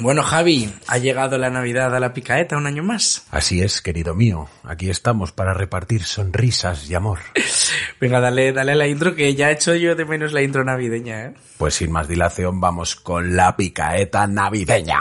[0.00, 3.26] Bueno, Javi, ha llegado la Navidad a la picaeta un año más.
[3.32, 4.48] Así es, querido mío.
[4.62, 7.18] Aquí estamos para repartir sonrisas y amor.
[8.00, 11.24] Venga, dale, dale la intro que ya he hecho yo de menos la intro navideña,
[11.24, 11.34] ¿eh?
[11.56, 15.00] Pues sin más dilación vamos con la picaeta navideña.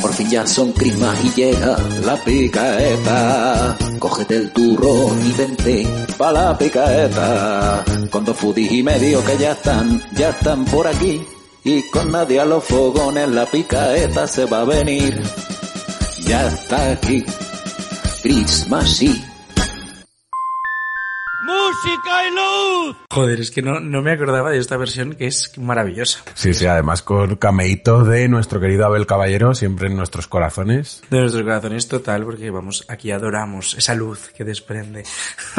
[0.00, 3.76] Por fin ya son crismas y llega la picaeta.
[3.98, 7.84] Cógete el turrón y vente pa' la picaeta.
[8.10, 11.24] Con dos foodies y medio que ya están, ya están por aquí.
[11.64, 15.20] Y con nadie a los fogones la picaeta se va a venir.
[16.26, 17.24] Ya está aquí.
[18.22, 19.24] Christmas y
[21.68, 22.96] ¡Música y luz!
[23.10, 26.22] Joder, es que no, no me acordaba de esta versión que es maravillosa.
[26.32, 31.02] Sí, sí, además con cameíto de nuestro querido Abel Caballero, siempre en nuestros corazones.
[31.10, 35.04] De nuestros corazones total, porque vamos, aquí adoramos esa luz que desprende.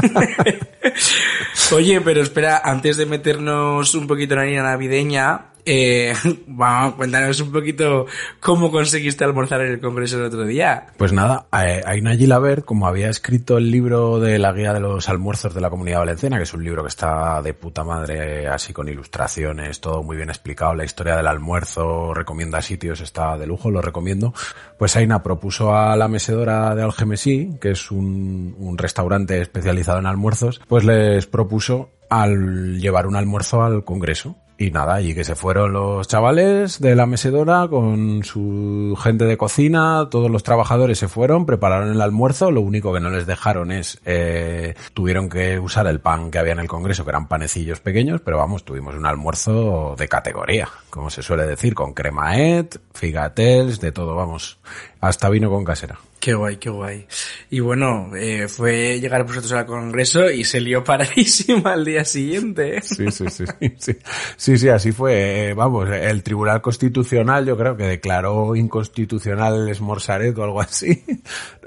[1.73, 6.13] Oye, pero espera, antes de meternos un poquito en la línea navideña, eh,
[6.47, 8.07] vamos, cuéntanos un poquito
[8.39, 10.87] cómo conseguiste almorzar en el Congreso el otro día.
[10.97, 15.09] Pues nada, eh, Aina Gilaber, como había escrito el libro de la guía de los
[15.09, 18.73] almuerzos de la Comunidad Valenciana, que es un libro que está de puta madre, así
[18.73, 23.69] con ilustraciones, todo muy bien explicado, la historia del almuerzo, recomienda sitios, está de lujo,
[23.69, 24.33] lo recomiendo.
[24.77, 30.05] Pues Aina propuso a la mesedora de Algemesí, que es un, un restaurante especializado en
[30.05, 34.35] almuerzos, pues les propuso al llevar un almuerzo al Congreso.
[34.61, 39.37] Y nada, allí que se fueron los chavales de la mesedora con su gente de
[39.37, 43.71] cocina, todos los trabajadores se fueron, prepararon el almuerzo, lo único que no les dejaron
[43.71, 47.79] es, eh, tuvieron que usar el pan que había en el congreso, que eran panecillos
[47.79, 53.79] pequeños, pero vamos, tuvimos un almuerzo de categoría, como se suele decir, con cremaet, figatels,
[53.79, 54.59] de todo, vamos,
[55.01, 55.97] hasta vino con casera.
[56.19, 57.07] Qué guay, qué guay.
[57.49, 62.81] Y bueno, eh, fue llegar vosotros al Congreso y se lió paradísima al día siguiente.
[62.81, 63.45] Sí, sí, sí,
[63.77, 63.97] sí,
[64.35, 65.49] sí, sí, así fue.
[65.49, 71.03] Eh, vamos, el Tribunal Constitucional yo creo que declaró inconstitucional el Esmorzaret o algo así.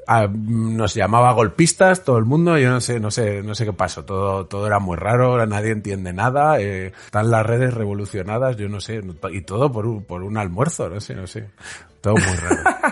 [0.06, 3.72] Ah, nos llamaba golpistas todo el mundo, yo no sé, no sé, no sé qué
[3.72, 8.68] pasó, todo, todo era muy raro, nadie entiende nada, eh, están las redes revolucionadas, yo
[8.68, 9.00] no sé,
[9.30, 11.50] y todo por un, por un almuerzo, no sé, no sé,
[12.00, 12.91] todo muy raro.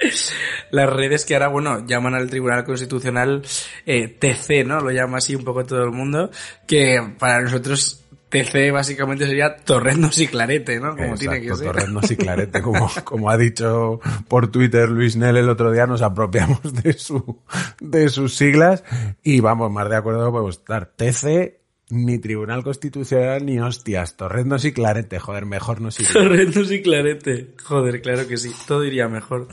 [0.70, 3.42] Las redes que ahora, bueno, llaman al Tribunal Constitucional
[3.86, 4.80] eh, TC, ¿no?
[4.80, 6.30] Lo llama así un poco todo el mundo,
[6.66, 10.90] que para nosotros TC básicamente sería Torrendos y Clarete, ¿no?
[10.90, 11.66] Como Exacto, tiene que ser.
[11.66, 16.00] Torrendos y Clarete, como, como ha dicho por Twitter Luis Nel el otro día, nos
[16.00, 17.40] apropiamos de su,
[17.80, 18.84] de sus siglas
[19.22, 20.92] y vamos, más de acuerdo podemos estar.
[20.96, 21.59] TC,
[21.90, 24.16] ni Tribunal Constitucional, ni hostias.
[24.16, 26.12] Torrendos y Clarete, joder, mejor no sirve.
[26.12, 27.54] Torrendos y Clarete.
[27.64, 28.50] Joder, claro que sí.
[28.66, 29.48] Todo iría mejor.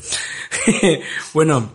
[1.33, 1.71] bueno,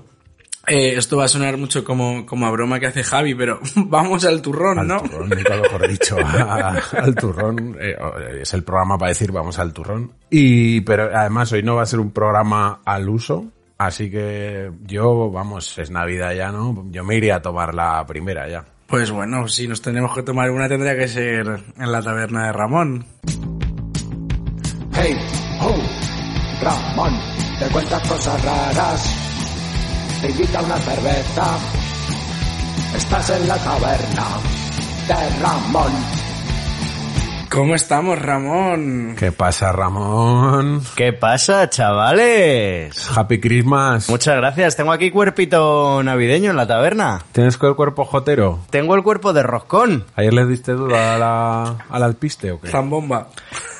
[0.66, 4.24] eh, esto va a sonar mucho como, como a broma que hace Javi, pero vamos
[4.24, 5.00] al turrón, Al ¿no?
[5.02, 7.76] turrón, nunca mejor dicho, a- al turrón.
[7.80, 7.96] eh,
[8.42, 10.12] es el programa para decir vamos al turrón.
[10.30, 13.46] Y, pero además hoy no va a ser un programa al uso.
[13.78, 16.86] Así que yo, vamos, es Navidad ya, ¿no?
[16.92, 18.64] Yo me iría a tomar la primera ya.
[18.92, 21.46] Pues bueno, si nos tenemos que tomar una tendría que ser
[21.78, 23.06] en la taberna de Ramón.
[24.92, 25.16] Hey,
[25.62, 25.74] ho,
[26.62, 27.18] Ramón,
[27.58, 29.16] te cuentas cosas raras,
[30.20, 31.58] te invita una cerveza,
[32.94, 34.26] estás en la taberna
[35.08, 36.21] de Ramón.
[37.52, 39.14] ¿Cómo estamos, Ramón?
[39.18, 40.80] ¿Qué pasa, Ramón?
[40.96, 42.96] ¿Qué pasa, chavales?
[43.14, 44.08] Happy Christmas.
[44.08, 44.74] Muchas gracias.
[44.74, 47.22] Tengo aquí cuerpito navideño en la taberna.
[47.32, 48.60] ¿Tienes el cuerpo jotero?
[48.70, 50.06] Tengo el cuerpo de roscón.
[50.16, 52.68] ¿Ayer le diste duro a la, al alpiste o qué?
[52.68, 53.28] Zambomba.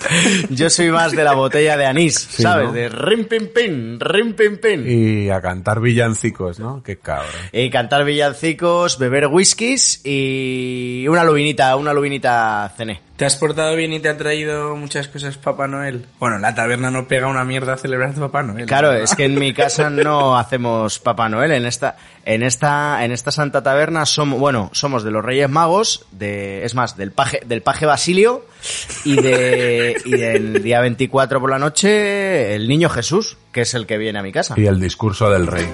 [0.51, 2.67] Yo soy más de la botella de anís, ¿sabes?
[2.67, 2.73] ¿no?
[2.73, 4.85] De rim pim pim, rim pim pim.
[4.87, 6.83] Y a cantar villancicos, ¿no?
[6.83, 7.31] Qué cabrón.
[7.53, 13.01] Y cantar villancicos, beber whiskies y una lubinita, una lubinita cené.
[13.23, 16.07] ¿Te has portado bien y te ha traído muchas cosas Papá Noel?
[16.19, 18.67] Bueno, la taberna no pega una mierda a celebrar a Papá Noel.
[18.67, 18.99] Claro, ¿no?
[18.99, 21.53] es que en mi casa no hacemos Papá Noel.
[21.53, 26.05] En esta, en esta, en esta Santa Taberna somos, bueno, somos de los Reyes Magos,
[26.11, 28.45] de, es más, del paje, del paje Basilio
[29.05, 33.87] y de, y del día 24 por la noche, el niño Jesús, que es el
[33.87, 34.57] que viene a mi casa.
[34.57, 35.69] Y el discurso del rey.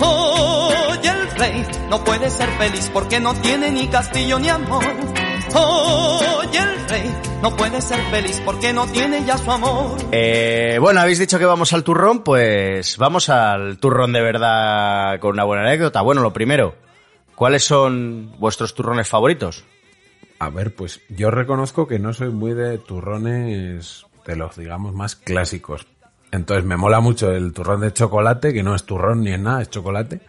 [0.00, 5.25] Hoy el rey no puede ser feliz porque no tiene ni castillo ni amor.
[5.58, 9.96] Hoy el rey no puede ser feliz porque no tiene ya su amor.
[10.12, 15.32] Eh, bueno, habéis dicho que vamos al turrón, pues vamos al turrón de verdad con
[15.32, 16.02] una buena anécdota.
[16.02, 16.74] Bueno, lo primero,
[17.34, 19.64] ¿cuáles son vuestros turrones favoritos?
[20.38, 25.16] A ver, pues yo reconozco que no soy muy de turrones de los, digamos, más
[25.16, 25.86] clásicos.
[26.32, 29.62] Entonces me mola mucho el turrón de chocolate, que no es turrón ni es nada,
[29.62, 30.20] es chocolate.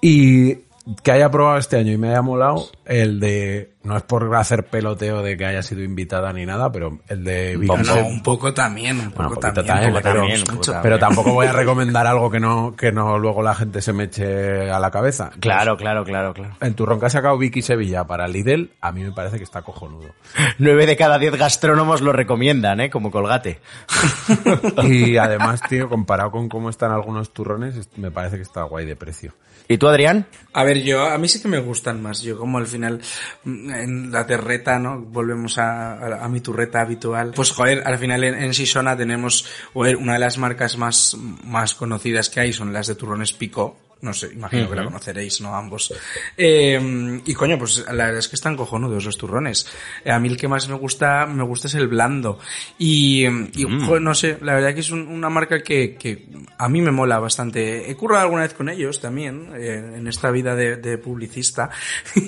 [0.00, 0.54] Y
[1.02, 4.66] que haya probado este año y me haya molado el de, no es por hacer
[4.66, 8.52] peloteo de que haya sido invitada ni nada, pero el de No, Se- un poco
[8.52, 9.66] también, un Bueno, poco un poquito también.
[9.66, 10.74] también, un poco pero- también, mucho.
[10.82, 14.04] pero tampoco voy a recomendar algo que no, que no luego la gente se me
[14.04, 15.30] eche a la cabeza.
[15.40, 16.54] Claro, claro, claro, claro.
[16.60, 19.62] El turrón que ha sacado Vicky Sevilla para Lidl, a mí me parece que está
[19.62, 20.10] cojonudo.
[20.58, 22.90] Nueve de cada diez gastrónomos lo recomiendan, ¿eh?
[22.90, 23.60] Como colgate.
[24.84, 28.86] Y además, tío, comparado con cómo están algunos turrones, es- me parece que está guay
[28.86, 29.32] de precio.
[29.68, 30.26] ¿Y tú, Adrián?
[30.52, 32.22] A ver, yo, a mí sí que me gustan más.
[32.22, 33.00] Yo como al final,
[33.72, 35.00] en la terreta, ¿no?
[35.00, 37.32] Volvemos a, a, mi turreta habitual.
[37.34, 42.30] Pues joder, al final en, en Sisona tenemos, una de las marcas más, más conocidas
[42.30, 43.76] que hay son las de turrones Pico.
[44.02, 45.54] No sé, imagino que la conoceréis, ¿no?
[45.54, 45.92] Ambos.
[46.36, 49.66] Eh, y coño, pues la verdad es que están cojonudos los turrones.
[50.04, 52.38] Eh, a mí el que más me gusta, me gusta es el blando.
[52.78, 56.26] Y, y joder, no sé, la verdad que es un- una marca que, que
[56.56, 57.90] a mí me mola bastante.
[57.90, 61.68] He currado alguna vez con ellos también, eh, en esta vida de, de publicista.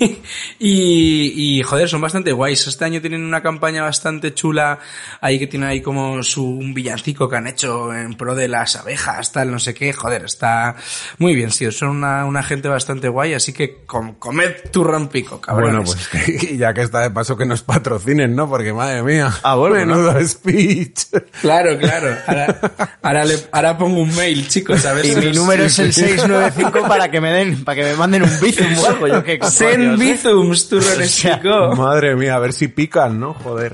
[0.59, 2.67] y, y joder, son bastante guays.
[2.67, 4.79] Este año tienen una campaña bastante chula,
[5.21, 8.77] ahí que tienen ahí como su, un villancico que han hecho en pro de las
[8.77, 9.93] abejas, tal, no sé qué.
[9.93, 10.77] Joder, está
[11.19, 15.85] muy bien, son una, una gente bastante guay, así que com- comed turrón pico, cabrones.
[15.85, 18.49] Bueno, pues y ya que está de paso que nos patrocinen, ¿no?
[18.49, 19.31] Porque madre mía.
[19.43, 21.05] Ah, bueno, Menudo speech.
[21.41, 22.17] Claro, claro.
[22.27, 22.61] Ahora,
[23.03, 25.93] ahora, le- ahora pongo un mail, chicos, a ver Y si mi número es el
[25.93, 29.07] 695 para que me den, para que me manden un bizum o algo.
[29.07, 30.13] Yo qué Sen cojones, ¿eh?
[30.13, 31.77] Bizums, turrones pico.
[31.77, 33.35] Madre mía, a ver si pican, ¿no?
[33.35, 33.73] Joder.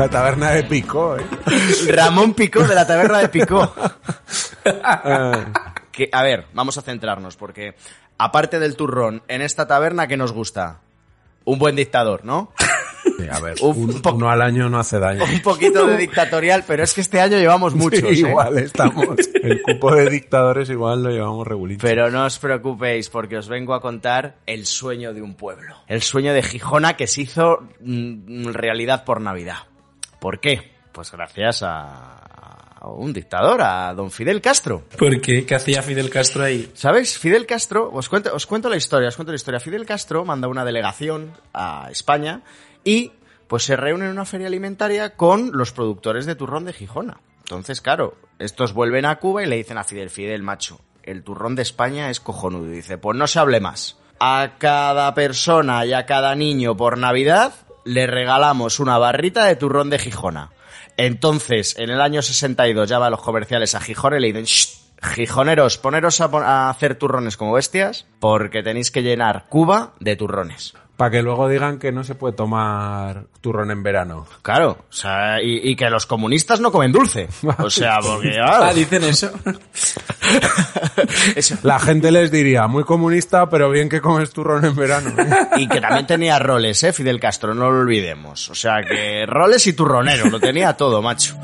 [0.00, 1.22] La taberna de Pico, ¿eh?
[1.92, 3.70] Ramón Picó de la taberna de Picó.
[5.92, 7.74] Que, a ver, vamos a centrarnos, porque
[8.16, 10.80] aparte del turrón, en esta taberna, ¿qué nos gusta?
[11.44, 12.50] Un buen dictador, ¿no?
[13.18, 15.22] sí, a ver, Un un- uno al año no hace daño.
[15.22, 18.28] Un poquito de dictatorial, pero es que este año llevamos muchos, Sí, ¿eh?
[18.30, 19.06] igual estamos.
[19.34, 21.82] El cupo de dictadores igual lo llevamos regulito.
[21.86, 25.76] Pero no os preocupéis porque os vengo a contar el sueño de un pueblo.
[25.88, 29.58] El sueño de Gijona que se hizo mm, realidad por Navidad.
[30.20, 30.72] ¿Por qué?
[30.92, 32.20] Pues gracias a,
[32.80, 34.84] a un dictador, a don Fidel Castro.
[34.98, 35.44] ¿Por qué?
[35.44, 36.70] ¿Qué hacía Fidel Castro ahí?
[36.74, 37.18] ¿Sabes?
[37.18, 39.60] Fidel Castro, os cuento, os cuento la historia, os cuento la historia.
[39.60, 42.42] Fidel Castro manda una delegación a España
[42.82, 43.12] y
[43.48, 47.20] pues se reúne en una feria alimentaria con los productores de turrón de Gijona.
[47.40, 51.56] Entonces, claro, estos vuelven a Cuba y le dicen a Fidel, Fidel, macho, el turrón
[51.56, 52.66] de España es cojonudo.
[52.66, 53.98] Y dice, pues no se hable más.
[54.20, 57.52] A cada persona y a cada niño por Navidad
[57.84, 60.50] le regalamos una barrita de turrón de Gijona.
[60.96, 64.80] Entonces, en el año 62 llama a los comerciales a Gijona y le dicen, "Shh,
[65.02, 70.74] Gijoneros, poneros a, a hacer turrones como bestias porque tenéis que llenar Cuba de turrones.
[71.00, 74.26] Para que luego digan que no se puede tomar turrón en verano.
[74.42, 77.26] Claro, o sea, y, y que los comunistas no comen dulce.
[77.56, 79.30] O sea, porque, claro, Ah, dicen eso.
[81.36, 85.10] eso- La gente les diría, muy comunista, pero bien que comes turrón en verano.
[85.56, 88.50] Y que también tenía roles, eh, Fidel Castro, no lo olvidemos.
[88.50, 91.34] O sea, que roles y turronero, lo tenía todo, macho.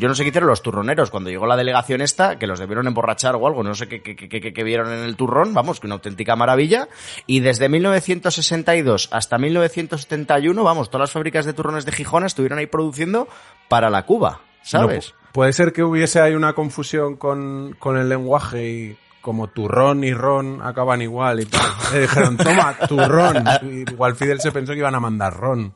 [0.00, 2.86] Yo no sé qué hicieron los turroneros cuando llegó la delegación esta, que los debieron
[2.88, 5.86] emborrachar o algo, no sé qué, qué, qué, qué- vieron en el turrón, vamos, que
[5.86, 6.88] una auténtica maravilla.
[7.26, 12.66] Y desde 1962 hasta 1971, vamos, todas las fábricas de turrones de Gijona estuvieron ahí
[12.66, 13.28] produciendo
[13.68, 15.12] para la Cuba, ¿sabes?
[15.12, 20.02] No, puede ser que hubiese ahí una confusión con, con el lenguaje y como turrón
[20.02, 21.60] y ron acaban igual y tal.
[21.92, 23.44] Le dijeron, toma, turrón.
[23.90, 25.74] Igual Fidel se pensó que iban a mandar ron.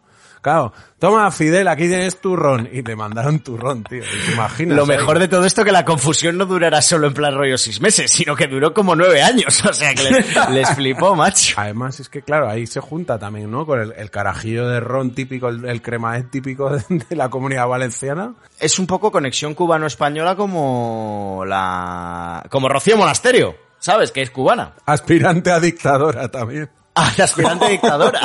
[0.99, 2.69] Toma Fidel, aquí tienes turrón.
[2.71, 4.03] Y le mandaron turrón, tío.
[4.03, 4.77] ¿Te imaginas?
[4.77, 4.89] Lo ahí?
[4.89, 8.11] mejor de todo esto que la confusión no durará solo en plan rollo seis meses,
[8.11, 9.63] sino que duró como nueve años.
[9.75, 11.55] O sea que les, les flipó, macho.
[11.57, 13.67] Además es que claro, ahí se junta también, ¿no?
[13.67, 15.83] Con el, el carajillo de ron típico, el, el
[16.31, 18.35] típico de, de la comunidad valenciana.
[18.61, 22.45] Es un poco conexión cubano-española como la...
[22.51, 24.13] como Rocío Monasterio, ¿sabes?
[24.13, 24.75] Que es cubana.
[24.87, 26.71] Aspirante a dictadora también.
[26.97, 28.21] Ah, aspirante dictadora.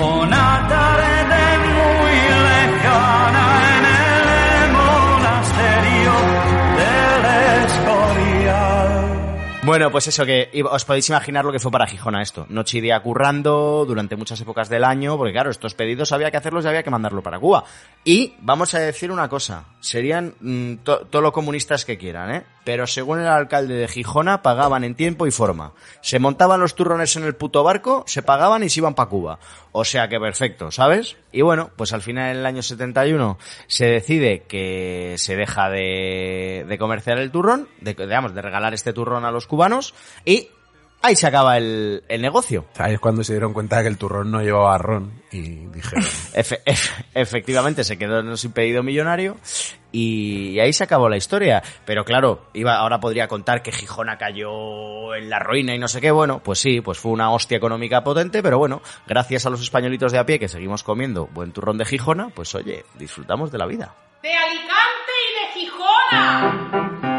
[0.00, 0.97] Una
[9.68, 12.46] Bueno, pues eso, que os podéis imaginar lo que fue para Gijona esto.
[12.48, 16.38] Noche y día currando durante muchas épocas del año, porque claro, estos pedidos había que
[16.38, 17.64] hacerlos y había que mandarlo para Cuba.
[18.02, 22.44] Y vamos a decir una cosa, serían mm, to- todo lo comunistas que quieran, ¿eh?
[22.64, 25.72] Pero según el alcalde de Gijona, pagaban en tiempo y forma.
[26.00, 29.38] Se montaban los turrones en el puto barco, se pagaban y se iban para Cuba.
[29.72, 31.16] O sea que perfecto, ¿sabes?
[31.30, 36.64] Y bueno, pues al final en el año 71 se decide que se deja de,
[36.66, 39.57] de comerciar el turrón, de, digamos, de regalar este turrón a los cubanos
[40.24, 40.48] y
[41.02, 42.66] ahí se acaba el, el negocio.
[42.78, 46.02] Ahí es cuando se dieron cuenta de que el turrón no llevaba ron y dijeron,
[46.34, 49.36] Efe- efe- efectivamente se quedó sin pedido millonario
[49.92, 51.62] y ahí se acabó la historia.
[51.84, 56.00] Pero claro, iba, ahora podría contar que Gijona cayó en la ruina y no sé
[56.00, 56.10] qué.
[56.10, 60.12] Bueno, pues sí, pues fue una hostia económica potente, pero bueno, gracias a los españolitos
[60.12, 63.66] de a pie que seguimos comiendo buen turrón de Gijona, pues oye, disfrutamos de la
[63.66, 63.94] vida.
[64.22, 65.12] De Alicante
[65.54, 67.17] y de Gijona.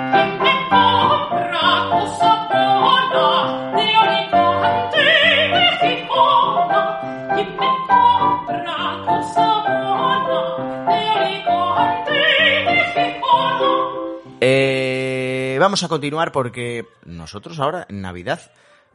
[14.42, 18.40] Eh, vamos a continuar porque nosotros ahora en Navidad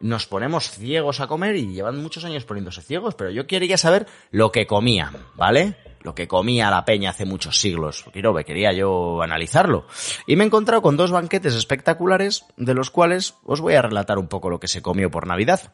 [0.01, 4.07] nos ponemos ciegos a comer y llevan muchos años poniéndose ciegos, pero yo quería saber
[4.31, 5.77] lo que comían, ¿vale?
[6.03, 8.05] Lo que comía la peña hace muchos siglos.
[8.13, 9.87] Quiero, quería yo analizarlo.
[10.27, 14.19] Y me he encontrado con dos banquetes espectaculares, de los cuales os voy a relatar
[14.19, 15.73] un poco lo que se comió por Navidad.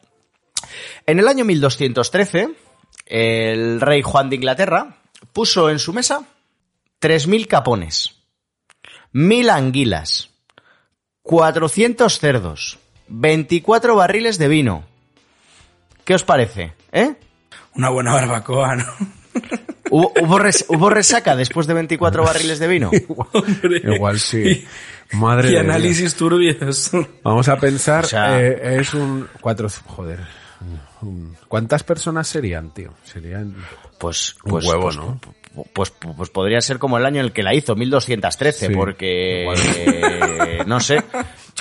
[1.05, 2.55] En el año 1213,
[3.07, 5.01] el rey Juan de Inglaterra
[5.33, 6.25] puso en su mesa
[7.01, 8.21] 3.000 capones,
[9.13, 10.29] 1.000 anguilas,
[11.23, 12.79] 400 cerdos,
[13.11, 14.83] 24 barriles de vino.
[16.05, 16.73] ¿Qué os parece?
[16.91, 17.13] ¿Eh?
[17.75, 18.85] Una buena barbacoa, ¿no?
[19.89, 22.91] ¿Hubo, hubo res- hubo resaca después de 24 barriles de vino?
[23.33, 23.81] Hombre.
[23.95, 24.65] igual sí.
[25.13, 26.91] Madre Y análisis turbios.
[27.23, 30.19] Vamos a pensar, O sea- eh, es un cuatro, joder,
[31.49, 32.93] ¿cuántas personas serían, tío?
[33.03, 33.55] Serían
[33.99, 35.19] Pues, Un pues, huevo, pues, ¿no?
[35.73, 38.73] Pues, pues, pues podría ser como el año en el que la hizo, 1213, Sí,
[38.73, 41.03] porque, eh, no sé,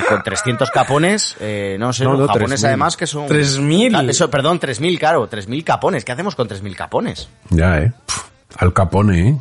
[0.08, 2.68] con 300 capones, eh, no sé, No, los no, japoneses 3.000.
[2.68, 3.28] además que son...
[3.28, 3.96] 3.000.
[3.96, 6.04] Ah, eso, perdón, 3.000, claro, 3.000 capones.
[6.04, 7.28] ¿Qué hacemos con 3.000 capones?
[7.50, 7.92] ya, eh.
[8.06, 8.20] Pf,
[8.58, 9.36] Al Capone, eh.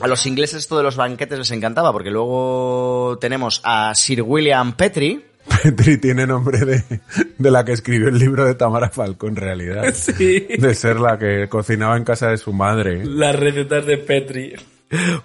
[0.00, 4.72] A los ingleses esto de los banquetes les encantaba, porque luego tenemos a Sir William
[4.72, 5.26] Petrie,
[5.62, 6.82] Petri tiene nombre de,
[7.38, 9.94] de la que escribió el libro de Tamara Falco, en realidad.
[10.02, 10.46] Sí.
[10.58, 13.04] De ser la que cocinaba en casa de su madre.
[13.04, 14.54] Las recetas de Petri.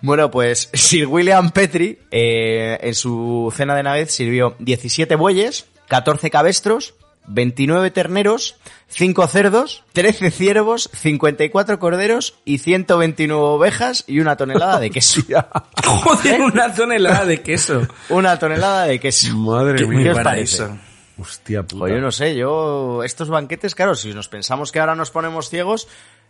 [0.02, 6.30] Bueno, pues Sir William Petrie eh, en su cena de Navidad sirvió 17 bueyes, 14
[6.30, 6.96] cabestros,
[7.28, 8.56] 29 terneros,
[8.88, 15.22] 5 cerdos, 13 ciervos, 54 corderos y 129 ovejas y una tonelada de queso.
[15.86, 17.88] Joder, una tonelada de queso.
[18.10, 19.36] Una tonelada de queso.
[19.36, 20.04] Madre mía.
[20.04, 20.64] ¿Qué os para parece?
[20.64, 20.78] eso.
[21.20, 21.80] Hostia puta.
[21.80, 25.50] Pues yo no sé, yo estos banquetes, claro, si nos pensamos que ahora nos ponemos
[25.50, 25.88] ciegos,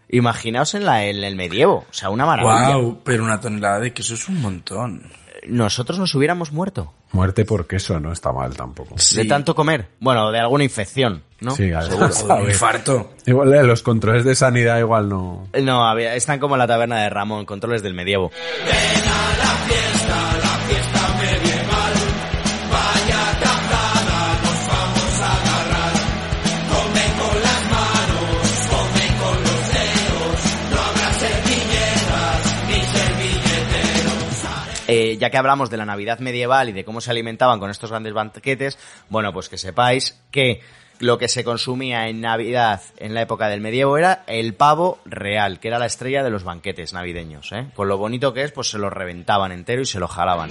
[0.10, 2.78] imaginaos en, la, en el medievo, o sea, una maravilla.
[2.78, 5.04] Wow, pero una tonelada de queso es un montón.
[5.50, 8.96] Nosotros nos hubiéramos muerto Muerte por queso no está mal tampoco.
[9.16, 11.52] de tanto comer, bueno, de alguna infección, ¿no?
[11.52, 13.12] Sí, un infarto.
[13.26, 15.48] Igual eh, los controles de sanidad igual no.
[15.62, 18.32] No, había- están como en la taberna de Ramón, controles del medievo.
[34.88, 37.90] Eh, ya que hablamos de la Navidad medieval y de cómo se alimentaban con estos
[37.90, 38.78] grandes banquetes,
[39.10, 40.62] bueno, pues que sepáis que
[41.00, 45.60] lo que se consumía en Navidad en la época del medievo era el pavo real,
[45.60, 47.68] que era la estrella de los banquetes navideños, ¿eh?
[47.76, 50.50] Con lo bonito que es, pues se lo reventaban entero y se lo jalaban.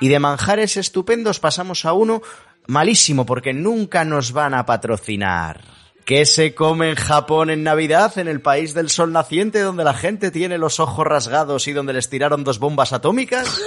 [0.00, 2.20] Y de manjares estupendos pasamos a uno
[2.66, 5.60] malísimo porque nunca nos van a patrocinar.
[6.04, 9.94] ¿Qué se come en Japón en Navidad, en el país del sol naciente, donde la
[9.94, 13.60] gente tiene los ojos rasgados y donde les tiraron dos bombas atómicas?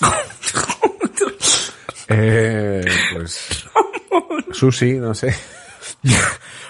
[2.06, 2.84] Eh,
[3.14, 3.64] pues.
[4.52, 5.34] Sushi, no sé.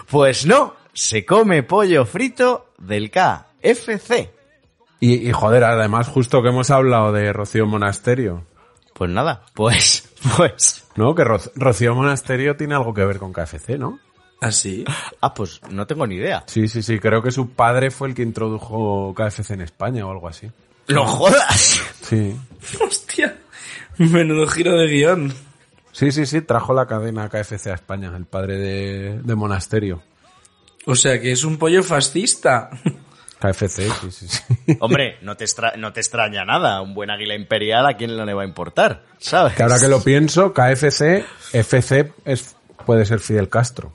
[0.08, 4.30] Pues no, se come pollo frito del KFC.
[5.00, 8.46] Y, y joder, además, justo que hemos hablado de Rocío Monasterio.
[8.94, 11.14] Pues nada, pues, pues, ¿No?
[11.14, 13.98] Que Ro- Rocío Monasterio tiene algo que ver con KFC, ¿no?
[14.40, 14.84] Así.
[15.20, 16.44] Ah, pues no tengo ni idea.
[16.46, 16.98] Sí, sí, sí.
[16.98, 20.50] Creo que su padre fue el que introdujo KFC en España o algo así.
[20.88, 21.80] ¡No jodas!
[22.02, 22.36] Sí.
[22.80, 23.38] Hostia.
[23.96, 25.32] Menudo giro de guion.
[25.92, 26.42] Sí, sí, sí.
[26.42, 30.02] Trajo la cadena KFC a España, el padre de, de Monasterio.
[30.86, 32.68] O sea que es un pollo fascista.
[33.40, 34.76] KFC, sí, sí, sí.
[34.80, 36.80] Hombre, no te, extra- no te extraña nada.
[36.80, 39.02] Un buen águila imperial, ¿a quién no le va a importar?
[39.18, 39.54] ¿Sabes?
[39.54, 43.92] Que ahora que lo pienso, KFC, FC es, puede ser Fidel Castro.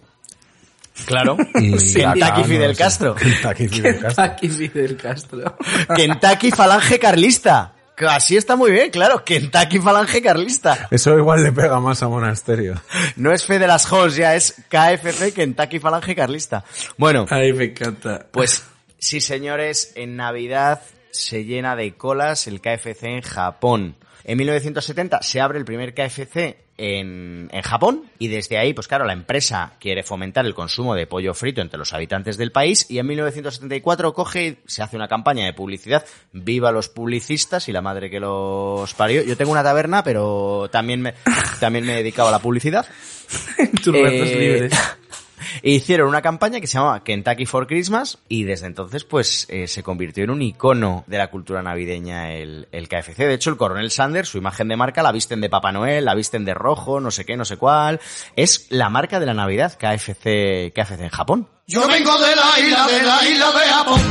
[1.05, 1.37] Claro.
[1.55, 2.75] Y Kentucky Fidel.
[2.75, 3.15] Castro.
[3.15, 4.23] Kentucky Fidel Castro.
[4.23, 5.57] Aquí Fidel Castro.
[5.95, 7.73] Kentucky Falange Carlista.
[8.09, 9.23] Así está muy bien, claro.
[9.25, 10.87] Kentucky Falange Carlista.
[10.91, 12.75] Eso igual le pega más a Monasterio.
[13.17, 16.63] No es Fe de las Halls, ya es KFC Kentucky Falange Carlista.
[16.97, 18.25] Bueno, Ay, me encanta.
[18.31, 18.63] pues
[18.99, 23.95] sí, señores, en Navidad se llena de colas el KFC en Japón.
[24.23, 29.05] En 1970 se abre el primer KFC en, en Japón y desde ahí, pues claro,
[29.05, 32.99] la empresa quiere fomentar el consumo de pollo frito entre los habitantes del país y
[32.99, 37.81] en 1974 coge y se hace una campaña de publicidad, viva los publicistas y la
[37.81, 39.23] madre que los parió.
[39.23, 41.15] Yo tengo una taberna, pero también me,
[41.59, 42.85] también me he dedicado a la publicidad.
[43.83, 44.73] Tus Eh, libres.
[45.61, 49.67] e hicieron una campaña que se llamaba Kentucky for Christmas y desde entonces pues eh,
[49.67, 53.17] se convirtió en un icono de la cultura navideña el, KFC.
[53.17, 56.15] De hecho, el coronel Sanders, su imagen de marca, la visten de Papá Noel, la
[56.15, 57.99] visten de rojo, no sé qué, no sé cuál.
[58.35, 61.47] Es la marca de la Navidad KFC, KFC en Japón.
[61.67, 64.01] Yo vengo de la isla, de la isla de Japón,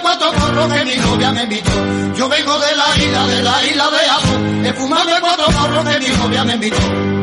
[0.00, 0.32] cuatro
[5.84, 7.19] que Japón.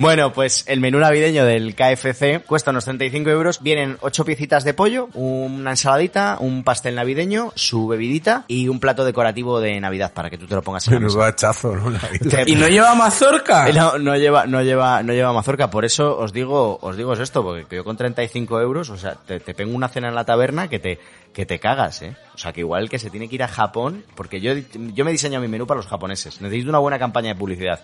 [0.00, 3.60] Bueno, pues el menú navideño del KFC cuesta unos 35 euros.
[3.62, 9.04] Vienen 8 piecitas de pollo, una ensaladita, un pastel navideño, su bebidita y un plato
[9.04, 11.26] decorativo de Navidad para que tú te lo pongas en la mesa.
[11.26, 11.92] Hachazo, ¿no?
[12.46, 13.68] ¿Y no lleva mazorca?
[13.80, 17.42] No, no lleva, no lleva, no lleva mazorca, por eso os digo, os digo esto,
[17.42, 20.68] porque yo con 35 euros, o sea, te, te pego una cena en la taberna
[20.68, 20.98] que te,
[21.32, 22.16] que te cagas, eh.
[22.40, 24.54] Sea, que igual que se tiene que ir a Japón, porque yo,
[24.94, 26.40] yo me diseño mi menú para los japoneses.
[26.40, 27.80] Necesito una buena campaña de publicidad.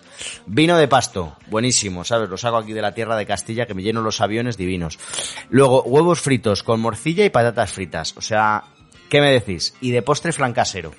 [0.46, 2.30] Vino de pasto, buenísimo, ¿sabes?
[2.30, 4.98] Lo saco aquí de la tierra de Castilla, que me lleno los aviones divinos.
[5.50, 8.16] Luego, huevos fritos con morcilla y patatas fritas.
[8.16, 8.64] O sea,
[9.09, 9.75] ¿qué me decís?
[9.81, 10.92] Y de postre flan casero.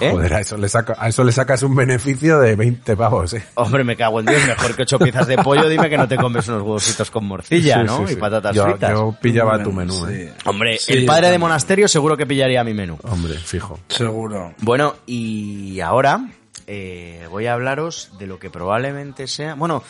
[0.00, 0.10] ¿Eh?
[0.12, 3.44] Joder, a eso, le saca, a eso le sacas un beneficio de 20 pavos, ¿eh?
[3.56, 6.16] Hombre, me cago en Dios, mejor que ocho piezas de pollo, dime que no te
[6.16, 8.06] comes unos huevos fritos con morcilla, Sí, ¿no?
[8.08, 8.90] sí, Y patatas yo, fritas.
[8.92, 10.14] Yo pillaba tu menú, sí.
[10.14, 10.32] ¿eh?
[10.46, 12.98] Hombre, Sí, el padre de monasterio seguro que pillaría mi menú.
[13.02, 13.78] Hombre, fijo.
[13.88, 14.54] Seguro.
[14.62, 16.30] Bueno, y ahora
[16.66, 19.54] eh, voy a hablaros de lo que probablemente sea...
[19.54, 19.82] Bueno,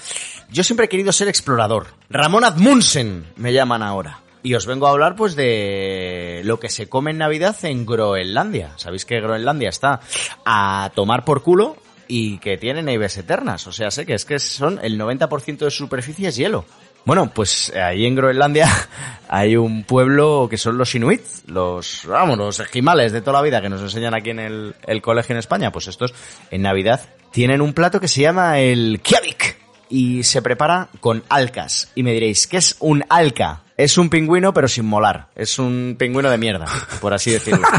[0.51, 1.87] yo siempre he querido ser explorador.
[2.09, 4.19] Ramón Admundsen me llaman ahora.
[4.43, 8.73] Y os vengo a hablar pues de lo que se come en Navidad en Groenlandia.
[8.77, 10.01] Sabéis que Groenlandia está
[10.45, 11.77] a tomar por culo
[12.09, 13.67] y que tiene nieves eternas.
[13.67, 16.65] O sea, sé que es que son el 90% de su superficie es hielo.
[17.05, 18.69] Bueno, pues ahí en Groenlandia
[19.29, 23.63] hay un pueblo que son los inuit, los, vamos, los esquimales de toda la vida
[23.63, 25.71] que nos enseñan aquí en el, el colegio en España.
[25.71, 26.15] Pues estos
[26.51, 29.60] en Navidad tienen un plato que se llama el kiavik
[29.91, 31.91] y se prepara con alcas.
[31.95, 33.65] Y me diréis, ¿qué es un alca?
[33.77, 35.29] Es un pingüino pero sin molar.
[35.35, 36.67] Es un pingüino de mierda,
[37.01, 37.67] por así decirlo.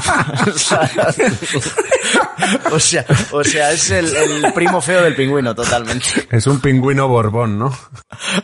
[2.71, 6.27] o sea, o sea, es el, el primo feo del pingüino totalmente.
[6.31, 7.71] Es un pingüino borbón, ¿no?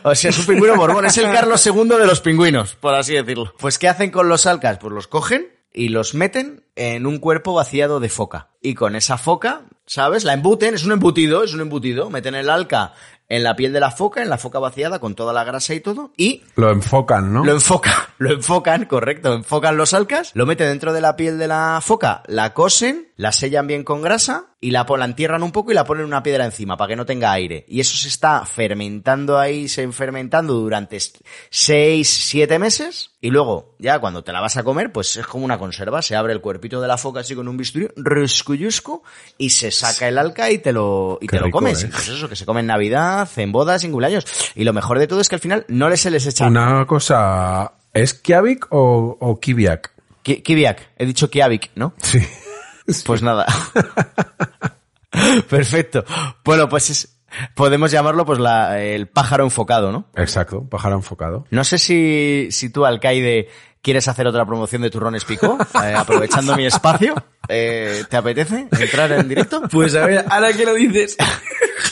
[0.04, 3.14] O sea, es un pingüino borbón, es el Carlos II de los pingüinos, por así
[3.14, 3.56] decirlo.
[3.58, 4.78] Pues, ¿qué hacen con los alcas?
[4.78, 8.50] Pues los cogen y los meten en un cuerpo vaciado de foca.
[8.62, 10.24] Y con esa foca, ¿sabes?
[10.24, 12.10] La embuten, es un embutido, es un embutido.
[12.10, 12.94] Meten el alca
[13.30, 15.80] en la piel de la foca, en la foca vaciada, con toda la grasa y
[15.80, 17.44] todo, y Lo enfocan, ¿no?
[17.44, 21.48] lo enfocan, lo enfocan, correcto, enfocan los alcas, lo meten dentro de la piel de
[21.48, 25.72] la foca, la cosen, la sellan bien con grasa y la, la entierran un poco
[25.72, 27.66] y la ponen una piedra encima para que no tenga aire.
[27.68, 30.98] Y eso se está fermentando ahí, se fermentando durante
[31.50, 35.46] 6, 7 meses y luego ya cuando te la vas a comer, pues es como
[35.46, 39.04] una conserva, se abre el cuerpito de la foca así con un bisturí, ruscuyusco
[39.38, 41.84] y se saca el alca y te lo, y Qué te lo comes.
[41.84, 41.90] ¿eh?
[41.92, 44.26] Pues eso, que se come en Navidad, en bodas, en cumpleaños.
[44.56, 46.86] Y lo mejor de todo es que al final no les se les echa Una
[46.86, 49.92] cosa, ¿es Kiavik o, o Kiviak?
[50.22, 51.94] Ki- Kiviak, he dicho Kiavik, ¿no?
[51.98, 52.20] Sí.
[53.06, 53.45] Pues nada.
[55.50, 56.04] Perfecto.
[56.43, 57.19] Bueno, pues es-
[57.56, 60.06] podemos llamarlo pues la, el pájaro enfocado, ¿no?
[60.15, 61.45] Exacto, pájaro enfocado.
[61.52, 63.50] No sé si, si tú, Alcaide,
[63.82, 67.15] quieres hacer otra promoción de turrones pico, eh, aprovechando mi espacio.
[67.50, 69.62] Eh, ¿Te apetece entrar en directo?
[69.72, 71.18] Pues a ver, ahora que lo dices.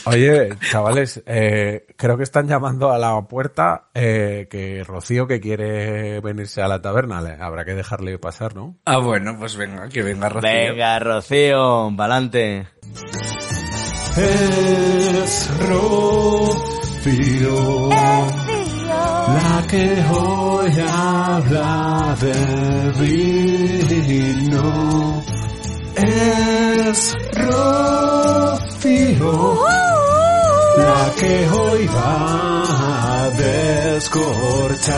[0.07, 6.19] Oye, chavales, eh, creo que están llamando a la puerta eh, que Rocío que quiere
[6.19, 7.21] venirse a la taberna.
[7.21, 8.77] Le- habrá que dejarle pasar, ¿no?
[8.85, 10.49] Ah, bueno, pues venga, que venga Rocío.
[10.49, 12.67] Venga, Rocío, pa'lante.
[14.17, 17.89] Es Rocío.
[19.27, 22.91] La que hoy habla de
[23.97, 25.14] vino
[26.07, 28.85] es Rocío.
[30.77, 34.95] La que hoy va a descorchar.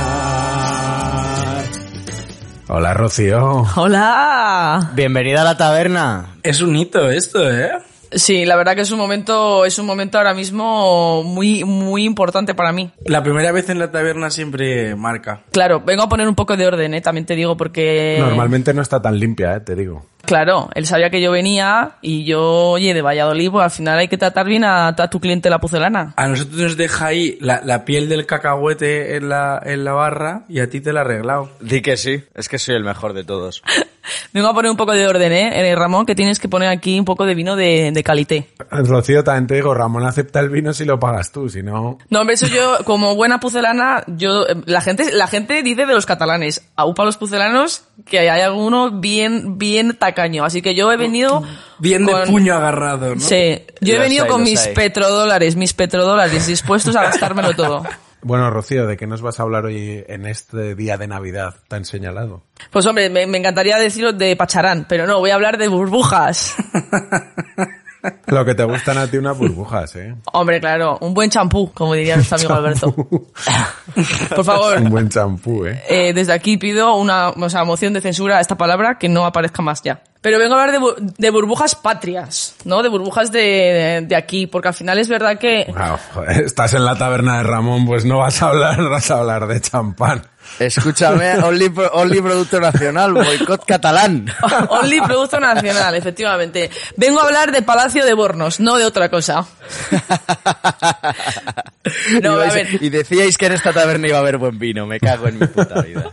[2.70, 3.66] Hola Rocío.
[3.76, 4.92] Hola.
[4.94, 6.36] Bienvenida a la taberna.
[6.44, 7.72] Es un hito esto, ¿eh?
[8.12, 12.54] Sí, la verdad que es un momento, es un momento ahora mismo muy, muy importante
[12.56, 12.90] para mí.
[13.06, 15.44] La primera vez en la taberna siempre marca.
[15.52, 17.02] Claro, vengo a poner un poco de orden, ¿eh?
[17.02, 18.18] también te digo, porque...
[18.20, 20.06] Normalmente no está tan limpia, eh, te digo.
[20.28, 24.10] Claro, él sabía que yo venía y yo, oye, de Valladolid, pues al final hay
[24.10, 26.14] que tratar bien a, a tu cliente la pucelana.
[26.18, 30.44] A nosotros nos deja ahí la, la piel del cacahuete en la, en la barra
[30.50, 31.50] y a ti te la ha arreglado.
[31.62, 33.64] Di que sí, es que soy el mejor de todos.
[34.34, 35.70] Vengo a poner un poco de orden, ¿eh?
[35.70, 38.50] Eh, Ramón, que tienes que poner aquí un poco de vino de, de calité.
[38.70, 41.98] Rocío, también te digo, Ramón acepta el vino si lo pagas tú, si no...
[42.10, 45.94] No, hombre, eso yo, como buena pucelana, yo, eh, la gente, la gente dice de
[45.94, 50.44] los catalanes, aupa los pucelanos, que hay alguno bien, bien tacaño.
[50.44, 51.44] Así que yo he venido...
[51.80, 53.22] Bien de puño agarrado, ¿no?
[53.22, 54.74] Sí, yo he venido hay, con mis hay.
[54.74, 57.84] petrodólares, mis petrodólares dispuestos a gastármelo todo.
[58.20, 61.86] Bueno, Rocío, ¿de qué nos vas a hablar hoy en este día de Navidad tan
[61.86, 62.42] señalado?
[62.72, 66.56] Pues hombre, me, me encantaría decirlo de Pacharán, pero no, voy a hablar de burbujas.
[68.28, 70.16] Lo que te gustan a ti unas burbujas, ¿eh?
[70.34, 72.94] Hombre, claro, un buen champú, como diría nuestro amigo Alberto.
[74.36, 75.82] Por favor, Un buen champú, ¿eh?
[75.90, 79.26] eh, desde aquí pido una o sea, moción de censura a esta palabra que no
[79.26, 80.02] aparezca más ya.
[80.22, 82.84] Pero vengo a hablar de, bu- de burbujas patrias, ¿no?
[82.84, 85.66] De burbujas de, de, de aquí, porque al final es verdad que...
[85.68, 89.48] Wow, estás en la taberna de Ramón, pues no vas a hablar, vas a hablar
[89.48, 90.24] de champán.
[90.60, 94.28] Escúchame, Only, Only Producto Nacional, boicot catalán.
[94.70, 96.70] Only Producto Nacional, efectivamente.
[96.96, 99.46] Vengo a hablar de Palacio de Bornos, no de otra cosa.
[102.22, 102.84] No, a ver.
[102.84, 105.48] Y decíais que en esta taberna iba a haber buen vino, me cago en mi
[105.48, 106.10] puta vida.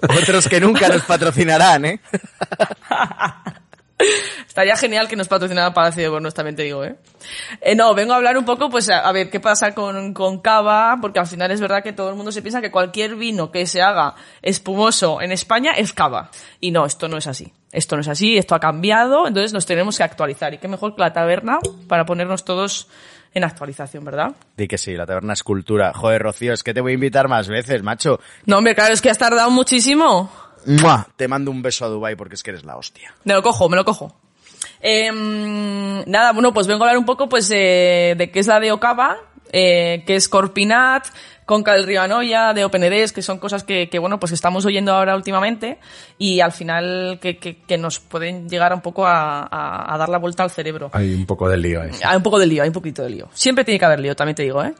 [0.00, 2.00] Otros que nunca nos patrocinarán, ¿eh?
[4.46, 6.96] Estaría genial que nos patrocinara Palacio de Bornos, también te digo, ¿eh?
[7.60, 10.40] Eh, no, vengo a hablar un poco, pues, a, a ver qué pasa con, con
[10.40, 13.50] cava, porque al final es verdad que todo el mundo se piensa que cualquier vino
[13.50, 16.30] que se haga espumoso en España es cava.
[16.60, 17.52] Y no, esto no es así.
[17.72, 20.54] Esto no es así, esto ha cambiado, entonces nos tenemos que actualizar.
[20.54, 22.88] Y qué mejor que la taberna para ponernos todos
[23.34, 24.32] en actualización, ¿verdad?
[24.56, 25.92] Di que sí, la taberna es cultura.
[25.92, 28.20] Joder, Rocío, es que te voy a invitar más veces, macho.
[28.46, 30.30] No, hombre, claro, es que has tardado muchísimo.
[30.66, 31.06] ¡Mua!
[31.16, 33.14] Te mando un beso a Dubai porque es que eres la hostia.
[33.24, 34.14] Me lo cojo, me lo cojo.
[34.80, 38.60] Em, nada, bueno, pues vengo a hablar un poco pues eh, de qué es la
[38.60, 39.18] de Ocava,
[39.52, 41.06] eh, qué es Corpinat,
[41.46, 45.78] Río Anoya, de OpenEDs, que son cosas que, que, bueno, pues estamos oyendo ahora últimamente
[46.18, 50.08] y al final que, que, que nos pueden llegar un poco a, a- a dar
[50.08, 50.90] la vuelta al cerebro.
[50.94, 51.90] Hay un poco de lío ahí.
[52.04, 53.28] Hay un poco de lío, hay un poquito de lío.
[53.34, 54.74] Siempre tiene que haber lío, también te digo, ¿eh?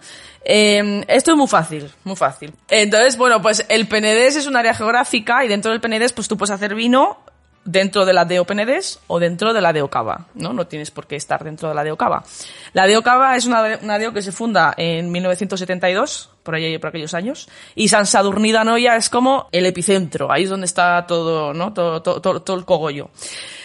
[0.44, 2.52] Eh, esto es muy fácil, muy fácil.
[2.68, 6.36] Entonces, bueno, pues el PNDES es un área geográfica y dentro del PNDES pues tú
[6.36, 7.18] puedes hacer vino
[7.64, 10.52] dentro de la de OpenEDES o dentro de la de Ocava, ¿no?
[10.52, 12.24] No tienes por qué estar dentro de la de Ocava.
[12.72, 17.14] La de Ocava es una, una que se funda en 1972, por ahí por aquellos
[17.14, 21.54] años, y San Sadurní de Anoia es como el epicentro, ahí es donde está todo,
[21.54, 21.72] ¿no?
[21.72, 23.10] Todo, todo, todo, el cogollo.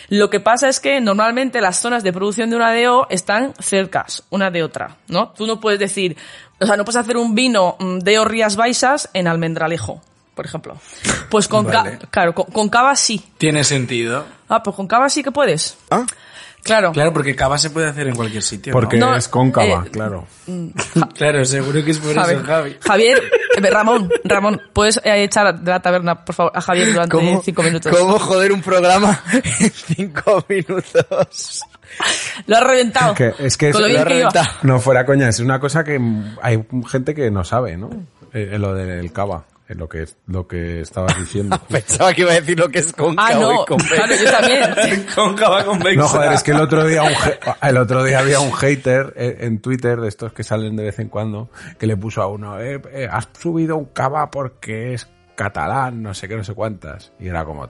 [0.08, 4.24] Lo que pasa es que normalmente las zonas de producción de una DO están cercas
[4.30, 5.30] una de otra, ¿no?
[5.30, 6.18] Tú no puedes decir,
[6.60, 10.02] o sea, no puedes hacer un vino mm, DO Rías Baixas en Almendralejo,
[10.40, 10.78] por ejemplo.
[11.30, 12.00] Pues con, Vale.
[12.10, 13.22] claro, con, con cava sí.
[13.38, 14.26] Tiene sentido.
[14.48, 15.78] Ah, pues con cava sí que puedes.
[15.92, 16.06] ¿Ah?
[16.64, 16.94] Claro.
[16.94, 18.72] Claro, porque cava se puede hacer en cualquier sitio.
[18.72, 20.26] Porque No, es cóncava, eh, claro.
[21.16, 22.78] Claro, seguro que es por Javi- eso, Javi.
[22.80, 23.22] Javier,
[23.58, 27.42] eh, Ramón, Ramón, puedes eh, echar de la taberna, por favor, a Javier durante ¿Cómo,
[27.44, 27.94] cinco minutos.
[27.98, 31.62] ¿Cómo joder un programa en cinco minutos?
[32.48, 33.14] Lo has reventado.
[33.14, 34.32] Que- es que Con lo bien lo que iba.
[34.64, 37.90] No fuera coña, es una cosa que mm, hay gente que no sabe, ¿no?
[38.32, 41.60] Eh, lo del cava, lo que lo que estabas diciendo.
[41.70, 45.06] Pensaba que iba a decir lo que es con Ah, no, claro, yo también.
[45.16, 46.00] Con cava convexa.
[46.00, 47.14] No, joder, es que el otro día un
[47.62, 51.10] el otro día había un hater en Twitter de estos que salen de vez en
[51.10, 56.02] cuando que le puso a uno, eh, eh, has subido un cava porque es catalán,
[56.04, 57.14] no sé qué, no sé cuántas.
[57.20, 57.70] Y era como,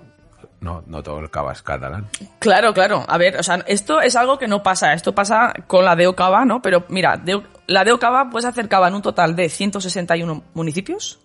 [0.62, 2.08] no, no todo el cava es catalán.
[2.40, 3.06] Claro, claro.
[3.08, 4.94] A ver, o sea, esto es algo que no pasa.
[4.94, 6.62] Esto pasa con la DEO Cava, ¿no?
[6.62, 11.20] Pero mira, DEO- la DEO Cava puedes hacer cava en un total de 161 municipios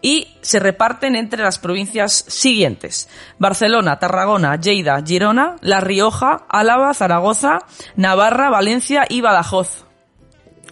[0.00, 3.08] y se reparten entre las provincias siguientes.
[3.38, 7.58] Barcelona, Tarragona, Lleida, Girona, La Rioja, Álava, Zaragoza,
[7.96, 9.84] Navarra, Valencia y Badajoz.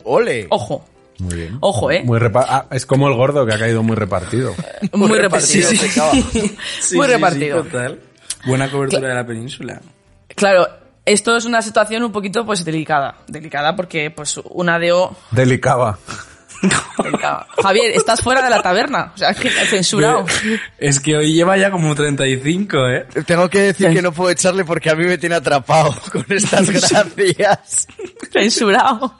[0.04, 0.46] ¡Ole!
[0.50, 0.84] Ojo,
[1.18, 1.58] Muy bien.
[1.60, 2.02] Ojo, ¿eh?
[2.04, 4.54] Muy repa- ah, es como el gordo que ha caído muy repartido.
[4.92, 5.68] muy repartido.
[5.68, 6.00] Sí, sí, sí.
[6.96, 7.62] Muy sí, repartido.
[7.64, 8.00] sí, total.
[8.46, 9.80] Buena cobertura de la península.
[10.36, 10.68] Claro,
[11.04, 13.16] esto es una situación un poquito pues delicada.
[13.26, 15.98] Delicada porque pues una DEO Delicaba.
[17.02, 17.46] Delicaba.
[17.62, 19.12] Javier, estás fuera de la taberna.
[19.14, 20.24] O sea, que censurado.
[20.78, 23.06] Es que hoy lleva ya como 35, ¿eh?
[23.26, 26.68] Tengo que decir que no puedo echarle porque a mí me tiene atrapado con estas
[26.70, 27.88] gracias.
[28.32, 29.14] Censurado.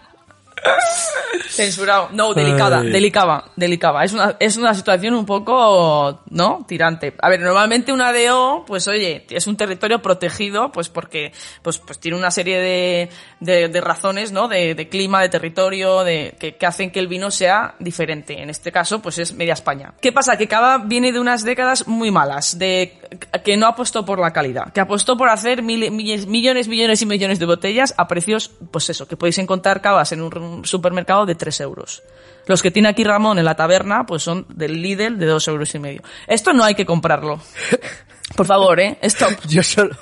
[1.49, 2.09] Censurado.
[2.13, 2.91] No, delicada, Ay.
[2.91, 4.05] delicada, delicada.
[4.05, 6.65] Es una, es una situación un poco, ¿no?
[6.69, 7.15] Tirante.
[7.21, 11.99] A ver, normalmente una DO, pues oye, es un territorio protegido, pues porque, pues, pues
[11.99, 14.49] tiene una serie de, de, de razones, ¿no?
[14.49, 18.41] De, de clima, de territorio, de, que, que hacen que el vino sea diferente.
[18.41, 19.95] En este caso, pues es media España.
[20.01, 20.37] ¿Qué pasa?
[20.37, 22.99] Que Cava viene de unas décadas muy malas, de,
[23.45, 27.39] que no apostó por la calidad, que apostó por hacer mil- millones, millones y millones
[27.39, 31.61] de botellas a precios, pues eso, que podéis encontrar cavas en un supermercado de 3
[31.61, 32.03] euros.
[32.47, 35.75] Los que tiene aquí Ramón en la taberna, pues son del Lidl de 2 euros
[35.75, 36.03] y medio.
[36.27, 37.41] Esto no hay que comprarlo.
[38.37, 38.99] Por favor, ¿eh?
[39.03, 39.33] Stop.
[39.49, 39.97] Yo solo,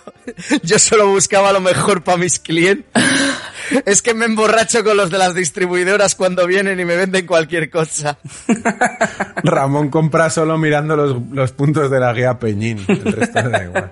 [0.62, 2.86] yo solo buscaba lo mejor para mis clientes.
[3.84, 7.68] Es que me emborracho con los de las distribuidoras cuando vienen y me venden cualquier
[7.68, 8.16] cosa.
[9.42, 12.84] Ramón compra solo mirando los, los puntos de la guía Peñín.
[12.86, 13.90] El resto le da igual.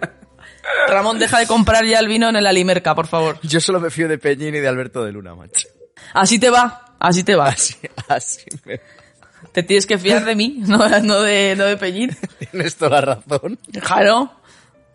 [0.86, 3.40] Ramón, deja de comprar ya el vino en el Alimerca, por favor.
[3.42, 5.66] Yo solo me fío de Peñín y de Alberto de Luna, macho.
[6.12, 7.48] Así te va, así te va.
[7.48, 7.74] Así,
[8.08, 8.80] así me...
[9.54, 12.14] Te tienes que fiar de mí, no, no de, no de Peñín.
[12.50, 13.56] Tienes toda la razón.
[13.80, 14.32] Claro.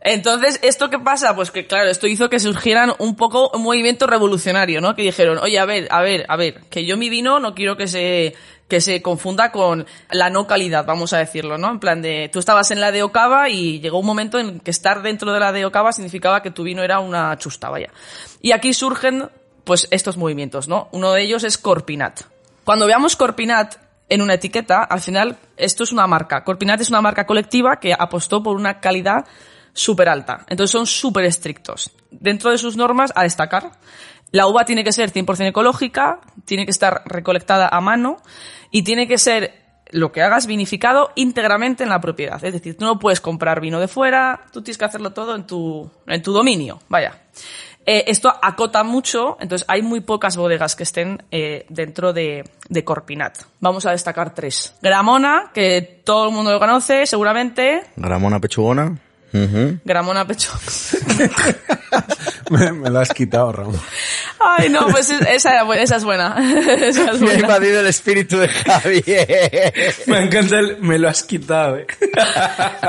[0.02, 1.34] Entonces, ¿esto qué pasa?
[1.34, 4.95] Pues que, claro, esto hizo que surgieran un poco un movimiento revolucionario, ¿no?
[4.95, 7.78] Que dijeron, oye, a ver, a ver, a ver, que yo mi vino no quiero
[7.78, 8.36] que se,
[8.67, 11.72] que se confunda con la no calidad, vamos a decirlo, ¿no?
[11.72, 14.72] En plan de, tú estabas en la de Ocava y llegó un momento en que
[14.72, 17.91] estar dentro de la de Ocava significaba que tu vino era una chusta, vaya.
[18.41, 19.30] Y aquí surgen,
[19.63, 20.89] pues, estos movimientos, ¿no?
[20.91, 22.22] Uno de ellos es Corpinat.
[22.65, 26.43] Cuando veamos Corpinat en una etiqueta, al final, esto es una marca.
[26.43, 29.26] Corpinat es una marca colectiva que apostó por una calidad
[29.74, 30.45] súper alta.
[30.48, 31.91] Entonces son súper estrictos.
[32.12, 33.72] Dentro de sus normas, a destacar,
[34.32, 38.17] la uva tiene que ser 100% ecológica, tiene que estar recolectada a mano
[38.72, 39.54] y tiene que ser
[39.91, 42.43] lo que hagas vinificado íntegramente en la propiedad.
[42.43, 45.48] Es decir, tú no puedes comprar vino de fuera, tú tienes que hacerlo todo en
[45.48, 46.80] tu, en tu dominio.
[46.89, 47.24] Vaya.
[47.91, 52.84] Eh, esto acota mucho, entonces hay muy pocas bodegas que estén eh, dentro de, de
[52.84, 53.36] Corpinat.
[53.62, 54.75] Vamos a destacar tres.
[54.80, 57.82] Gramona, que todo el mundo lo conoce, seguramente.
[57.97, 58.95] Ramona Pechugona.
[59.86, 60.52] Gramona Pecho.
[62.49, 63.80] Me, me lo has quitado, Ramón.
[64.39, 66.36] Ay, no, pues es- esa, era buena, esa es buena.
[66.82, 67.39] Esa es Me ha buena.
[67.41, 69.84] invadido el espíritu de Javier.
[70.08, 70.78] Me encanta el...
[70.80, 71.86] Me lo has quitado, ¿eh?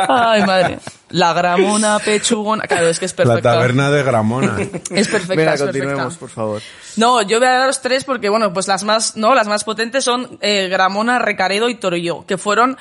[0.08, 0.78] Ay, madre.
[1.10, 2.64] La Gramona Pechugona.
[2.66, 3.52] Claro, es que es La perfecta.
[3.52, 4.56] taberna de Gramona.
[4.90, 6.20] Es perfecta, Venga, es continuemos, perfecta.
[6.20, 6.62] por favor.
[6.96, 10.04] No, yo voy a daros tres porque, bueno, pues las más, no, las más potentes
[10.04, 12.76] son eh, Gramona, Recaredo y Torilló, que fueron,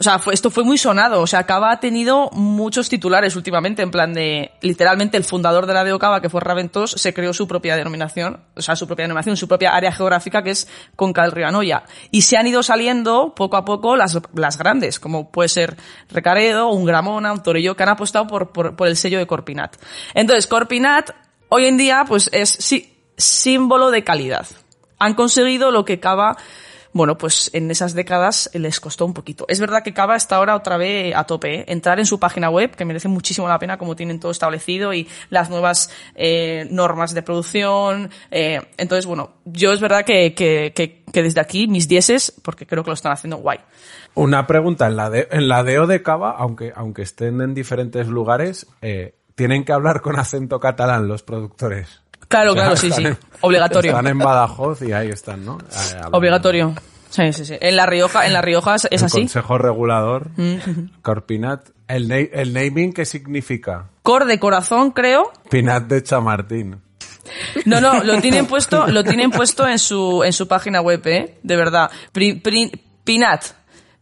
[0.00, 3.90] o sea, esto fue muy sonado, o sea, Cava ha tenido muchos titulares últimamente, en
[3.90, 7.48] plan de, literalmente el fundador de la de Cava, que fue Raventós, se creó su
[7.48, 11.32] propia denominación, o sea, su propia denominación, su propia área geográfica, que es Conca del
[11.32, 11.82] Río Anoia.
[12.12, 15.76] Y se han ido saliendo poco a poco las, las grandes, como puede ser
[16.10, 19.78] Recaredo, un Gramona, un Torilló, que han apostado por, por, por el sello de Corpinat.
[20.14, 21.10] Entonces, Corpinat,
[21.48, 24.46] hoy en día, pues es, sí, símbolo de calidad.
[25.00, 26.36] Han conseguido lo que Cava,
[26.92, 29.44] bueno, pues en esas décadas les costó un poquito.
[29.48, 31.60] Es verdad que Cava está ahora otra vez a tope.
[31.60, 31.64] ¿eh?
[31.68, 35.08] Entrar en su página web, que merece muchísimo la pena como tienen todo establecido y
[35.30, 38.10] las nuevas eh, normas de producción.
[38.30, 42.66] eh, entonces, bueno, yo es verdad que, que, que, que desde aquí mis dieces, porque
[42.66, 43.58] creo que lo están haciendo guay.
[44.14, 48.08] Una pregunta, en la, de, en la DO de Cava, aunque, aunque estén en diferentes
[48.08, 52.02] lugares, eh, ¿tienen que hablar con acento catalán los productores?
[52.28, 53.04] Claro, claro, sí, sí.
[53.40, 53.90] Obligatorio.
[53.92, 55.58] Están en Badajoz y ahí están, ¿no?
[55.58, 56.00] Eh.
[56.12, 56.74] Obligatorio.
[57.08, 57.54] Sí, sí, sí.
[57.60, 59.20] En La Rioja, en La Rioja es, El así.
[59.20, 61.00] Consejo Regulador, Mm.
[61.02, 61.68] Corpinat.
[61.88, 63.86] El, na- ¿El naming qué significa?
[64.02, 65.32] Cor de corazón, creo.
[65.50, 66.82] Pinat de Chamartín.
[67.64, 71.38] No, no, lo tienen puesto, lo tienen puesto en su, en su página web, ¿eh?
[71.42, 71.90] De verdad.
[72.12, 72.72] Pri- pri-
[73.04, 73.42] Pinat,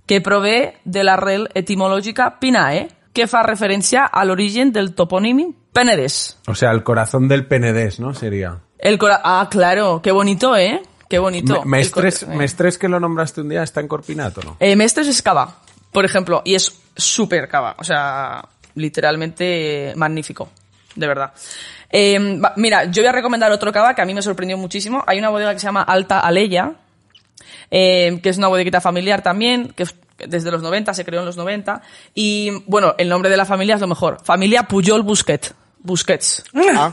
[0.05, 6.39] que provee de la rel etimológica Pinae, que fa referencia al origen del topónimo Penedès.
[6.47, 8.15] O sea, el corazón del Penedés, ¿no?
[8.15, 8.59] Sería.
[8.79, 10.83] El cora- ah, claro, qué bonito, ¿eh?
[11.09, 11.63] Qué bonito.
[11.65, 12.27] Me- Mestres, eh.
[12.27, 14.57] Mestres que lo nombraste un día está en Corpinat, ¿o no?
[14.59, 15.57] Eh, Mestres es cava,
[15.93, 20.49] por ejemplo, y es súper cava, o sea, literalmente magnífico,
[20.95, 21.33] de verdad.
[21.91, 25.05] Eh, va- mira, yo voy a recomendar otro cava que a mí me sorprendió muchísimo.
[25.07, 26.73] Hay una bodega que se llama Alta Aleya,
[27.71, 29.85] eh, que es una bodeguita familiar también, que
[30.27, 31.83] desde los 90, se creó en los 90,
[32.15, 35.55] y bueno, el nombre de la familia es lo mejor, familia Puyol Busquet,
[35.87, 36.45] Busquets.
[36.55, 36.93] Ah,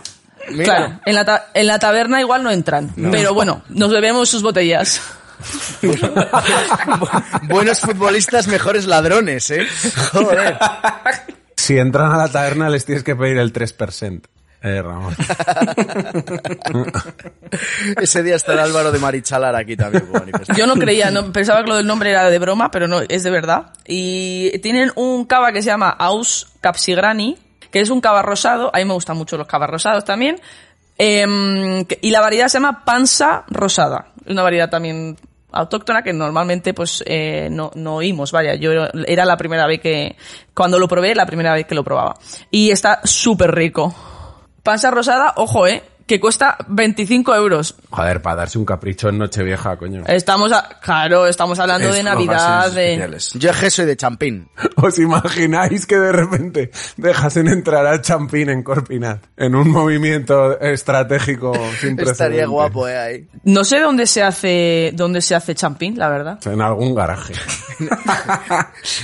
[0.50, 0.64] mira.
[0.64, 4.42] Claro, en la, ta- en la taberna igual no entran, pero bueno, nos bebemos sus
[4.44, 5.02] botellas.
[7.50, 9.66] Buenos futbolistas, mejores ladrones, ¿eh?
[10.12, 10.58] Joder.
[11.58, 14.22] Si entran a la taberna les tienes que pedir el 3%.
[14.66, 15.14] Eh, Ramón.
[18.02, 20.06] Ese día estará Álvaro de Marichalar aquí también.
[20.56, 23.24] Yo no creía, no, pensaba que lo del nombre era de broma, pero no, es
[23.24, 23.74] de verdad.
[23.86, 27.38] Y tienen un cava que se llama Aus Capsigrani,
[27.74, 28.70] que es un cava rosado.
[28.72, 30.40] A mí me gustan mucho los cavas rosados también.
[30.96, 34.10] Em, y la variedad se llama Pansa Rosada.
[34.28, 35.18] Una variedad también
[35.52, 38.72] autóctona que normalmente pues eh, no, no oímos, vaya, yo
[39.08, 40.16] era la primera vez que,
[40.54, 42.14] cuando lo probé, la primera vez que lo probaba.
[42.52, 43.94] Y está súper rico.
[44.62, 47.76] Pansa rosada, ojo, eh, que cuesta 25 euros.
[47.90, 50.04] Joder, para darse un capricho en Nochevieja, coño.
[50.08, 52.92] Estamos, a- claro, estamos hablando Es de Navidad, de...
[52.92, 53.32] especiales.
[53.34, 54.50] Yo es que soy de champín.
[54.76, 59.24] ¿Os imagináis que de repente dejasen entrar al Champín en Corpinat?
[59.38, 62.12] En un movimiento estratégico sin precedentes.
[62.12, 63.28] Estaría guapo, eh, ahí.
[63.46, 66.40] No sé dónde se hace, dónde se hace champín, la verdad.
[66.46, 67.34] En algún garaje.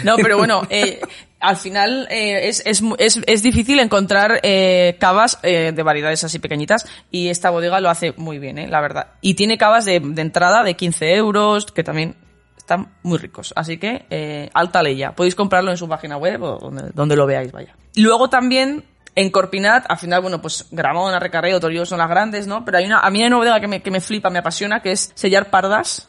[0.03, 0.99] No, pero bueno, eh,
[1.39, 6.39] al final eh, es, es, es, es difícil encontrar eh, cavas eh, de variedades así
[6.39, 9.07] pequeñitas y esta bodega lo hace muy bien, eh, la verdad.
[9.21, 12.15] Y tiene cavas de, de entrada de 15 euros, que también
[12.57, 13.53] están muy ricos.
[13.55, 15.13] Así que, eh, alta leya.
[15.13, 17.75] Podéis comprarlo en su página web o donde, donde lo veáis, vaya.
[17.95, 18.85] Luego también...
[19.15, 22.63] En Corpinat, al final, bueno, pues Gramona, Recarreo, Torillo son las grandes, ¿no?
[22.63, 24.81] Pero hay una, a mí hay una bodega que me, que me flipa, me apasiona,
[24.81, 26.07] que es Sellar Pardas,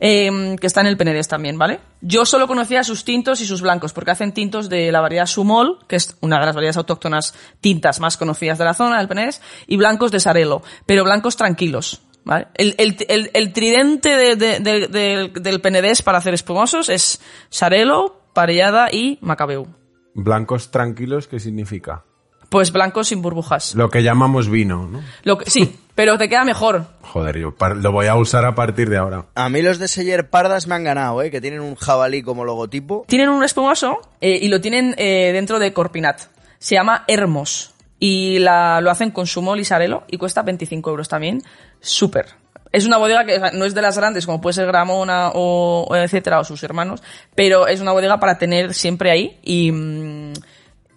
[0.00, 1.80] eh, que está en el Penedés también, ¿vale?
[2.00, 5.78] Yo solo conocía sus tintos y sus blancos, porque hacen tintos de la variedad Sumol,
[5.88, 9.40] que es una de las variedades autóctonas tintas más conocidas de la zona, del Penedés,
[9.66, 12.02] y blancos de Sarelo, pero blancos tranquilos.
[12.24, 12.48] ¿Vale?
[12.54, 17.20] El, el, el, el tridente de- de- de- del- del Penedés para hacer espumosos es
[17.48, 19.66] Sarelo, Parellada y Macabeu.
[20.14, 22.04] Blancos tranquilos, ¿qué significa?
[22.50, 23.74] Pues blancos sin burbujas.
[23.74, 25.00] Lo que llamamos vino, ¿no?
[25.22, 26.84] Lo que, sí, pero te queda mejor.
[27.02, 29.24] Joder, yo lo voy a usar a partir de ahora.
[29.34, 32.44] A mí los de Seller Pardas me han ganado, eh, que tienen un jabalí como
[32.44, 33.04] logotipo.
[33.08, 36.20] Tienen un espumoso eh, y lo tienen eh, dentro de Corpinat.
[36.60, 37.74] Se llama Hermos.
[37.98, 41.42] Y la, lo hacen con Sumol y Sarelo y cuesta 25 euros también.
[41.80, 42.26] Súper.
[42.70, 45.32] Es una bodega que o sea, no es de las grandes como puede ser Gramona
[45.34, 47.02] o, o etcétera o sus hermanos,
[47.34, 50.32] pero es una bodega para tener siempre ahí y, mm,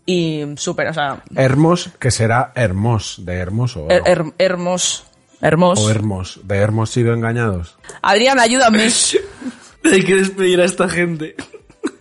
[0.05, 3.87] y súper, o sea, Hermos, que será Hermos, de hermoso.
[3.89, 5.05] her- her- Hermos.
[5.41, 5.79] Hermos.
[5.79, 7.77] o Hermos, de Hermos sido engañados.
[8.01, 8.87] Adrián, ayúdame.
[9.83, 11.35] Hay que despedir a esta gente.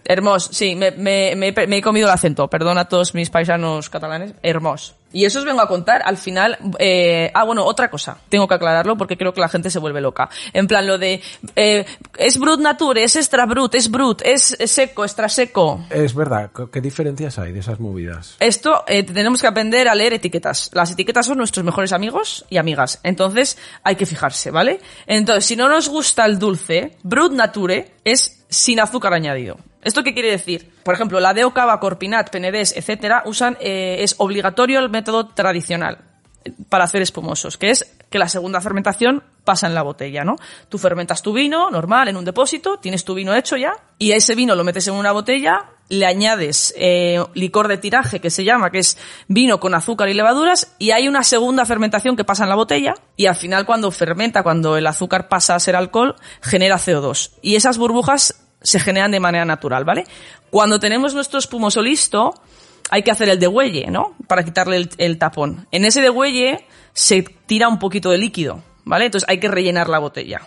[0.04, 2.48] Hermos, sí, me, me- me- me he comido el acento.
[2.50, 4.34] Perdona a todos mis paisanos catalanes.
[4.42, 4.94] Hermos.
[5.12, 6.02] Y eso os vengo a contar.
[6.04, 8.18] Al final, eh, ah, bueno, otra cosa.
[8.28, 10.28] Tengo que aclararlo porque creo que la gente se vuelve loca.
[10.52, 11.20] En plan, lo de,
[11.56, 11.84] eh,
[12.18, 15.84] es brut nature, es extra brut, es brut, es seco, extra seco.
[15.90, 18.36] Es verdad, ¿qué- ¿qué diferencias hay de esas movidas?
[18.40, 20.70] Esto eh, tenemos que aprender a leer etiquetas.
[20.72, 23.00] Las etiquetas son nuestros mejores amigos y amigas.
[23.02, 24.80] Entonces hay que fijarse, ¿vale?
[25.06, 29.56] Entonces, si no nos gusta el dulce, Brut Nature es sin azúcar añadido.
[29.82, 30.70] ¿Esto qué quiere decir?
[30.82, 35.98] Por ejemplo, la Deo Cava, Corpinat, Penedés, etcétera, usan, eh, es obligatorio el método tradicional
[36.44, 40.36] eh, para hacer espumosos, que es que la segunda fermentación pasa en la botella, ¿no?
[40.68, 44.16] Tú fermentas tu vino normal en un depósito, tienes tu vino hecho ya, y a
[44.16, 48.44] ese vino lo metes en una botella, le añades eh, licor de tiraje, que se
[48.44, 52.42] llama, que es vino con azúcar y levaduras, y hay una segunda fermentación que pasa
[52.42, 56.16] en la botella, y al final cuando fermenta, cuando el azúcar pasa a ser alcohol,
[56.42, 57.32] genera CO2.
[57.40, 60.04] Y esas burbujas se generan de manera natural, ¿vale?
[60.50, 62.34] Cuando tenemos nuestro espumoso listo,
[62.90, 64.16] hay que hacer el degüelle, ¿no?
[64.26, 65.66] Para quitarle el, tapón.
[65.70, 69.06] En ese degüelle se tira un poquito de líquido, ¿vale?
[69.06, 70.42] Entonces hay que rellenar la botella.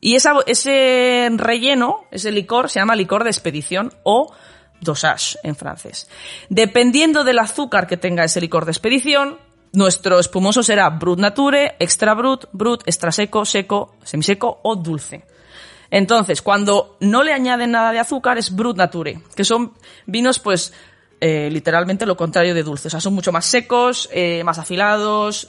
[0.00, 4.34] Y ese relleno, ese licor, se llama licor de expedición o
[4.80, 6.08] dosage en francés.
[6.48, 9.38] Dependiendo del azúcar que tenga ese licor de expedición,
[9.72, 15.24] nuestro espumoso será brut nature, extra brut, brut, extra seco, seco, semiseco o dulce.
[15.90, 19.72] Entonces, cuando no le añaden nada de azúcar es brut nature, que son
[20.06, 20.72] vinos pues
[21.20, 25.48] eh, literalmente lo contrario de dulces, o sea, son mucho más secos, eh, más afilados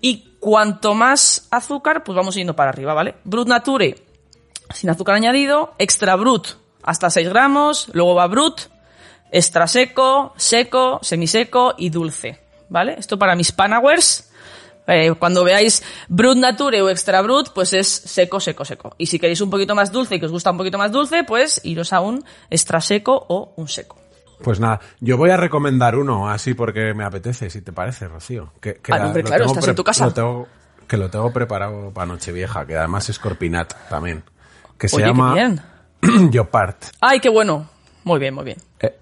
[0.00, 3.16] y cuanto más azúcar, pues vamos yendo para arriba, ¿vale?
[3.24, 3.96] Brut nature
[4.74, 6.48] sin azúcar añadido, extra brut
[6.82, 8.62] hasta 6 gramos, luego va brut,
[9.30, 12.96] extra seco, seco, semiseco y dulce, ¿vale?
[12.98, 14.29] Esto para mis panawers.
[14.86, 18.94] Eh, cuando veáis Brut Nature o Extra Brut, pues es seco, seco, seco.
[18.98, 21.22] Y si queréis un poquito más dulce y que os gusta un poquito más dulce,
[21.24, 23.96] pues iros a un extra seco o un seco.
[24.42, 28.52] Pues nada, yo voy a recomendar uno así porque me apetece, si te parece, Rocío.
[28.60, 30.06] Que, que Ah, hombre, claro, tengo estás en tu casa.
[30.06, 30.48] lo tengo-
[30.88, 34.24] que lo tengo preparado para Nochevieja, que además es Corpinat también.
[34.78, 35.36] Que se Oye, llama.
[36.02, 36.74] Leopard.
[37.00, 37.68] ¡Ay, qué bueno!
[38.02, 38.56] Muy bien, muy bien.
[38.80, 38.96] Eh,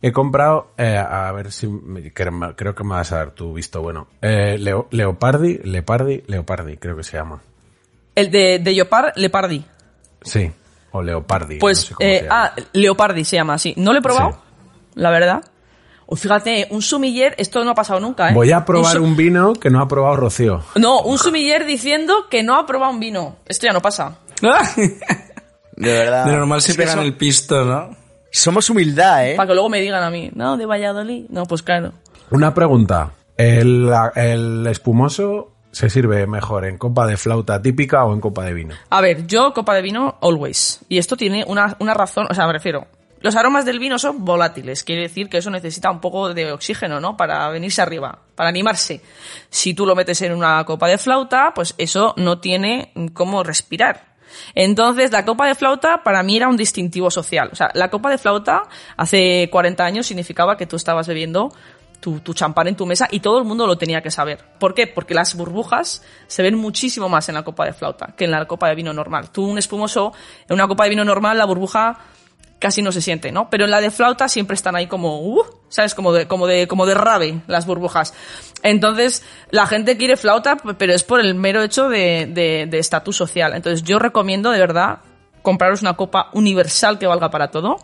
[0.00, 3.82] he comprado, eh, a ver si me- creo, que me vas a dar tu visto
[3.82, 4.08] bueno.
[4.22, 7.40] Eh, Leo- Leopardi, Leopardi, Leopardi, creo que se llama.
[8.14, 9.64] El de, de Leopard, Leopardi.
[10.22, 10.50] Sí,
[10.92, 11.58] o Leopardi.
[11.58, 12.44] Pues, no sé cómo eh, se llama.
[12.44, 13.74] ah, Leopardi se llama así.
[13.76, 14.38] No lo he probado, Sí.
[14.94, 15.44] la verdad.
[16.10, 18.34] O fíjate, un sumiller, esto no ha pasado nunca, ¿eh?
[18.34, 20.62] Voy a probar un vino que no ha probado Rocío.
[20.76, 23.36] No, un sumiller diciendo que no ha probado un vino.
[23.46, 24.16] Esto ya no pasa.
[25.76, 26.24] De verdad.
[26.24, 27.96] De normal se pegan so- el pisto, ¿no?
[28.30, 29.36] Somos humildad, ¿eh?
[29.36, 31.26] Para que luego me digan a mí, no, de Valladolid.
[31.28, 31.92] No, pues claro.
[32.30, 33.12] Una pregunta.
[33.36, 38.54] ¿El, el espumoso se sirve mejor en copa de flauta típica o en copa de
[38.54, 38.74] vino?
[38.90, 40.80] A ver, yo copa de vino always.
[40.88, 42.86] Y esto tiene una, una razón, o sea, me refiero.
[43.20, 47.00] Los aromas del vino son volátiles, quiere decir que eso necesita un poco de oxígeno,
[47.00, 47.16] ¿no?
[47.16, 49.00] Para venirse arriba, para animarse.
[49.50, 54.14] Si tú lo metes en una copa de flauta, pues eso no tiene cómo respirar.
[54.54, 57.50] Entonces, la copa de flauta para mí era un distintivo social.
[57.52, 58.64] O sea, la copa de flauta
[58.96, 61.52] hace 40 años significaba que tú estabas bebiendo
[62.00, 64.44] tu, champán en tu mesa y todo el mundo lo tenía que saber.
[64.58, 64.86] ¿Por qué?
[64.86, 68.46] Porque las burbujas se ven muchísimo más en la copa de flauta que en la
[68.46, 69.30] copa de vino normal.
[69.30, 70.12] Tú, un espumoso,
[70.48, 71.98] en una copa de vino normal, la burbuja
[72.58, 73.50] casi no se siente, ¿no?
[73.50, 75.94] Pero en la de flauta siempre están ahí como, uh, ¿sabes?
[75.94, 78.14] Como de, como de, como de rave las burbujas.
[78.62, 82.26] Entonces, la gente quiere flauta, pero es por el mero hecho de,
[82.68, 83.54] de, estatus social.
[83.54, 85.00] Entonces, yo recomiendo de verdad
[85.42, 87.76] compraros una copa universal que valga para todo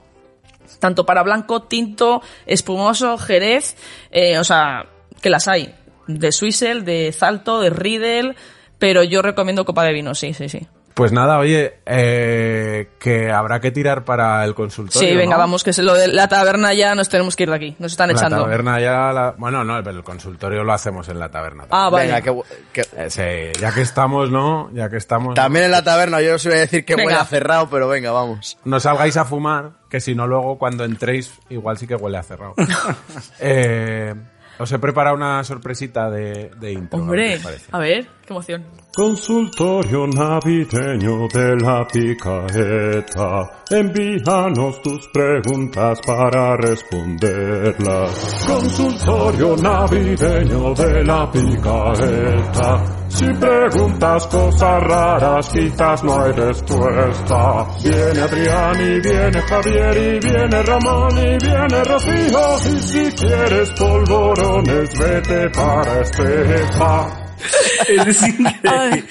[0.81, 3.77] tanto para blanco, tinto, espumoso, jerez,
[4.11, 4.87] eh, o sea,
[5.21, 5.75] que las hay,
[6.07, 8.37] de Swizzle, de Zalto, de Riedel,
[8.79, 10.67] pero yo recomiendo copa de vino, sí, sí, sí.
[10.95, 15.09] Pues nada, oye, eh, que habrá que tirar para el consultorio.
[15.09, 15.41] Sí, venga, ¿no?
[15.41, 17.91] vamos, que es lo de la taberna ya nos tenemos que ir de aquí, nos
[17.91, 18.43] están La echando.
[18.45, 21.65] taberna ya, la- bueno, no, pero el consultorio lo hacemos en la taberna.
[21.71, 22.07] Ah, vale.
[22.07, 22.41] Venga, que,
[22.73, 24.71] que- Eh, sí, ya que estamos, ¿no?
[24.73, 25.35] Ya que estamos.
[25.35, 27.07] También en la taberna, yo os iba a decir que Venga.
[27.09, 28.57] huele a cerrado, pero venga, vamos.
[28.65, 32.23] No salgáis a fumar, que si no luego cuando entréis igual sí que huele a
[32.23, 32.55] cerrado.
[33.41, 34.15] eh,
[34.59, 36.99] os he preparado una sorpresita de, de intro.
[36.99, 37.67] a ver Hombre, parece.
[37.73, 38.65] a ver, qué emoción.
[38.95, 43.65] Consultorio navideño de la picaeta.
[43.69, 48.47] Envíanos tus preguntas para responderlas.
[48.47, 52.85] Consultorio navideño de la picaeta.
[53.09, 57.67] Si preguntas cosas raras, quizás no hay respuesta.
[57.83, 62.77] Viene Adrián y viene Javier y viene Ramón y viene Rocío.
[62.77, 67.24] Y si quieres polvorones, vete para Estepa.
[67.89, 69.05] Es.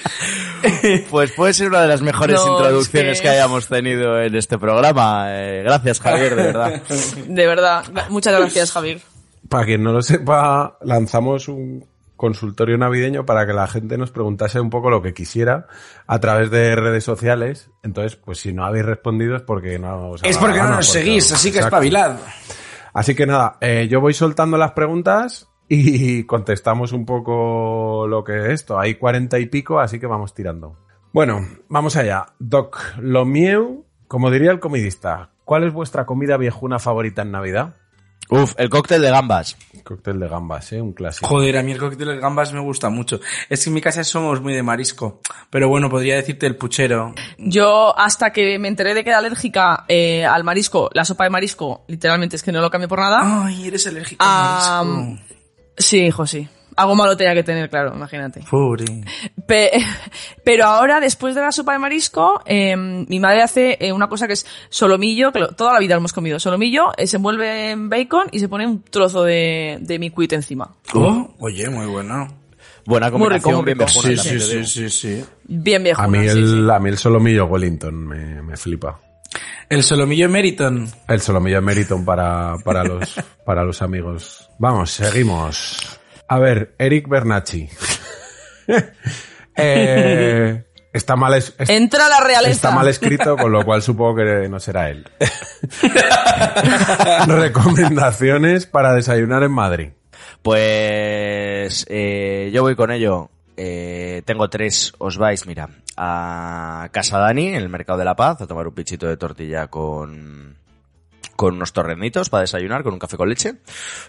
[1.10, 3.24] Pues puede ser una de las mejores No, introducciones es que...
[3.24, 5.26] que- hayamos tenido en este programa.
[5.28, 6.82] Eh, gracias, Javier, de verdad.
[7.28, 9.00] De verdad, muchas gracias, Javier.
[9.48, 14.58] Para quien no lo sepa, lanzamos un consultorio navideño para que la gente nos preguntase
[14.60, 15.66] un poco lo que quisiera
[16.06, 17.70] a través de redes sociales.
[17.82, 21.00] Entonces, pues si no habéis respondido es porque no os Es porque no nos porque-
[21.00, 21.76] seguís, así que Exacto.
[21.76, 22.16] espabilad.
[22.94, 28.38] Así que nada, eh, yo voy soltando las preguntas y contestamos un poco lo que
[28.38, 28.78] es esto.
[28.78, 30.76] Hay cuarenta y pico, así que vamos tirando.
[31.12, 32.26] Bueno, vamos allá.
[32.38, 37.76] Doc, lo mío, como diría el comidista, ¿cuál es vuestra comida viejuna favorita en Navidad?
[38.30, 39.54] Uf, el cóctel de gambas.
[39.84, 40.80] Cóctel de gambas, ¿eh?
[40.80, 41.28] Un clásico.
[41.28, 43.20] Joder, a mí el cóctel de gambas me gusta mucho.
[43.50, 45.20] Es que en mi casa somos muy de marisco.
[45.50, 47.14] Pero bueno, podría decirte el puchero.
[47.36, 51.30] Yo, hasta que me enteré de que era alérgica eh, al marisco, la sopa de
[51.30, 53.44] marisco, literalmente es que no lo cambio por nada.
[53.44, 55.33] Ay, eres alérgico al Ah, marisco.
[55.76, 56.48] Sí, hijo, sí.
[56.76, 58.40] Algo malo tenía que tener, claro, imagínate.
[58.50, 58.84] Pobre.
[59.46, 59.70] Pe-
[60.44, 64.26] pero ahora, después de la sopa de marisco, eh, mi madre hace eh, una cosa
[64.26, 66.40] que es solomillo, que toda la vida lo hemos comido.
[66.40, 70.32] Solomillo eh, se envuelve en bacon y se pone un trozo de, de mi cuit
[70.32, 70.74] encima.
[70.94, 72.26] Oh, oye, muy bueno.
[72.86, 73.90] Buena Muy rico, combinación, bien rico.
[74.02, 75.24] viejuna Sí, sí, sí, sí, sí.
[75.44, 76.02] Bien viejo.
[76.02, 79.00] A mí, el, a mí el solomillo Wellington me, me flipa.
[79.68, 80.88] El solomillo Meriton.
[81.08, 83.14] El solomillo Meriton para, para, los,
[83.46, 84.48] para los amigos.
[84.58, 85.98] Vamos, seguimos.
[86.28, 87.68] A ver, Eric Bernacci.
[89.56, 92.50] Eh, está mal, es- es- Entra la realeza.
[92.50, 95.08] está mal escrito, con lo cual supongo que no será él.
[97.28, 99.88] Recomendaciones para desayunar en Madrid.
[100.42, 103.30] Pues eh, yo voy con ello.
[103.56, 108.40] Eh, tengo tres, os vais, mira, a Casa Dani, en el Mercado de la Paz,
[108.40, 110.56] a tomar un pichito de tortilla con,
[111.36, 113.54] con unos torrenitos para desayunar, con un café con leche.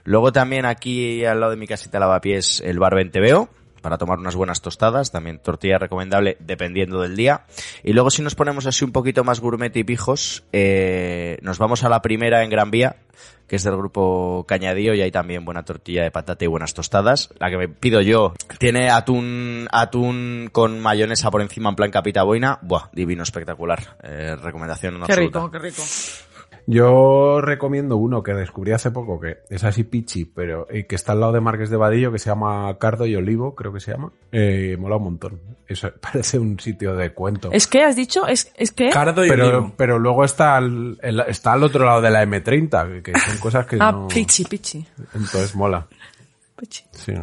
[0.03, 3.49] Luego también aquí al lado de mi casita lavapiés, el bar Venteveo,
[3.85, 7.45] para tomar unas buenas tostadas, también tortilla recomendable dependiendo del día.
[7.83, 11.83] Y luego si nos ponemos así un poquito más gourmet y pijos, eh, nos vamos
[11.83, 12.95] a la primera en Gran Vía,
[13.45, 17.29] que es del grupo Cañadío y hay también buena tortilla de patata y buenas tostadas.
[17.37, 22.23] La que me pido yo tiene atún, atún con mayonesa por encima en plan capita
[22.23, 22.57] boina.
[22.63, 23.97] Buah, divino, espectacular.
[24.01, 25.39] Eh, recomendación Qué absoluta.
[25.41, 25.83] rico, qué rico.
[26.67, 31.11] Yo recomiendo uno que descubrí hace poco, que es así pichi, pero eh, que está
[31.11, 33.91] al lado de Marques de Vadillo, que se llama Cardo y Olivo, creo que se
[33.91, 34.11] llama.
[34.31, 35.39] Eh, mola un montón.
[35.67, 37.49] Eso parece un sitio de cuento.
[37.51, 38.27] ¿Es que has dicho?
[38.27, 38.89] ¿Es, es que?
[38.89, 39.73] Cardo y pero, Olivo.
[39.77, 43.67] pero luego está al, el- está al otro lado de la M30, que son cosas
[43.67, 44.07] que ah, no...
[44.07, 44.83] pichi, pichi.
[45.13, 45.85] Entonces mola.
[46.57, 46.83] pichi.
[46.93, 47.13] Sí.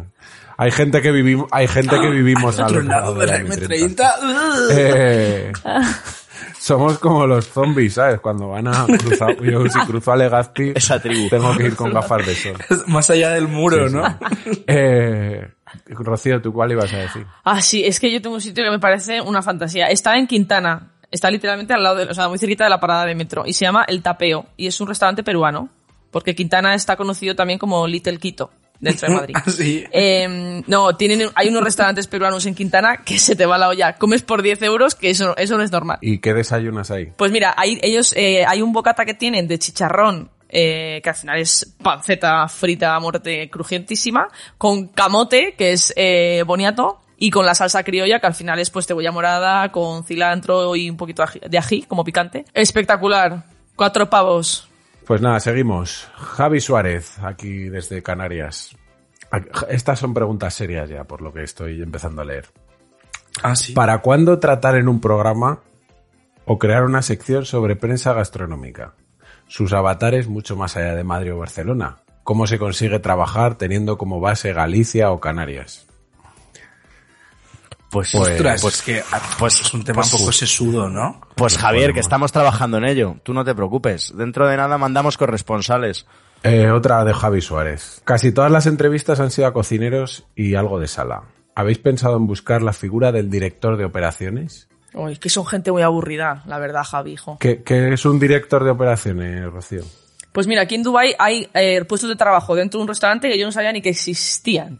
[0.55, 4.09] Hay gente que vivimos, hay gente que vivimos Al al otro lado de la M30.
[4.71, 5.51] Eh,
[6.63, 8.21] somos como los zombies, ¿sabes?
[8.21, 11.27] Cuando van a cruzar, yo si cruzo a Legazpi, Esa tribu.
[11.29, 12.57] tengo que ir con gafas de sol.
[12.87, 13.95] Más allá del muro, Sí, sí.
[13.95, 14.19] ¿no?
[14.67, 15.51] Eh,
[15.87, 17.25] Rocío, ¿tú cuál ibas a decir?
[17.43, 19.87] Ah, sí, es que yo tengo un sitio que me parece una fantasía.
[19.87, 20.91] Está en Quintana.
[21.11, 23.43] Está literalmente al lado de, o sea, muy cerquita de la parada de metro.
[23.45, 24.45] Y se llama El Tapeo.
[24.55, 25.69] Y es un restaurante peruano.
[26.11, 28.51] Porque Quintana está conocido también como Little Quito,
[28.83, 29.35] dentro de Madrid.
[29.37, 29.85] Ah, sí.
[29.91, 33.95] Eh, no, tienen, hay unos restaurantes peruanos en Quintana que se te va la olla.
[33.95, 35.97] Comes por 10 euros, que eso, eso no es normal.
[36.01, 37.11] ¿Y qué desayunas ahí?
[37.15, 41.15] Pues mira, hay, ellos, eh, hay un bocata que tienen de chicharrón, eh, que al
[41.15, 44.27] final es panceta frita a muerte crujientísima,
[44.57, 48.69] con camote, que es eh, boniato, y con la salsa criolla, que al final es
[48.69, 52.45] pues cebolla morada, con cilantro y un poquito de ají, como picante.
[52.53, 53.45] Espectacular.
[53.75, 54.67] Cuatro pavos.
[55.05, 56.09] Pues nada, seguimos.
[56.15, 58.75] Javi Suárez, aquí desde Canarias.
[59.69, 62.45] Estas son preguntas serias ya, por lo que estoy empezando a leer.
[63.41, 63.73] Ah, sí.
[63.73, 65.59] ¿Para cuándo tratar en un programa
[66.45, 68.93] o crear una sección sobre prensa gastronómica?
[69.47, 71.97] Sus avatares mucho más allá de Madrid o Barcelona.
[72.23, 75.87] ¿Cómo se consigue trabajar teniendo como base Galicia o Canarias?
[77.93, 80.89] Pues, Pues- Ostras, pues, es que ah, pues- es un tema pues- un poco sesudo,
[80.89, 81.21] ¿no?
[81.35, 83.17] pues Javier, que estamos trabajando en ello.
[83.21, 84.11] Tú no te preocupes.
[84.17, 86.07] Dentro de nada mandamos corresponsales.
[86.41, 88.01] Eh, otra de Javi Suárez.
[88.03, 91.21] Casi todas las entrevistas han sido a cocineros y algo de sala.
[91.55, 94.67] ¿Habéis pensado en buscar la figura del director de operaciones?
[94.95, 97.37] Uy, que son gente muy aburrida, la verdad, Javi, hijo.
[97.39, 99.83] ¿Qué, qué es un director de operaciones, Rocío?
[100.31, 103.37] Pues mira, aquí en Dubai hay eh, puestos de trabajo dentro de un restaurante que
[103.37, 104.79] yo no sabía ni que existían.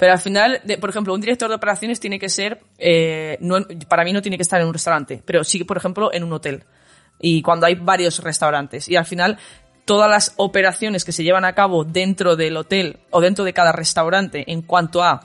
[0.00, 4.02] Pero al final, por ejemplo, un director de operaciones tiene que ser, eh, no para
[4.02, 6.64] mí no tiene que estar en un restaurante, pero sí, por ejemplo, en un hotel.
[7.20, 8.88] Y cuando hay varios restaurantes.
[8.88, 9.36] Y al final,
[9.84, 13.72] todas las operaciones que se llevan a cabo dentro del hotel o dentro de cada
[13.72, 15.22] restaurante en cuanto a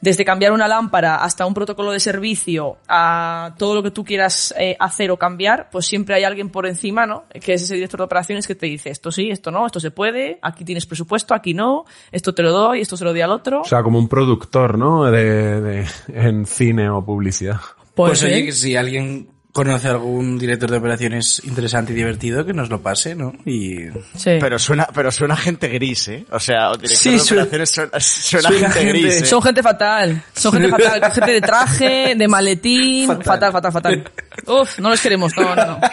[0.00, 4.54] desde cambiar una lámpara hasta un protocolo de servicio, a todo lo que tú quieras
[4.58, 7.24] eh, hacer o cambiar, pues siempre hay alguien por encima, ¿no?
[7.40, 9.90] Que es ese director de operaciones que te dice, esto sí, esto no, esto se
[9.90, 13.30] puede, aquí tienes presupuesto, aquí no, esto te lo doy, esto se lo doy al
[13.32, 13.62] otro.
[13.62, 15.04] O sea, como un productor, ¿no?
[15.04, 17.60] De, de- en cine o publicidad.
[17.94, 18.26] Pues, sí.
[18.26, 22.82] oye, que si alguien conoce algún director de operaciones interesante y divertido, que nos lo
[22.82, 23.32] pase, ¿no?
[23.46, 24.36] Y Sí.
[24.38, 26.26] Pero suena, pero suena gente gris, ¿eh?
[26.30, 29.24] O sea, o director Sí, de operaciones suena, suena suena gente, gente- gris, ¿eh?
[29.26, 34.04] Son gente fatal, son gente fatal, gente de traje, de maletín, fatal, fatal, fatal.
[34.46, 35.80] Uf, no los queremos, no, no, no.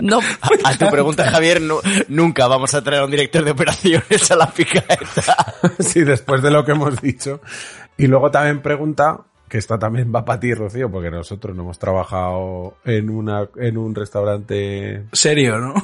[0.00, 0.20] No,
[0.64, 4.36] A tu pregunta, Javier, nu- nunca vamos a traer a un director de operaciones a
[4.36, 5.54] la picaeta.
[5.80, 7.40] sí, después de lo que hemos dicho.
[7.96, 9.18] Y luego también pregunta,
[9.48, 13.78] que esta también va para ti, Rocío, porque nosotros no hemos trabajado en, una, en
[13.78, 15.04] un restaurante...
[15.12, 15.74] serio, ¿no?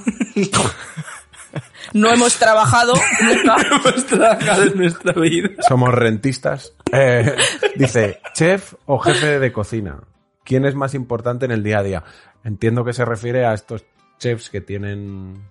[1.93, 3.57] no hemos trabajado nunca.
[3.71, 5.51] Hemos trabajado en nuestra vida.
[5.67, 6.75] Somos rentistas.
[6.93, 7.35] Eh,
[7.77, 10.01] dice, chef o jefe de cocina.
[10.45, 12.05] ¿Quién es más importante en el día a día?
[12.45, 13.85] Entiendo que se refiere a estos
[14.19, 15.43] chefs que tienen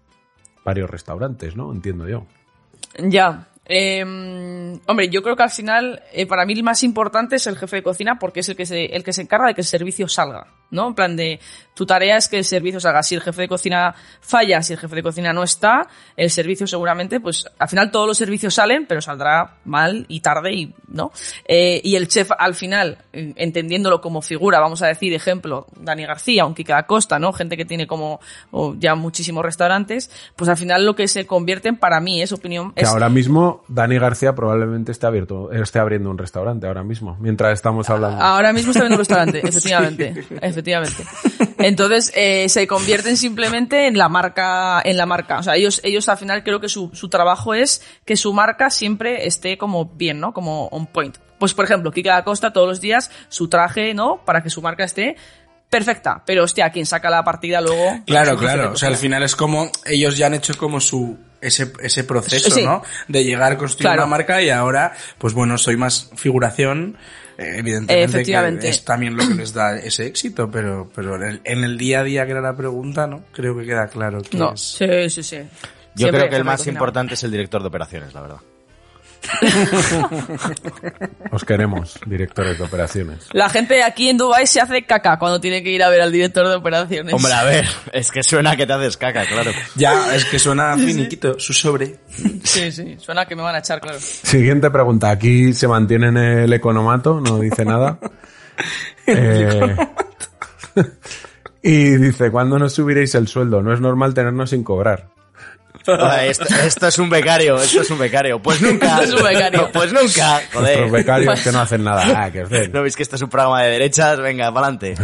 [0.64, 1.72] varios restaurantes, ¿no?
[1.74, 2.26] Entiendo yo.
[3.00, 3.48] Ya.
[3.66, 4.04] Eh,
[4.88, 7.78] hombre, yo creo que al final, eh, para mí el más importante es el jefe
[7.78, 10.08] de cocina porque es el que, se, el que se encarga de que el servicio
[10.08, 10.90] salga, ¿no?
[10.90, 11.40] En plan de,
[11.74, 13.04] tu tarea es que el servicio salga.
[13.04, 15.88] Si el jefe de cocina falla, si el jefe de cocina no está,
[16.18, 20.54] el servicio seguramente, pues al final todos los servicios salen, pero saldrá mal y tarde
[20.54, 21.12] y, ¿no?
[21.46, 26.46] Eh, y el chef al final, entendiéndolo como figura, vamos a decir, ejemplo, Dani García,
[26.46, 27.32] un Kike da Costa, ¿no?
[27.32, 28.20] Gente que tiene como
[28.52, 32.74] oh, ya muchísimos restaurantes, pues al final lo que se convierten, para mí, es opinión,
[32.74, 37.18] Que es ahora mismo Dani García probablemente esté abierto, esté abriendo un restaurante ahora mismo,
[37.20, 38.22] mientras estamos hablando.
[38.22, 41.04] Ahora mismo está en un restaurante, efectivamente, efectivamente.
[41.60, 45.40] Entonces eh, se convierten simplemente en la marca, en la marca.
[45.40, 48.70] O sea, ellos, ellos al final creo que su, su trabajo es que su marca
[48.70, 50.34] siempre esté como bien, ¿no?
[50.34, 51.18] Como on point.
[51.40, 54.24] Pues por ejemplo, Kika da Costa todos los días su traje, ¿no?
[54.26, 55.18] Para que su marca esté
[55.70, 56.22] perfecta.
[56.26, 58.00] Pero hostia, quien saca la partida luego.
[58.06, 58.74] Claro, es el jefe de claro.
[58.74, 62.50] O sea, al final es como ellos ya han hecho como su ese, ese proceso,
[62.50, 62.64] Sí.
[62.66, 62.82] ¿no?
[63.08, 64.04] De llegar a construir Claro.
[64.04, 66.98] una marca y ahora, pues bueno, soy más figuración.
[67.38, 68.62] eh, evidentemente Efectivamente.
[68.62, 71.78] que es también lo que les da ese éxito, pero, pero en el, en el
[71.80, 73.24] día a día que era la pregunta, ¿no?
[73.32, 74.62] Creo que queda claro que No, es...
[74.62, 75.38] sí, sí, sí.
[75.38, 75.48] Yo
[75.96, 78.38] Siempre creo que el más importante es el director de operaciones, la verdad.
[81.32, 83.28] Os queremos, directores de operaciones.
[83.32, 86.12] La gente aquí en Dubai se hace caca cuando tiene que ir a ver al
[86.12, 87.14] director de operaciones.
[87.14, 89.52] Hombre, a ver, es que suena que te haces caca, claro.
[89.76, 92.00] Ya, es que suena finiquito, su sobre.
[92.44, 93.98] Sí, sí, suena que me van a echar, claro.
[94.00, 95.10] Siguiente pregunta.
[95.10, 98.00] Aquí se mantiene en el economato, no dice nada.
[99.06, 99.76] Eh,
[101.62, 103.62] y dice, ¿cuándo nos subiréis el sueldo?
[103.62, 105.13] No es normal tenernos sin cobrar.
[105.86, 108.40] Esto, esto es un becario, esto es un becario.
[108.42, 109.00] Pues nunca.
[109.02, 109.70] Esto es un becario.
[109.72, 110.42] Pues nunca.
[110.54, 110.80] Joder.
[110.80, 112.04] Nuestros becarios que no hacen nada.
[112.26, 112.72] Ah, que os den.
[112.72, 114.20] ¿No veis que esto es un programa de derechas?
[114.20, 114.96] Venga, para adelante.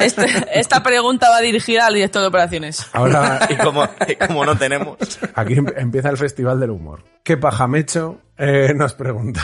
[0.00, 0.26] Este-
[0.58, 2.86] esta pregunta va dirigida al director de operaciones.
[2.92, 4.96] Ahora, Y como, y como no tenemos.
[5.34, 7.04] aquí em- empieza el Festival del Humor.
[7.22, 8.20] ¿Qué pajamecho?
[8.36, 9.42] Eh, nos pregunta.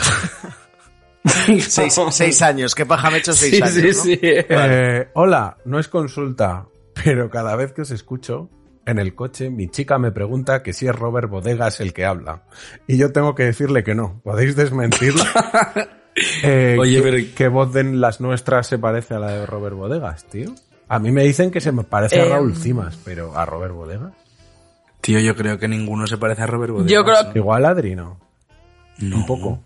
[1.59, 3.73] Seis, seis años, qué paja me he hecho seis Sí, años.
[3.73, 3.93] sí, ¿no?
[4.03, 4.19] sí.
[4.21, 6.65] Eh, hola, no es consulta,
[7.03, 8.49] pero cada vez que os escucho
[8.85, 12.43] en el coche, mi chica me pregunta que si es Robert Bodegas el que habla.
[12.87, 14.21] Y yo tengo que decirle que no.
[14.23, 15.23] ¿Podéis desmentirlo?
[16.43, 19.75] Eh, Oye, ¿qué, pero- ¿qué voz de las nuestras se parece a la de Robert
[19.75, 20.55] Bodegas, tío?
[20.87, 23.73] A mí me dicen que se me parece a Eh, Raúl Cimas, pero ¿a Robert
[23.73, 24.13] Bodegas?
[25.01, 26.89] Tío, yo creo que ninguno se parece a Robert Bodegas.
[26.91, 27.39] Yo creo que...
[27.39, 28.17] Igual Adri, ¿no?
[28.99, 29.17] No.
[29.17, 29.59] Un poco.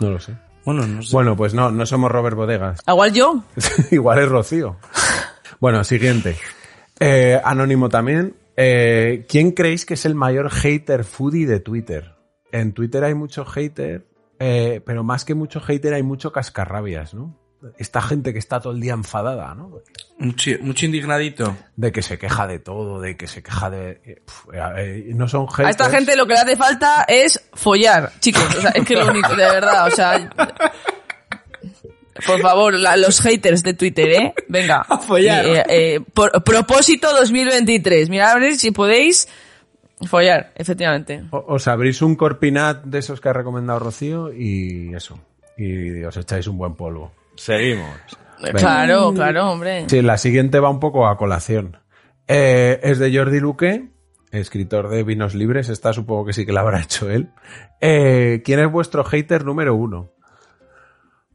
[0.00, 0.34] No lo sé.
[0.66, 1.08] Bueno, no sé.
[1.12, 2.80] Bueno, pues no, no somos Robert Bodegas.
[2.86, 3.42] Igual yo.
[3.90, 4.76] Igual es Rocío.
[5.60, 6.36] Bueno, siguiente.
[7.00, 8.36] Eh, anónimo también.
[8.56, 12.14] Eh, ¿Quién creéis que es el mayor hater foodie de Twitter?
[12.52, 14.06] En Twitter hay mucho hater,
[14.38, 17.38] eh, pero más que mucho hater hay mucho cascarrabias, ¿no?
[17.78, 19.82] Esta gente que está todo el día enfadada, ¿no?
[20.18, 21.56] Mucho, mucho indignadito.
[21.76, 24.00] De que se queja de todo, de que se queja de...
[24.04, 25.66] eh, pf, eh, eh, no son haters.
[25.66, 28.44] A esta gente lo que le hace falta es follar, chicos.
[28.56, 30.30] O sea, es que lo único, de verdad, o sea...
[32.26, 34.34] Por favor, la- los haters de Twitter, ¿eh?
[34.48, 34.80] Venga.
[34.88, 35.44] A follar.
[35.46, 38.08] Eh, eh, por- propósito 2023.
[38.10, 39.28] Mirad a ver si podéis
[40.06, 41.24] follar, efectivamente.
[41.30, 45.18] O- Os abrís un corpinat de esos que ha recomendado Rocío y eso.
[45.56, 47.12] Y os echáis un buen polvo.
[47.36, 47.90] Seguimos.
[48.54, 49.84] Claro, claro, hombre.
[49.88, 51.76] Sí, la siguiente va un poco a colación.
[52.26, 53.90] Eh, es de Jordi Luque,
[54.30, 55.68] escritor de Vinos Libres.
[55.68, 57.28] Esta supongo que sí que la habrá hecho él.
[57.82, 60.12] Eh, ¿Quién es vuestro hater número uno?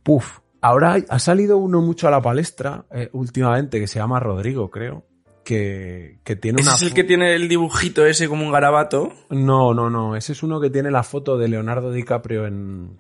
[0.02, 0.40] Puf.
[0.66, 5.06] Ahora ha salido uno mucho a la palestra eh, últimamente que se llama Rodrigo, creo.
[5.44, 6.76] Que, que tiene Ese una.
[6.76, 9.14] es el que tiene el dibujito ese como un garabato.
[9.30, 10.16] No, no, no.
[10.16, 12.98] Ese es uno que tiene la foto de Leonardo DiCaprio en.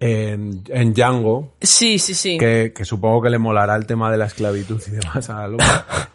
[0.00, 2.38] En, en Django, Sí, sí, sí.
[2.38, 5.66] que, que supongo que le molará el tema de la esclavitud y demás al hombre.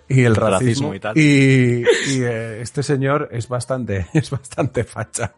[0.08, 1.18] y el racismo, racismo y tal.
[1.18, 5.34] y, y, eh, este señor es bastante es bastante facha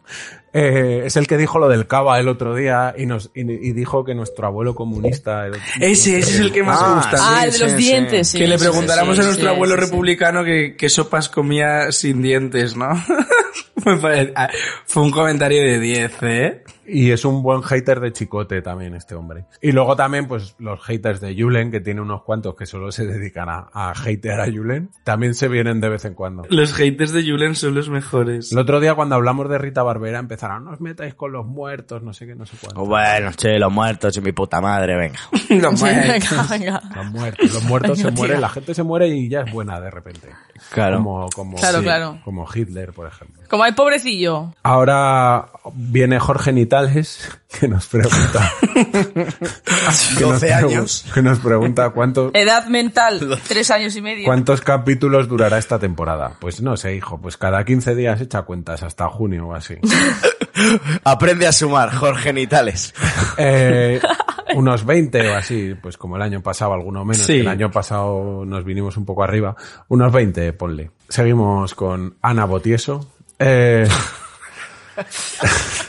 [0.54, 3.72] Eh, es el que dijo lo del cava el otro día y nos y, y
[3.74, 7.18] dijo que nuestro abuelo comunista el- Ese, ese es el que más Ah, gusta.
[7.20, 8.38] Ah, sí, el de los sí, dientes, sí.
[8.38, 9.86] que le preguntáramos sí, a nuestro sí, abuelo sí, sí.
[9.88, 12.89] republicano que qué sopas comía sin dientes, ¿no?
[14.36, 14.50] Ah,
[14.86, 16.64] Fue un comentario de 10, ¿eh?
[16.88, 20.81] Y es un buen hater de chicote también este hombre y luego también pues los
[20.83, 24.45] haters de Julen que tiene unos cuantos que solo se dedican a, a hatear a
[24.45, 28.51] Julen también se vienen de vez en cuando Los haters de Julen son los mejores.
[28.51, 32.03] el otro día cuando hablamos de Rita Barbera empezaron no os metáis con los muertos
[32.03, 35.19] no sé qué no sé cuánto Bueno, che, los muertos y mi puta madre, venga.
[35.49, 36.29] Los Sí, muertos.
[36.29, 36.81] venga, venga.
[36.95, 39.89] Los muertos, los muertos se mueren, la gente se muere y ya es buena de
[39.91, 40.29] repente.
[40.71, 40.97] Claro.
[40.97, 42.19] Como, como, Claro, claro.
[42.23, 43.41] como Hitler, por ejemplo.
[43.49, 44.53] Como hay pobrecillo.
[44.63, 46.51] Ahora viene Jorge
[47.59, 48.51] Que nos pregunta.
[48.73, 49.23] que
[50.26, 51.05] nos 12 pregu- años.
[51.13, 54.26] Que nos pregunta cuántos, Edad mental, tres años y medio.
[54.26, 56.34] cuántos capítulos durará esta temporada.
[56.39, 59.76] Pues no sé, hijo, pues cada 15 días echa cuentas, hasta junio o así.
[61.03, 62.93] Aprende a sumar, Jorge Nitales.
[63.38, 63.99] Eh,
[64.55, 67.26] unos 20 o así, pues como el año pasado, alguno menos.
[67.26, 67.39] Sí.
[67.39, 69.55] El año pasado nos vinimos un poco arriba.
[69.89, 70.91] Unos 20, ponle.
[71.09, 73.11] Seguimos con Ana Botieso.
[73.39, 73.86] Eh,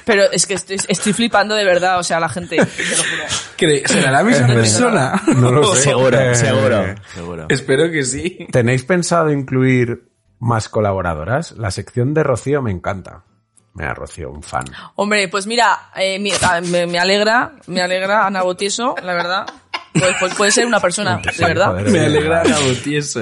[0.05, 3.25] Pero es que estoy, estoy flipando de verdad, o sea, la gente, te lo juro.
[3.59, 5.23] ¿Cre- ¿Será la misma persona?
[5.37, 5.83] no lo sé.
[5.83, 6.85] Seguro, Eh, seguro,
[7.15, 7.47] seguro.
[7.49, 8.47] Espero que sí.
[8.53, 11.53] ¿Tenéis pensado incluir más colaboradoras?
[11.53, 13.23] La sección de Rocío me encanta.
[13.75, 14.65] Mira, Rocío, un fan.
[14.95, 19.47] Hombre, pues mira, eh, mi- ah, me, me alegra, me alegra Ana Botieso, la verdad.
[19.93, 21.67] Pues, pues puede ser una persona, de verdad.
[21.69, 23.21] joder, Me alegra la Botieso.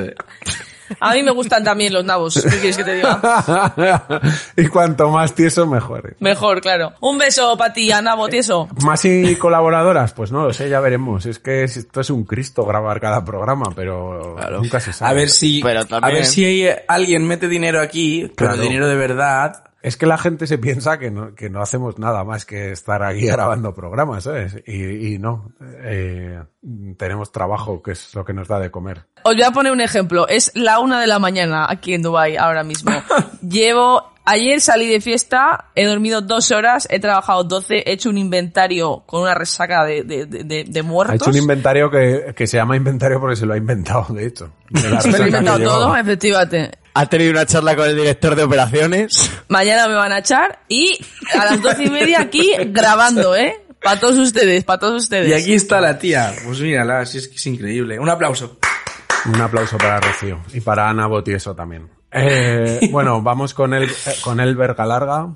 [1.00, 3.72] A mí me gustan también los nabos, ¿qué quieres que te diga?
[4.56, 6.10] y cuanto más tieso, mejor.
[6.10, 6.16] ¿eh?
[6.20, 6.92] Mejor, claro.
[7.00, 8.68] Un beso para ti, Ana Botieso.
[8.84, 10.12] ¿Más y colaboradoras?
[10.12, 11.26] Pues no lo sé, ya veremos.
[11.26, 15.10] Es que esto es un Cristo grabar cada programa, pero nunca se sabe.
[15.10, 18.62] A ver si, Pero a ver si hay- alguien mete dinero aquí, pero Claro.
[18.62, 22.24] dinero de verdad, Es que la gente se piensa que no, que no hacemos nada
[22.24, 24.56] más que estar aquí grabando programas, ¿sabes?
[24.66, 25.52] Y, y no.
[25.60, 26.42] Eh,
[26.96, 29.04] tenemos trabajo, que es lo que nos da de comer.
[29.24, 30.26] Os voy a poner un ejemplo.
[30.26, 32.92] Es la una de la mañana aquí en Dubai ahora mismo.
[33.46, 38.16] Llevo, ayer salí de fiesta, he dormido dos horas, he trabajado 12, he hecho un
[38.16, 41.12] inventario con una resaca de, de, de, muertos.
[41.12, 44.28] Ha hecho un inventario que, que se llama inventario porque se lo ha inventado, de
[44.28, 44.50] hecho.
[44.70, 46.83] De la Me lo resaca inventado todo, efectivamente.
[46.94, 49.30] Ha tenido una charla con el director de operaciones.
[49.48, 50.96] Mañana me van a echar y
[51.36, 53.64] a las doce y media aquí grabando, ¿eh?
[53.82, 55.28] Para todos ustedes, para todos ustedes.
[55.28, 56.32] Y aquí está la tía.
[56.46, 57.98] Pues mírala, sí, es que es increíble.
[57.98, 58.58] Un aplauso.
[59.26, 61.90] Un aplauso para Rocío y para Ana Botieso también.
[62.12, 65.34] Eh, bueno, vamos con el eh, con el verga larga.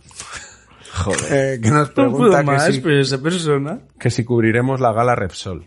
[0.95, 1.61] Joder.
[1.61, 3.81] que nos No pregunta puedo que, más, si, pero esa persona.
[3.99, 5.67] que si cubriremos la gala Repsol.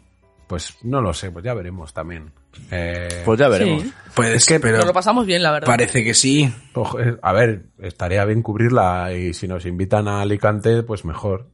[0.52, 2.30] Pues no lo sé, pues ya veremos también.
[2.70, 3.84] Eh, Pues ya veremos.
[3.84, 3.94] Sí.
[4.14, 5.66] Puede Es que- pero Nos lo pasamos bien, la verdad.
[5.66, 6.54] parece que sí.
[7.00, 11.48] eh, a ver, estaría bien cubrirla y si nos invitan a Alicante, pues mejor.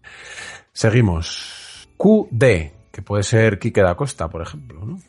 [0.74, 1.88] Seguimos.
[1.98, 5.00] QD, que puede ser Quique da Costa, por ejemplo, ¿no?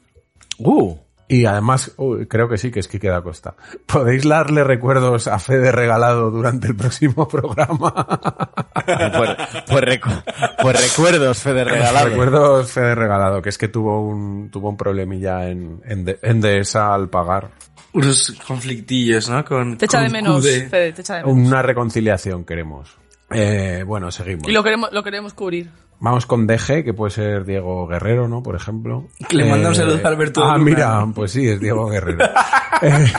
[0.58, 0.98] Uh.
[1.30, 3.54] Y además, uy, creo que sí que es Quique da Costa.
[3.86, 7.92] ¿Podéis darle recuerdos a Fede regalado durante el próximo programa?
[8.88, 9.30] Pues,
[9.68, 10.22] pues recu-
[10.62, 12.08] pues recuerdos, Fede regalado.
[12.08, 16.40] Recuerdos Fede regalado, que es que tuvo un, tuvo un problemilla en, en, de- en
[16.40, 17.50] Dehesa al pagar.
[17.92, 19.44] Unos conflictillos, ¿no?
[19.44, 20.68] Con, Te echa con de menos, QD.
[20.70, 21.48] Fede, te echa de menos.
[21.48, 22.96] Una reconciliación queremos.
[23.30, 24.48] Eh, bueno, seguimos.
[24.48, 25.68] Y lo queremos, lo queremos cubrir.
[26.00, 28.42] Vamos con DG, que puede ser Diego Guerrero, ¿no?
[28.42, 29.08] Por ejemplo.
[29.30, 32.24] Le manda un saludo a Alberto Ah, mira, pues sí, es Diego Guerrero.
[32.80, 33.12] Eh,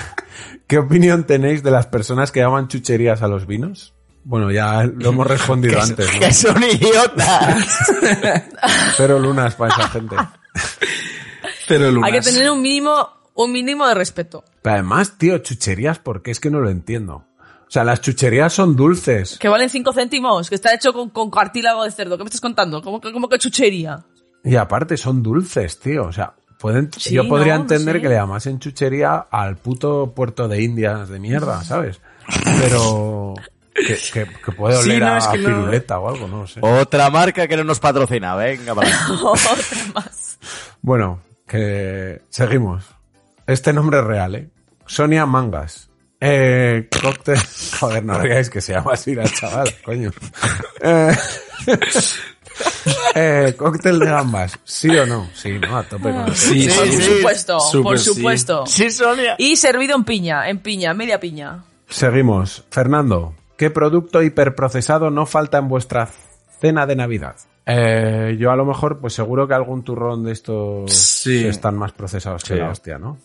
[0.67, 3.93] ¿Qué opinión tenéis de las personas que llaman chucherías a los vinos?
[4.23, 6.19] Bueno, ya lo hemos respondido antes, ¿no?
[6.19, 7.91] Que son idiotas.
[8.95, 10.15] Cero lunas para esa gente.
[11.67, 12.07] Cero lunas.
[12.07, 14.45] Hay que tener un mínimo, un mínimo de respeto.
[14.61, 16.31] Pero además, tío, chucherías, ¿por qué?
[16.31, 17.25] Es que no lo entiendo.
[17.69, 19.37] O sea, las chucherías son dulces.
[19.37, 22.17] Que valen 5 céntimos, que está hecho con, con cartílago de cerdo.
[22.17, 22.81] ¿Qué me estás contando?
[22.81, 24.03] ¿Cómo, que- cómo que chuchería?
[24.43, 26.05] Y aparte son dulces, tío.
[26.07, 28.01] O sea, pueden, Sí, yo podría no, entender sí.
[28.01, 32.01] que le llamasen chuchería al puto puerto de Indias de mierda, ¿sabes?
[32.59, 33.35] Pero
[33.75, 35.45] que, que, que puede Sí, oler no, a, es que no.
[35.47, 36.59] piruleta o algo, no lo sé.
[36.63, 38.35] Otra marca que no nos patrocina.
[38.35, 38.89] Venga, para.
[39.23, 39.43] Otra
[39.93, 40.39] más.
[40.81, 42.83] Bueno, que seguimos.
[43.45, 44.49] Este nombre es real, ¿eh?
[44.87, 45.88] Sonia Mangas.
[46.21, 47.37] Eh, cóctel.
[47.79, 50.11] Joder, no digáis que se llama así la chavala, coño.
[50.81, 51.11] Eh,
[53.15, 54.59] eh, cóctel de gambas.
[54.63, 55.29] ¿Sí o no?
[55.33, 55.77] Sí, ¿no?
[55.77, 57.15] A tope con el Sí, por sí, sí.
[57.17, 58.65] supuesto, Súper por supuesto.
[58.65, 59.35] Sí, Sonia.
[59.37, 61.63] Y servido en piña, en piña, media piña.
[61.87, 62.65] Seguimos.
[62.69, 66.09] Fernando, ¿qué producto hiperprocesado no falta en vuestra
[66.59, 67.35] cena de Navidad?
[67.65, 71.45] Eh, yo a lo mejor, pues seguro que algún turrón de estos Sí.
[71.47, 73.17] están más procesados que la hostia, ¿no?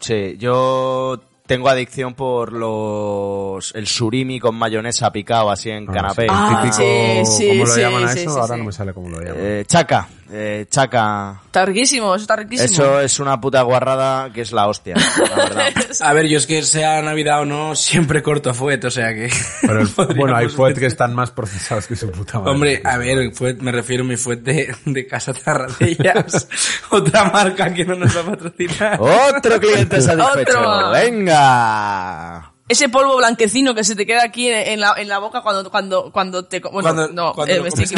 [0.00, 6.28] Sí, yo tengo adicción por los el surimi con mayonesa picado así en Ah, canapé.
[6.28, 6.32] sí.
[6.32, 8.30] Ah, Típico, sí, sí, ¿cómo lo sí, llaman a sí, eso?
[8.34, 8.58] sí, Ahora sí.
[8.60, 9.36] no me sale cómo lo llaman.
[9.38, 11.40] Eh, chaca, eh, chaca.
[11.46, 12.66] Está riquísimo, eso está riquísimo.
[12.70, 15.66] Eso es una puta guarrada que es la hostia, la verdad.
[16.00, 19.30] A ver, yo es que sea Navidad o no, siempre corto fuet, o sea que...
[19.62, 22.52] Pero el- podríamos bueno, hay fuet que están más procesados que su puta madre.
[22.52, 26.48] Hombre, a ver, fuet, me refiero a mi fuet de, de Casa Tarradellas.
[26.90, 28.98] Otra marca que no nos va a patrocinar.
[29.00, 30.58] Otro cliente satisfecho.
[30.58, 30.90] Otro.
[30.92, 32.52] Venga.
[32.68, 36.12] Ese polvo blanquecino que se te queda aquí en, la, en la boca cuando, cuando,
[36.12, 36.60] cuando te...
[36.60, 37.86] Bueno, Cuando- no, cuando eh, me, estoy.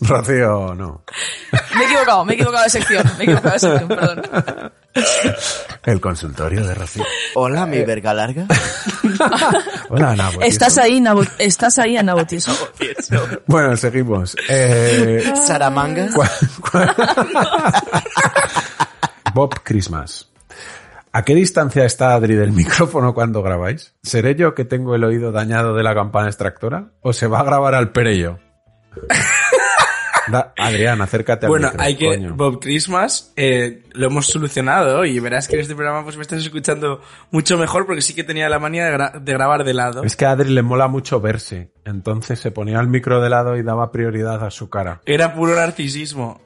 [0.00, 1.02] Rocío, no.
[1.76, 3.04] me he equivocado, me he equivocado de sección.
[3.18, 4.22] Me he equivocado de sección, perdón.
[5.84, 7.04] El consultorio de Rocío.
[7.34, 8.46] Hola, mi verga larga.
[9.90, 10.30] Hola, Ana.
[10.42, 12.52] Estás ahí, Nabo- estás ahí, Ana Botiso.
[13.46, 14.36] Bueno, seguimos.
[14.48, 16.08] Eh, Saramanga.
[16.14, 16.30] ¿cuál-
[16.70, 16.94] cuál-
[19.34, 20.28] Bob Christmas.
[21.16, 23.94] ¿A qué distancia está Adri del micrófono cuando grabáis?
[24.02, 26.90] ¿Seré yo que tengo el oído dañado de la campana extractora?
[27.02, 28.38] ¿O se va a grabar al perello?
[30.26, 32.06] Da- Adrián, acércate al Bueno, micro, hay que...
[32.06, 32.34] coño.
[32.34, 36.40] Bob Christmas eh, lo hemos solucionado y verás que en este programa pues me estás
[36.40, 40.02] escuchando mucho mejor porque sí que tenía la manía de, gra- de grabar de lado.
[40.02, 41.72] Es que a Adri le mola mucho verse.
[41.84, 45.02] Entonces se ponía el micro de lado y daba prioridad a su cara.
[45.04, 46.40] Era puro narcisismo.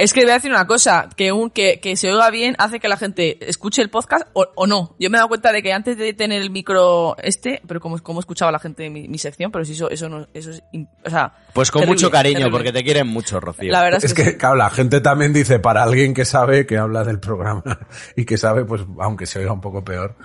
[0.00, 2.80] Es que voy a decir una cosa, que, un, que, que se oiga bien hace
[2.80, 4.96] que la gente escuche el podcast o, o no.
[4.98, 7.98] Yo me he dado cuenta de que antes de tener el micro este, pero como,
[7.98, 10.62] como escuchaba la gente mi, mi sección, pero si eso, eso no, eso es,
[11.04, 11.34] o sea...
[11.52, 12.56] Pues con terrible, mucho cariño, terrible.
[12.56, 13.70] porque te quieren mucho, Rocío.
[13.70, 14.36] La verdad es, Es que, sí.
[14.38, 17.62] claro, la gente también dice, para alguien que sabe que habla del programa
[18.16, 20.16] y que sabe, pues, aunque se oiga un poco peor.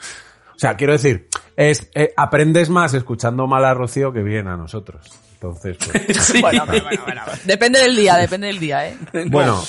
[0.56, 4.56] O sea, quiero decir, es, eh, aprendes más escuchando mal a Rocío que bien a
[4.56, 5.12] nosotros.
[5.36, 6.42] Entonces, pues, Sí.
[7.46, 8.98] Depende del día, depende del día, ¿eh?
[9.28, 9.62] bueno,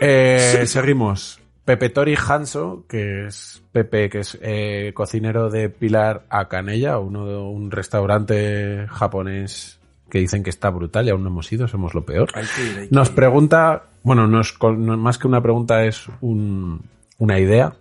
[0.00, 1.38] eh, seguimos.
[1.64, 7.24] Pepe Tori Hanso, que es Pepe, que es eh, cocinero de Pilar a Canella, uno
[7.26, 9.78] de un restaurante japonés
[10.10, 12.28] que dicen que está brutal y aún no hemos ido, somos lo peor.
[12.34, 13.14] Hay que ir, hay que Nos ir.
[13.14, 16.82] pregunta, bueno, no es, con- no- más que una pregunta, es un-
[17.18, 17.72] una idea.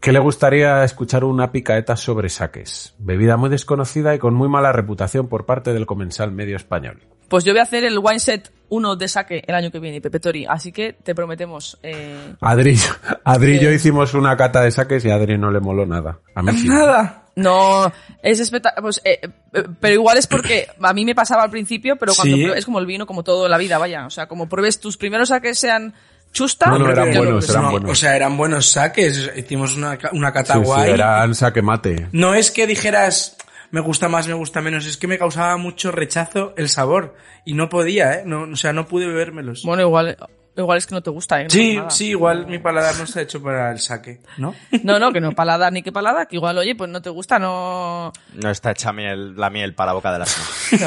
[0.00, 2.94] ¿Qué le gustaría escuchar una picaeta sobre saques?
[2.98, 7.02] Bebida muy desconocida y con muy mala reputación por parte del comensal medio español.
[7.28, 10.00] Pues yo voy a hacer el wine set 1 de saque el año que viene,
[10.00, 10.46] Pepe Tori.
[10.48, 11.76] Así que te prometemos.
[11.82, 12.76] Eh, Adri,
[13.24, 16.20] Adri y yo hicimos una cata de saques y a Adri no le moló nada.
[16.36, 16.68] A mí sí.
[16.68, 17.24] Nada.
[17.34, 17.90] no,
[18.22, 18.82] es espectacular.
[18.82, 19.18] Pues, eh,
[19.54, 22.42] eh, pero igual es porque a mí me pasaba al principio, pero cuando Sí.
[22.44, 24.06] pruebes- es como el vino, como todo la vida, vaya.
[24.06, 25.94] O sea, como pruebes tus primeros saques sean
[26.32, 26.66] chusta.
[26.66, 27.50] No, no, eran buenos, ves.
[27.50, 27.90] eran No, buenos.
[27.90, 29.30] O sea, eran buenos saques.
[29.36, 30.90] Hicimos una, una cata Sí, sí, guay.
[30.90, 32.08] eran saque mate.
[32.12, 33.36] No es que dijeras
[33.70, 37.14] me gusta más, me gusta menos, es que me causaba mucho rechazo el sabor
[37.44, 38.22] y no podía, ¿eh?
[38.24, 39.62] No, o sea, no pude bebérmelos.
[39.64, 40.16] Bueno, igual,
[40.56, 41.44] igual es que no te gusta, ¿eh?
[41.44, 44.54] No sí, sí, igual mi paladar no está hecho para el saque, ¿no?
[44.84, 47.38] No, no, que no palada ni que palada, que igual, oye, pues no te gusta,
[47.38, 48.12] no.
[48.34, 50.26] No está hecha miel, la miel para la boca de la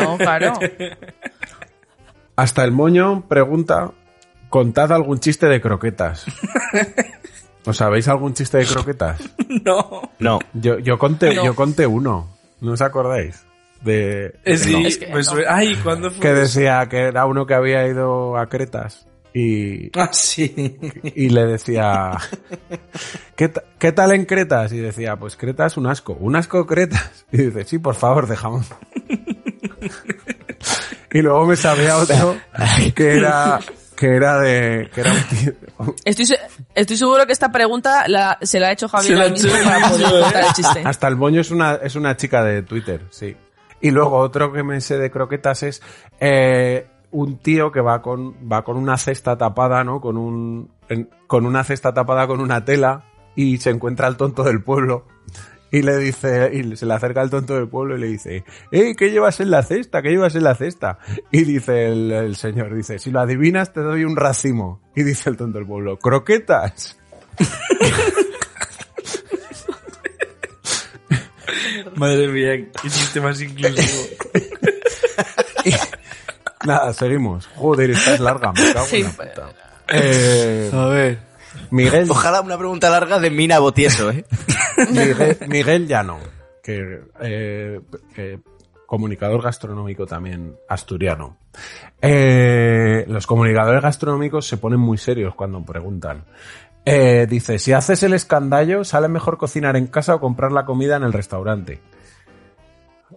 [0.02, 0.54] No, claro.
[2.36, 3.92] Hasta el moño pregunta,
[4.50, 6.26] contad algún chiste de croquetas.
[7.66, 9.20] ¿Os sabéis algún chiste de croquetas?
[9.66, 10.12] no.
[10.20, 10.40] No.
[10.54, 11.46] Yo, yo conté, No.
[11.46, 12.30] yo conté uno.
[12.62, 13.44] ¿No os acordáis?
[13.82, 14.80] De, sí, no.
[14.88, 15.40] Es que pues, no.
[15.48, 16.20] ay, ¿cuándo fue?
[16.20, 16.42] que eso?
[16.42, 20.78] decía que era uno que había ido a Cretas y, Ah, sí.
[21.16, 22.12] y le decía
[23.38, 24.74] ¿qué, ¿qué tal en Cretas?
[24.74, 28.36] y decía pues Cretas un asco un asco Cretas y dice sí por favor de
[28.36, 28.66] jamón
[31.12, 32.38] y luego me sabía otro
[32.96, 33.60] que era
[34.00, 35.54] que era de que era un tío
[36.06, 36.40] Estoy, se-
[36.74, 39.34] estoy seguro que esta pregunta la, se la ha hecho Se Javier la al ha
[39.34, 40.82] mismo hecho para yo, poder contar el chiste.
[40.86, 43.36] Hasta el moño es una, es una chica de Twitter, sí.
[43.82, 45.82] Y luego otro que me sé de croquetas es
[46.20, 50.00] eh, un tío que va con, va con una cesta tapada, ¿no?
[50.00, 53.04] Con un, en- con una cesta tapada con una tela
[53.36, 55.06] y se encuentra al tonto del pueblo.
[55.72, 58.96] Y le dice, y se le acerca al tonto del pueblo y le dice, ¡Eh,
[58.98, 60.02] qué llevas en la cesta!
[60.02, 60.98] ¿Qué llevas en la cesta?
[61.32, 64.82] Y dice el, el señor, dice, si lo adivinas te doy un racimo.
[64.96, 66.98] Y dice el tonto del pueblo, ¡croquetas!
[71.96, 74.04] Madre mía, qué chiste más inclusivo.
[76.66, 77.48] Nada, seguimos.
[77.56, 79.50] Joder, esta es larga, me cago en Sí, la puta.
[79.92, 81.29] Eh, A ver.
[81.72, 84.26] Miguel, Ojalá una pregunta larga de Mina Botieso, ¿eh?
[84.92, 86.18] Miguel, Miguel Llano,
[86.64, 87.80] que, eh,
[88.14, 88.40] que
[88.90, 91.38] comunicador gastronómico también asturiano.
[92.02, 96.26] Eh, los comunicadores gastronómicos se ponen muy serios cuando preguntan.
[96.86, 100.96] Eh, dice, si haces el escandallo, ¿sale mejor cocinar en casa o comprar la comida
[100.96, 101.80] en el restaurante?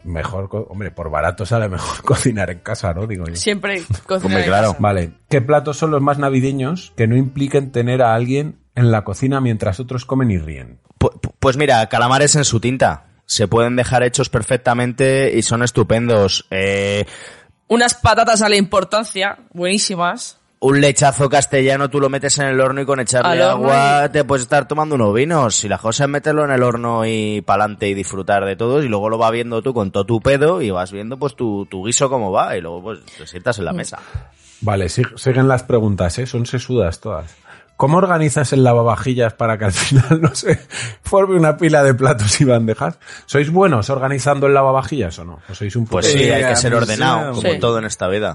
[0.04, 3.06] Mejor, hombre, por barato sale mejor cocinar en casa, ¿no?
[3.06, 3.36] Digo yo.
[3.36, 4.68] Siempre cocinar Hombre, en claro.
[4.68, 4.78] casa.
[4.80, 5.12] Vale.
[5.28, 9.40] ¿Qué platos son los más navideños que no impliquen tener a alguien en la cocina
[9.40, 10.80] mientras otros comen y ríen?
[10.98, 13.06] Pu- pu- Pues mira, calamares en su tinta.
[13.26, 16.46] Se pueden dejar hechos perfectamente y son estupendos.
[16.50, 17.06] Eh,
[17.68, 20.38] Unas patatas a la importancia, buenísimas.
[20.64, 24.24] Un lechazo castellano tú lo metes en el horno y con echarle agua y- te
[24.24, 25.56] puedes estar tomando unos vinos.
[25.56, 28.88] Si la cosa es meterlo en el horno y pa'lante y disfrutar de todo y
[28.88, 31.84] luego lo vas viendo tú con todo tu pedo y vas viendo pues tu, tu
[31.84, 33.98] guiso cómo va y luego pues te sientas en la mesa.
[34.60, 36.26] Vale, sig- siguen las preguntas, ¿eh?
[36.26, 37.34] Son sesudas todas.
[37.76, 40.60] ¿Cómo organizas el lavavajillas para que al final no se
[41.02, 43.00] forme una pila de platos y bandejas?
[43.26, 45.40] ¿Sois buenos organizando el lavavajillas o no?
[45.50, 47.40] ¿O sois un Pues poco- sí, Eh, hay que ser ordenado, sí.
[47.40, 47.58] como Sí.
[47.58, 48.34] todo en esta vida.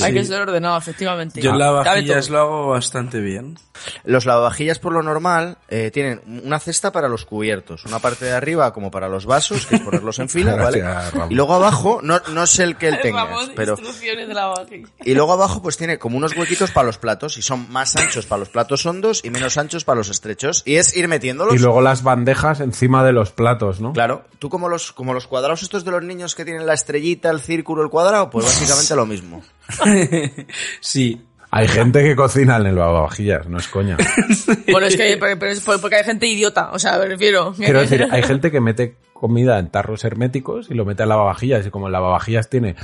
[0.00, 1.40] Hay que ser ordenado, efectivamente.
[1.40, 3.58] Yo lavavajillas lo hago bastante bien.
[4.04, 8.32] Los lavavajillas por lo normal eh, tienen una cesta para los cubiertos, una parte de
[8.32, 10.78] arriba como para los vasos, que es ponerlos en fila, ¿vale?
[10.78, 11.30] Gracias.
[11.30, 13.76] Y luego abajo, no, no sé el que él tenga, pero...
[13.76, 14.86] de.
[15.04, 18.26] Y luego abajo pues tiene como unos huequitos para los platos y son más anchos
[18.26, 20.62] para los platos hondos y menos anchos para los estrechos.
[20.64, 21.54] Y es ir metiéndolos.
[21.54, 23.92] Y luego las bandejas encima de los platos, ¿no?
[23.92, 27.30] Claro, tú como los, como los cuadrados estos de los niños que tienen la estrellita,
[27.30, 29.42] el círculo, el cuadrado, pues básicamente lo mismo.
[30.80, 31.20] sí.
[31.54, 33.98] Hay gente que cocina en el lavavajillas, no es coña.
[34.70, 37.52] Bueno, es que pero es porque hay gente idiota, o sea, me refiero.
[37.52, 41.66] Quiero decir, hay gente que mete comida en tarros herméticos y lo mete al lavavajillas
[41.66, 42.74] y como el lavavajillas tiene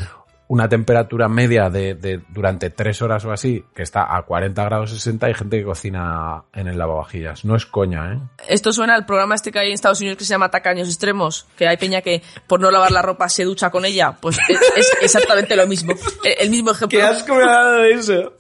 [0.49, 4.91] una temperatura media de, de durante tres horas o así, que está a 40 grados
[4.91, 7.45] 60, hay gente que cocina en el lavavajillas.
[7.45, 8.19] No es coña, ¿eh?
[8.49, 11.47] Esto suena al programa este que hay en Estados Unidos que se llama Tacaños Extremos,
[11.57, 14.17] que hay peña que por no lavar la ropa se ducha con ella.
[14.21, 15.95] Pues es, es exactamente lo mismo.
[16.25, 16.99] El, mismo ejemplo.
[16.99, 18.33] Qué asco me ha dado eso.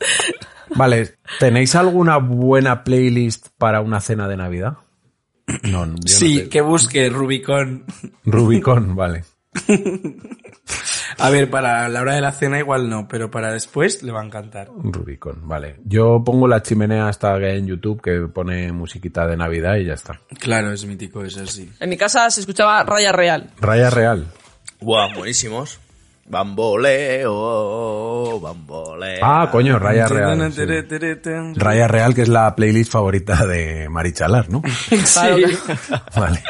[0.74, 4.78] Vale, ¿tenéis alguna buena playlist para una cena de Navidad?
[5.62, 7.84] No, yo no Sí, que busque Rubicon.
[8.24, 9.24] Rubicon, vale.
[11.20, 14.20] A ver, para la hora de la cena igual no, pero para después le va
[14.20, 14.70] a encantar.
[14.70, 15.76] Un Rubicon, vale.
[15.84, 19.86] Yo pongo la chimenea hasta que hay en YouTube que pone musiquita de Navidad y
[19.86, 20.20] ya está.
[20.38, 21.70] Claro, es mítico eso, sí.
[21.80, 23.50] En mi casa se escuchaba Raya Real.
[23.60, 24.26] Raya Real.
[24.80, 25.80] Guau, buenísimos.
[26.30, 29.18] Bamboleo, bamboleo.
[29.22, 30.52] Ah, coño, Raya Real.
[30.52, 30.62] sí.
[31.56, 34.62] Raya Real, que es la playlist favorita de Marichalar, ¿no?
[35.14, 35.36] Claro,
[36.14, 36.42] Vale.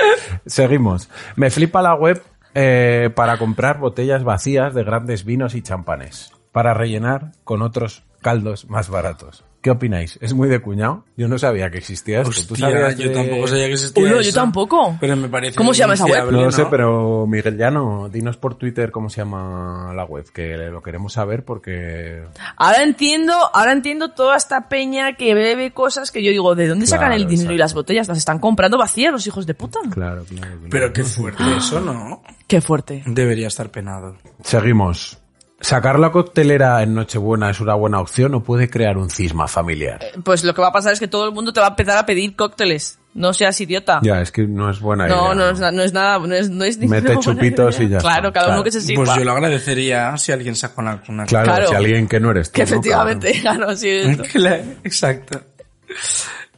[0.47, 1.09] Seguimos.
[1.37, 2.21] Me flipa la web
[2.61, 6.33] eh, para comprar botellas vacías de grandes vinos y champanes.
[6.51, 9.45] Para rellenar con otros caldos más baratos.
[9.61, 10.19] ¿Qué opináis?
[10.23, 11.05] ¿Es muy de cuñado?
[11.17, 12.33] Yo no sabía que existía esto.
[12.47, 14.33] ¿Tú sabías yo de- tampoco sabía que existía Uy, no, yo eso.
[14.41, 14.97] tampoco.
[15.01, 16.31] Pero me parece ¿Cómo se llama esa web?
[16.31, 16.71] No lo sé, ¿no?
[16.71, 21.45] pero Miguel Llano, dinos por Twitter cómo se llama la web, que lo queremos saber
[21.45, 22.23] porque...
[22.57, 26.87] Ahora entiendo, ahora entiendo toda esta peña que bebe cosas que yo digo, ¿de dónde
[26.87, 28.07] sacan Claro, el dinero y las botellas?
[28.07, 29.81] Las están comprando vacías los hijos de puta.
[29.91, 30.25] Claro, claro.
[30.29, 30.61] claro.
[30.71, 32.23] Pero qué fuerte eso, ¿no?
[32.47, 33.03] Qué fuerte.
[33.07, 34.17] Debería estar penado.
[34.45, 35.19] Seguimos.
[35.61, 39.99] ¿Sacar la coctelera en Nochebuena es una buena opción o puede crear un cisma familiar?
[40.25, 41.99] Pues lo que va a pasar es que todo el mundo te va a empezar
[41.99, 42.99] a pedir cócteles.
[43.15, 43.99] No seas idiota.
[44.05, 45.17] Ya, es que no es buena idea.
[45.17, 47.87] no, no, no es nada, no es, no es Mete chupitos idea.
[47.89, 48.61] y ya Claro, está, cada claro.
[48.61, 49.05] uno que se sirva.
[49.05, 51.03] Pues yo lo agradecería si alguien saca una...
[51.09, 51.69] una Claro, Claro.
[51.69, 52.57] si alguien que no eres tú.
[52.57, 52.65] Que ¿no?
[52.69, 54.17] efectivamente, claro, sí.
[54.33, 55.41] Claro, Exacto.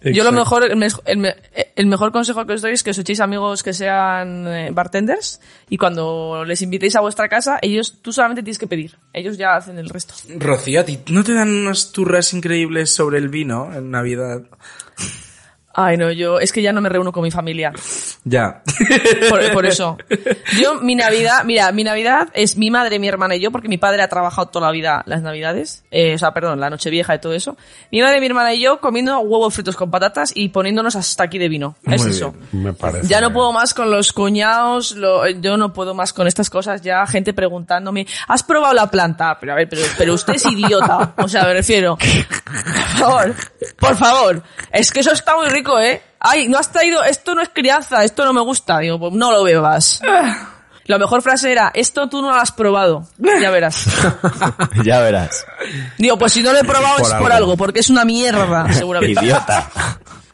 [0.03, 1.37] Yo lo mejor, el, mej- el me-
[1.77, 5.41] el mejor consejo que os doy es que os echéis amigos que sean eh, bartenders
[5.69, 8.97] y cuando les invitéis a vuestra casa, ellos, tú solamente tienes que pedir.
[9.13, 10.15] Ellos ya hacen el resto.
[10.39, 14.43] Rocío, ¿a ti no te dan unas turras increíbles sobre el vino en Navidad?
[15.73, 17.73] Ay, no, yo, es que ya no me reúno con mi familia.
[18.25, 18.61] Ya.
[19.29, 19.97] Por, por eso.
[20.61, 23.79] Yo, mi Navidad, mira, mi Navidad es mi madre, mi hermana y yo, porque mi
[23.79, 27.21] padre ha trabajado toda la vida las Navidades, eh, o sea, perdón, la Nochevieja y
[27.21, 27.57] todo eso.
[27.93, 31.39] Mi madre, mi hermana y yo comiendo huevos fritos con patatas y poniéndonos hasta aquí
[31.39, 31.77] de vino.
[31.87, 32.35] es Muy eso.
[32.53, 33.07] Me parece.
[33.07, 36.83] Ya no puedo más con los cuñados, lo- yo no puedo más con estas cosas,
[36.83, 39.39] ya gente preguntándome, ¿has probado la planta?
[39.39, 41.97] Pero a ver, pero, pero usted es idiota, o sea, me refiero.
[41.97, 43.35] Por favor,
[43.79, 44.43] por favor,
[44.73, 46.03] es que eso está muy rico, ¿eh?
[46.19, 49.31] Ay, no has traído, esto no es crianza, esto no me gusta, digo, pues no
[49.33, 50.01] lo bebas.
[50.85, 53.07] La mejor frase era, esto tú no lo has probado,
[53.41, 53.87] ya verás.
[54.85, 55.47] ya verás.
[55.99, 57.37] Digo, pues si no lo he probado Por es por algo.
[57.37, 59.25] algo, porque es una mierda, seguramente.
[59.25, 59.71] Idiota.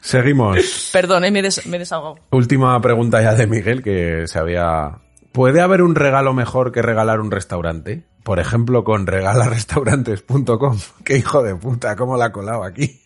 [0.00, 0.90] Seguimos.
[0.92, 2.16] Perdón, eh, me, he des- me he desahogado.
[2.30, 4.98] Última pregunta ya de Miguel que se había...
[5.32, 8.06] ¿Puede haber un regalo mejor que regalar un restaurante?
[8.22, 10.78] Por ejemplo, con regalarestaurantes.com.
[11.04, 13.02] Qué hijo de puta, cómo la ha colado aquí.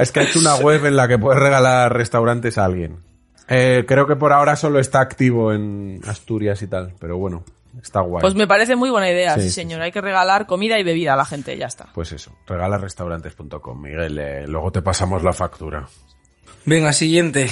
[0.00, 3.00] Es que ha hecho una web en la que puedes regalar restaurantes a alguien.
[3.48, 7.44] Eh, creo que por ahora solo está activo en Asturias y tal, pero bueno,
[7.82, 8.20] está guay.
[8.20, 9.82] Pues me parece muy buena idea, Sí, sí, sí, señor.
[9.82, 11.88] Hay que regalar comida y bebida a la gente, ya está.
[11.92, 13.80] Pues eso, regalarestaurantes.com.
[13.80, 15.88] Miguel, eh, luego te pasamos la factura.
[16.64, 17.48] Venga, siguiente.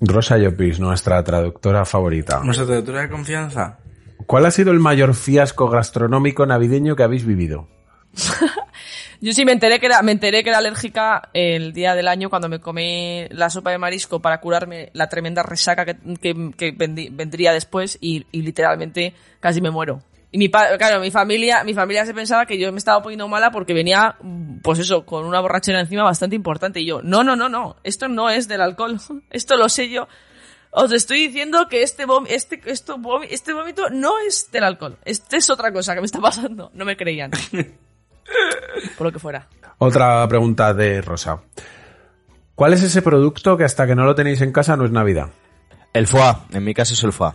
[0.00, 2.40] Rosa Llopis, nuestra traductora favorita.
[2.42, 3.78] Nuestra traductora de confianza.
[4.26, 7.68] ¿Cuál ha sido el mayor fiasco gastronómico navideño que habéis vivido?
[9.20, 12.28] Yo sí me enteré que era, me enteré que era alérgica el día del año
[12.30, 16.72] cuando me comí la sopa de marisco para curarme la tremenda resaca que, que- que
[17.10, 20.02] vendría después y, y literalmente casi me muero.
[20.32, 23.26] Y mi pa- claro, mi familia, mi familia se pensaba que yo me estaba poniendo
[23.28, 24.16] mala porque venía,
[24.62, 26.80] pues eso, con una borrachera encima bastante importante.
[26.80, 28.98] Y yo, no, no, no, no, esto no es del alcohol,
[29.30, 30.08] esto lo sé yo.
[30.72, 34.98] Os estoy diciendo que este vom- este, esto vom- este vómito no es del alcohol.
[35.06, 36.70] Este es otra cosa que me está pasando.
[36.74, 37.30] No me creían.
[38.98, 39.48] Por lo que fuera.
[39.78, 41.40] Otra pregunta de Rosa.
[42.54, 45.28] ¿Cuál es ese producto que hasta que no lo tenéis en casa no es Navidad?
[45.92, 47.32] El foie, en mi caso es el foie.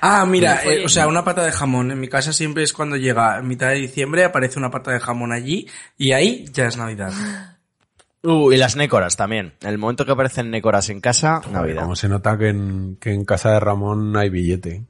[0.00, 1.90] Ah, mira, eh, o sea, una pata de jamón.
[1.90, 5.32] En mi casa siempre es cuando llega mitad de diciembre, aparece una pata de jamón
[5.32, 7.12] allí y ahí ya es Navidad.
[8.24, 9.54] Uh, y las nécoras también.
[9.62, 11.82] En el momento que aparecen nécoras en casa, Navidad.
[11.82, 14.84] Como se nota que en, que en casa de Ramón hay billete.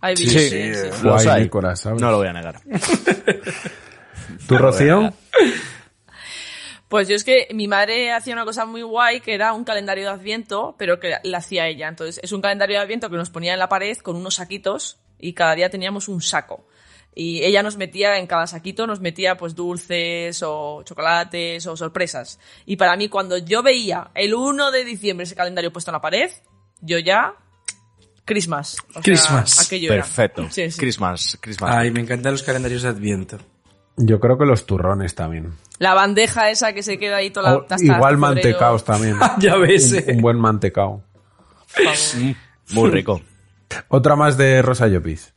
[0.00, 1.00] Hay Sí, vídeos, sí, sí, sí.
[1.04, 1.42] O Los hay hay.
[1.42, 2.00] nécoras, ¿sabes?
[2.00, 2.60] No lo voy a negar.
[4.46, 5.12] ¿Tú, Rocío?
[6.92, 10.04] Pues yo es que mi madre hacía una cosa muy guay que era un calendario
[10.04, 11.88] de Adviento, pero que la hacía ella.
[11.88, 14.98] Entonces es un calendario de Adviento que nos ponía en la pared con unos saquitos
[15.18, 16.66] y cada día teníamos un saco.
[17.14, 22.38] Y ella nos metía en cada saquito, nos metía pues dulces o chocolates o sorpresas.
[22.66, 26.02] Y para mí cuando yo veía el 1 de diciembre ese calendario puesto en la
[26.02, 26.30] pared,
[26.82, 27.36] yo ya...
[28.26, 28.76] Christmas.
[28.90, 29.66] O sea, Christmas.
[29.66, 30.02] aquello era.
[30.02, 30.46] Perfecto.
[30.50, 30.78] Sí, sí.
[30.78, 31.70] Christmas, Christmas.
[31.74, 33.38] Ay, me encantan los calendarios de Adviento.
[33.96, 35.52] Yo creo que los turrones también.
[35.78, 37.56] La bandeja esa que se queda ahí toda la...
[37.58, 39.16] O hasta igual mantecaos también.
[39.38, 40.04] Ya ves, Un, eh.
[40.14, 41.02] un buen mantecao.
[42.72, 43.20] Muy rico.
[43.88, 45.34] Otra más de Rosa Llopis.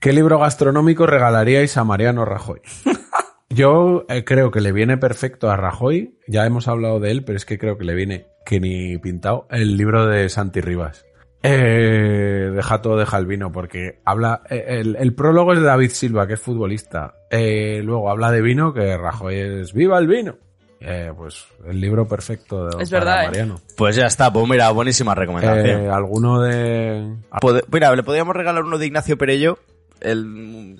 [0.00, 2.60] ¿Qué libro gastronómico regalaríais a Mariano Rajoy?
[3.48, 7.36] Yo eh, creo que le viene perfecto a Rajoy, ya hemos hablado de él, pero
[7.36, 11.06] es que creo que le viene que ni pintado el libro de Santi Rivas.
[11.42, 14.42] Eh, deja todo, deja el vino, porque habla.
[14.50, 17.14] eh, El, el prólogo es de David Silva, que es futbolista.
[17.30, 20.36] Eh, luego habla de vino, que Rajoy es ¡Viva el vino!
[20.80, 23.26] Eh, pues el libro perfecto de Es para verdad, ¿eh?
[23.28, 23.60] Mariano.
[23.76, 25.84] Pues ya está, pues mira, buenísima recomendación.
[25.84, 27.14] Eh, alguno de.
[27.40, 29.58] Pode- mira, le podríamos regalar uno de Ignacio Perello,
[30.00, 30.76] el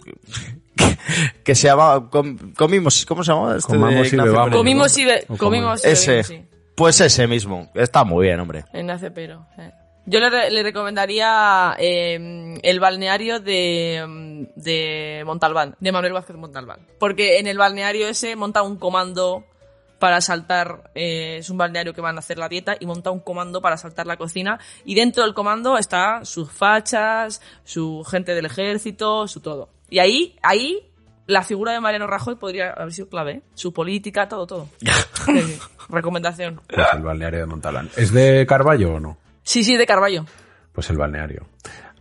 [1.43, 3.57] que se llama Com- comimos, ¿cómo se llama?
[3.57, 4.45] Este de Comamos y Ignacio bebamos.
[4.49, 4.59] Perello?
[4.59, 6.45] Comimos y, be- ¿O cómo comimos y Ese, sí.
[6.75, 7.71] pues ese mismo.
[7.75, 8.65] Está muy bien, hombre.
[8.75, 9.47] Ignacio Pero.
[9.59, 9.71] eh.
[10.07, 16.87] Yo le, le recomendaría eh, el balneario de, mm, de Montalbán, de Manuel Vázquez Montalbán.
[16.99, 19.45] Porque en el balneario ese monta un comando
[19.99, 23.21] para saltar, eh, es un balneario que van a hacer la dieta y monta un
[23.21, 24.61] comando para saltar la cocina.
[24.85, 29.71] Y dentro del comando está sus fachas, su gente del ejército, su todo.
[29.89, 30.91] Y ahí, ahí,
[31.27, 33.33] la figura de Mariano Rajoy podría haber sido clave.
[33.33, 33.43] ¿eh?
[33.55, 34.69] Su política, todo, todo.
[35.27, 35.59] Sí.
[35.89, 36.61] Recomendación.
[36.69, 37.91] Pues el balneario de Montalbán.
[37.97, 39.19] ¿Es de Carballo o no?
[39.47, 40.27] Sí, sí, de Carballo.
[40.73, 41.47] Pues el balneario.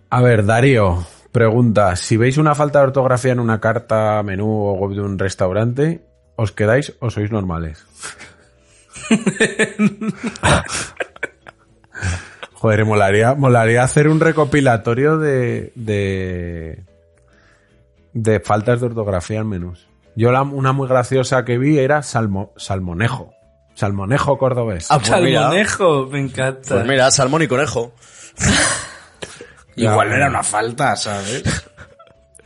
[0.10, 4.74] A ver, Darío, pregunta, si veis una falta de ortografía en una carta, menú o
[4.74, 6.04] web de un restaurante,
[6.38, 7.86] ¿os quedáis o sois normales?
[12.54, 16.84] Joder, molaría, molaría hacer un recopilatorio de, de,
[18.14, 19.88] de faltas de ortografía en menús.
[20.16, 23.35] Yo la, una muy graciosa que vi era salmo, salmonejo.
[23.76, 24.88] Salmonejo cordobés.
[24.90, 25.42] Ah, pues mira.
[25.42, 26.70] Salmonejo, me encanta.
[26.76, 27.94] Pues mira, salmón y conejo.
[29.76, 31.44] Igual era una falta, ¿sabes?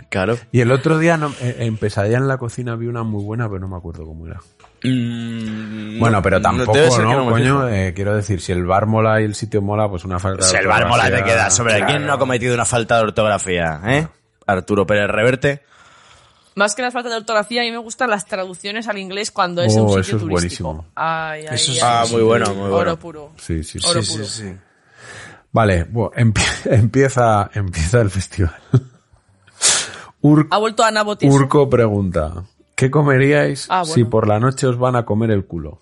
[0.10, 0.40] Claro.
[0.52, 3.48] Y el otro día no- eh, en Pesadilla en la cocina vi una muy buena,
[3.48, 4.40] pero no me acuerdo cómo era.
[4.84, 7.10] Mm, bueno, no, pero tampoco, ¿no?
[7.10, 10.06] que no Coño, eh, quiero decir, si el bar mola y el sitio mola, pues
[10.06, 12.66] una falta de Si el bar mola te queda sobre quién no ha cometido una
[12.66, 14.08] falta de ortografía, ¿eh?
[14.48, 15.62] Arturo Pérez Reverte.
[16.56, 19.62] Más que las faltas de ortografía, a mí me gustan las traducciones al inglés cuando
[19.62, 20.74] es Oh, un sitio eso es turístico.
[20.74, 20.86] buenísimo.
[20.96, 22.76] Ay, ay, Eso es- Ah, muy bueno, muy bueno.
[22.76, 23.32] Oro puro.
[23.38, 23.88] Sí, sí, sí.
[23.88, 24.26] Oro Sí, puro.
[24.26, 24.54] sí, sí.
[25.52, 28.56] Vale, bueno, empie- empieza, empieza el festival.
[30.22, 31.32] Ur- Ha vuelto Ana Botis.
[31.34, 32.44] Urco pregunta,
[32.76, 33.94] ¿qué comeríais Ah, bueno.
[33.94, 35.80] si por la noche os van a comer el culo?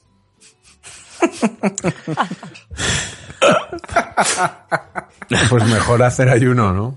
[5.50, 6.96] pues mejor hacer ayuno, ¿no?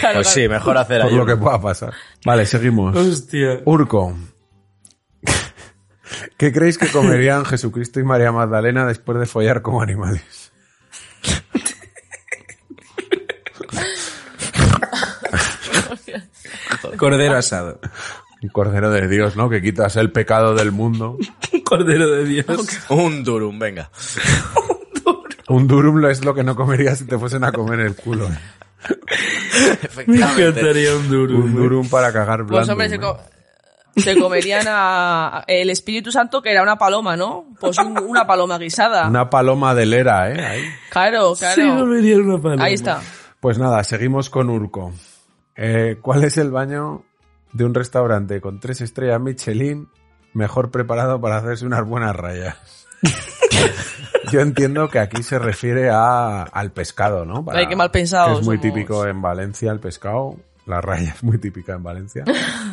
[0.00, 0.42] Claro, Pues claro.
[0.42, 1.92] sí, mejor hacer Por lo que pueda pasar.
[2.24, 2.96] Vale, seguimos.
[2.96, 3.60] Hostia.
[3.64, 4.16] Urco.
[6.36, 10.52] ¿Qué creéis que comerían Jesucristo y María Magdalena después de follar como animales?
[16.96, 17.80] Cordero asado.
[18.42, 19.48] Un cordero de Dios, ¿no?
[19.48, 21.16] Que quitas el pecado del mundo.
[21.64, 22.46] Cordero de Dios.
[22.88, 23.90] Un durum, venga.
[25.48, 28.28] Un durum lo es lo que no comerías si te fuesen a comer el culo.
[28.28, 28.38] ¿eh?
[29.96, 31.36] Me encantaría un duro.
[31.36, 32.52] Un durum para cagar blando.
[32.58, 33.18] Pues hombre, se, co-
[33.96, 37.46] se comerían a, a- el Espíritu Santo, que era una paloma, ¿no?
[37.60, 39.06] Pues un- una paloma guisada.
[39.08, 40.44] Una paloma de lera, ¿eh?
[40.44, 40.64] Ahí.
[40.90, 41.54] Claro, claro.
[41.54, 42.64] Sí, comería una paloma.
[42.64, 43.00] Ahí está.
[43.40, 44.92] Pues nada, seguimos con Urco.
[45.56, 47.04] Eh, ¿Cuál es el baño
[47.52, 49.88] de un restaurante con tres estrellas Michelin
[50.32, 52.56] mejor preparado para hacerse unas buenas rayas?
[54.32, 57.44] Yo entiendo que aquí se refiere a, al pescado, ¿no?
[57.52, 58.74] Ay, qué mal pensados que Es muy somos.
[58.74, 60.36] típico en Valencia el pescado.
[60.64, 62.24] La raya es muy típica en Valencia.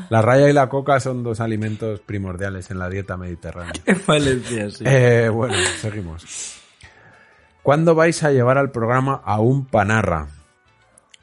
[0.09, 3.73] La raya y la coca son dos alimentos primordiales en la dieta mediterránea.
[3.85, 4.83] En Valencia, sí.
[4.85, 6.55] Eh, bueno, seguimos.
[7.63, 10.27] ¿Cuándo vais a llevar al programa a un panarra?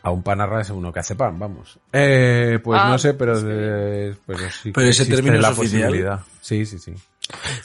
[0.03, 1.79] A un panarra es uno que hace pan, vamos.
[1.93, 5.43] Eh, pues Ah, no sé, pero, eh, pero sí Pero que ese existe término es
[5.43, 5.83] la oficial.
[5.83, 6.21] posibilidad.
[6.41, 6.95] Sí, sí, sí.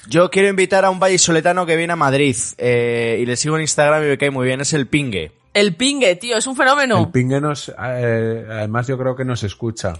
[0.08, 3.62] Yo quiero invitar a un vallisoletano que viene a Madrid eh, y le sigo en
[3.62, 5.32] Instagram y me cae muy bien, es el Pingue.
[5.54, 7.00] El pingue, tío, es un fenómeno.
[7.00, 9.94] El pingue nos, eh, además yo creo que nos escucha.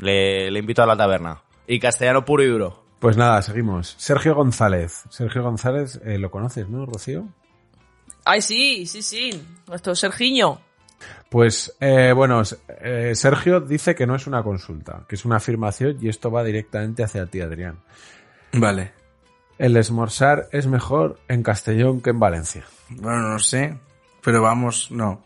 [0.00, 1.40] Le, le invito a la taberna.
[1.68, 2.84] Y castellano puro y duro.
[2.98, 3.94] Pues nada, seguimos.
[3.98, 5.04] Sergio González.
[5.10, 7.28] Sergio González, eh, lo conoces, ¿no, Rocío?
[8.24, 9.46] Ay, sí, sí, sí.
[9.68, 10.60] Nuestro Sergiño.
[11.28, 12.42] Pues eh, bueno,
[12.80, 16.42] eh, Sergio dice que no es una consulta, que es una afirmación y esto va
[16.42, 17.78] directamente hacia ti, Adrián.
[18.52, 18.92] Vale.
[19.58, 22.64] El esmorzar es mejor en Castellón que en Valencia.
[22.90, 23.74] Bueno, no sé.
[24.22, 25.22] Pero vamos, no.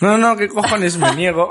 [0.00, 0.96] No, no, ¿qué cojones?
[0.98, 1.48] Me niego.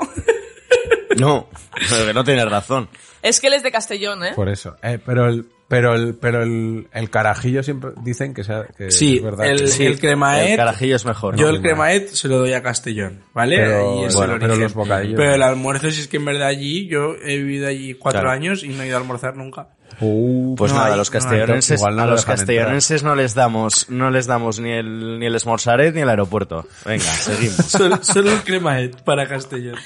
[1.16, 1.48] No,
[1.88, 2.88] pero que no tienes razón.
[3.22, 4.32] Es que él es de Castellón, ¿eh?
[4.34, 4.76] Por eso.
[4.82, 9.16] Eh, pero el, pero el, pero el, el carajillo siempre dicen que, sea, que Sí,
[9.16, 9.46] es verdad.
[9.46, 10.56] el, que- el El cremaet.
[10.56, 11.36] carajillo es mejor.
[11.36, 11.56] Yo ¿no?
[11.56, 13.56] el cremaet se lo doy a Castellón, ¿vale?
[13.56, 14.62] Pero, Ahí es bueno, el pero origen.
[14.64, 15.16] los bocadillos.
[15.16, 18.34] Pero el almuerzo, si es que en verdad allí, yo he vivido allí cuatro Claro.
[18.36, 19.68] años y no he ido a almorzar nunca.
[20.00, 21.22] Uh, Pues No nada, hay, a los no hay.
[21.22, 25.18] castellonenses, no a lo los dejan castellonenses no les damos, no les damos ni el,
[25.18, 26.66] ni el esmorzaret ni el aeropuerto.
[26.84, 27.56] Venga, seguimos.
[27.56, 29.76] Solo, solo el cremaet para Castellón.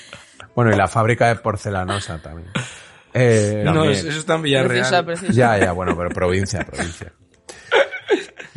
[0.55, 2.49] Bueno, y la fábrica de porcelanosa también.
[3.15, 3.93] Eh, No, también.
[4.07, 5.16] eso está en Villarreal.
[5.31, 7.12] Ya, ya, bueno, pero provincia, provincia.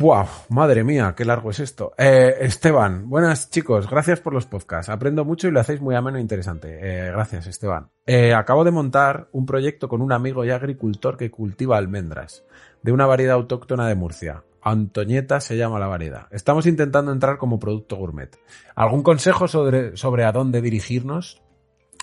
[0.00, 1.92] Wow, madre mía, qué largo es esto.
[1.96, 4.88] Eh, Esteban, buenas chicos, gracias por los podcasts.
[4.88, 6.78] Aprendo mucho y lo hacéis muy ameno e interesante.
[6.82, 7.90] Eh, gracias, Esteban.
[8.04, 12.44] Eh, acabo de montar un proyecto con un amigo y agricultor que cultiva almendras,
[12.82, 14.42] de una variedad autóctona de Murcia.
[14.62, 16.26] Antoñeta se llama la variedad.
[16.32, 18.36] Estamos intentando entrar como producto gourmet.
[18.74, 21.40] ¿Algún consejo sobre, sobre a dónde dirigirnos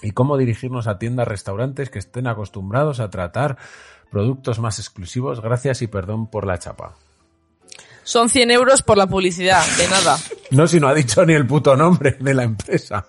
[0.02, 3.58] y cómo dirigirnos a tiendas, restaurantes que estén acostumbrados a tratar
[4.10, 5.42] productos más exclusivos?
[5.42, 6.96] Gracias y perdón por la chapa.
[8.04, 10.18] Son 100 euros por la publicidad, de nada.
[10.52, 13.06] No, si no ha dicho ni el puto nombre de la empresa.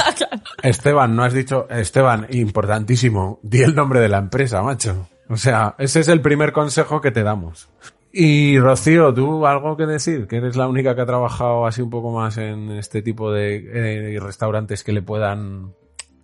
[0.62, 5.08] Esteban, no has dicho, Esteban, importantísimo, di el nombre de la empresa, macho.
[5.28, 7.68] O sea, ese es el primer consejo que te damos.
[8.12, 10.26] Y Rocío, ¿tú algo que decir?
[10.26, 14.14] Que eres la única que ha trabajado así un poco más en este tipo de
[14.14, 15.74] eh, restaurantes que le puedan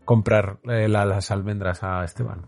[0.05, 2.47] comprar eh, la- las almendras a Esteban.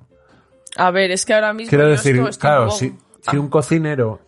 [0.77, 1.69] A ver, es que ahora mismo.
[1.69, 2.95] Quiero decir, claro, si,
[3.31, 4.20] si un cocinero,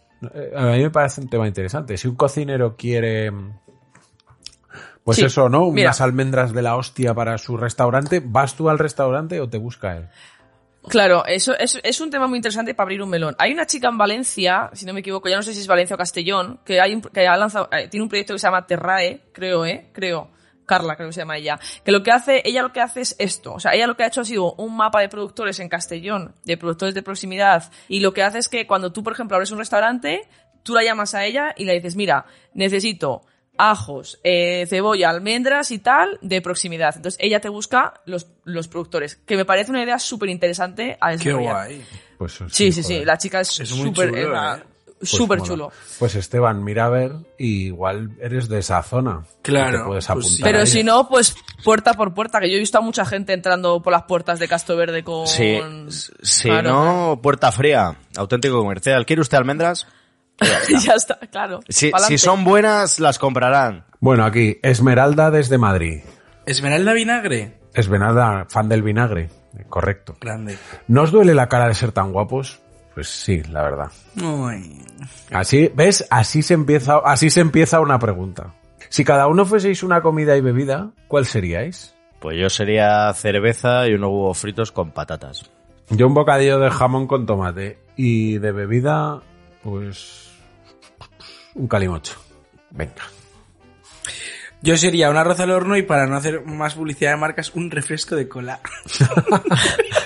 [0.56, 3.32] a mí me parece un tema interesante, si un cocinero quiere,
[5.04, 5.70] pues Sí, eso, ¿no?
[5.70, 5.88] mira.
[5.88, 9.96] Unas almendras de la hostia para su restaurante, ¿vas tú al restaurante o te busca
[9.96, 10.08] él?
[10.88, 13.34] Claro, eso es, es un tema muy interesante para abrir un melón.
[13.38, 15.94] Hay una chica en Valencia, si no me equivoco, ya no sé si es Valencia
[15.94, 18.66] o Castellón, que, hay un- que ha lanzado, eh, tiene un proyecto que se llama
[18.66, 19.90] Terrae, creo, ¿eh?
[19.92, 20.30] Creo.
[20.66, 21.58] Carla, creo que se llama ella.
[21.84, 23.54] Que lo que hace, ella lo que hace es esto.
[23.54, 26.34] O sea, ella lo que ha hecho ha sido un mapa de productores en Castellón,
[26.44, 27.70] de productores de proximidad.
[27.88, 30.28] Y lo que hace es que cuando tú, por ejemplo, abres un restaurante,
[30.62, 33.22] tú la llamas a ella y le dices, mira, necesito
[33.58, 36.94] ajos, eh, cebolla, almendras y tal de proximidad.
[36.96, 41.12] Entonces ella te busca los, los productores, que me parece una idea súper interesante a
[41.12, 41.52] Qué desarrollar.
[41.68, 41.84] guay.
[42.18, 43.06] Pues Sí, sí, sí, joder.
[43.06, 44.28] la chica es súper es.
[44.98, 45.48] Pues súper mola.
[45.48, 45.72] chulo.
[45.98, 49.24] Pues Esteban, mira a ver, y igual eres de esa zona.
[49.42, 50.32] Claro, puedes pues sí.
[50.34, 53.32] apuntar Pero si no, pues puerta por puerta, que yo he visto a mucha gente
[53.34, 55.26] entrando por las puertas de Castro Verde con...
[55.26, 55.58] Sí,
[56.22, 56.70] si Claro.
[56.72, 59.04] no, puerta fría, auténtico comercial.
[59.04, 59.86] ¿Quiere usted almendras?
[60.84, 61.60] ya está, claro.
[61.68, 63.84] Si, si son buenas, las comprarán.
[64.00, 66.02] Bueno, aquí, Esmeralda desde Madrid.
[66.46, 67.58] Esmeralda Vinagre.
[67.74, 69.28] Esmeralda, fan del vinagre.
[69.68, 70.16] Correcto.
[70.20, 70.56] Grande.
[70.88, 72.60] ¿No os duele la cara de ser tan guapos?
[72.96, 73.92] Pues sí, la verdad.
[74.24, 74.82] Uy.
[75.30, 76.06] Así, ¿ves?
[76.08, 78.54] Así se empieza, así se empieza una pregunta.
[78.88, 81.94] Si cada uno fueseis una comida y bebida, ¿cuál seríais?
[82.20, 85.50] Pues yo sería cerveza y unos huevos fritos con patatas.
[85.90, 89.20] Yo un bocadillo de jamón con tomate y de bebida,
[89.62, 90.30] pues
[91.54, 92.14] un calimocho.
[92.70, 93.02] Venga.
[94.62, 97.70] Yo sería un arroz al horno y para no hacer más publicidad de marcas, un
[97.70, 98.60] refresco de cola.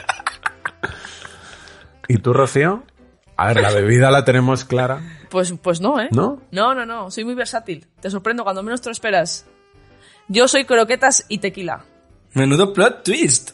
[2.11, 2.83] ¿Y tú, Rocío?
[3.37, 5.01] A ver, la bebida la tenemos clara.
[5.29, 6.09] Pues, pues no, ¿eh?
[6.11, 6.43] ¿No?
[6.51, 7.09] No, no, no.
[7.09, 7.87] Soy muy versátil.
[8.01, 9.47] Te sorprendo cuando menos te lo esperas.
[10.27, 11.85] Yo soy croquetas y tequila.
[12.35, 13.53] Menudo plot twist.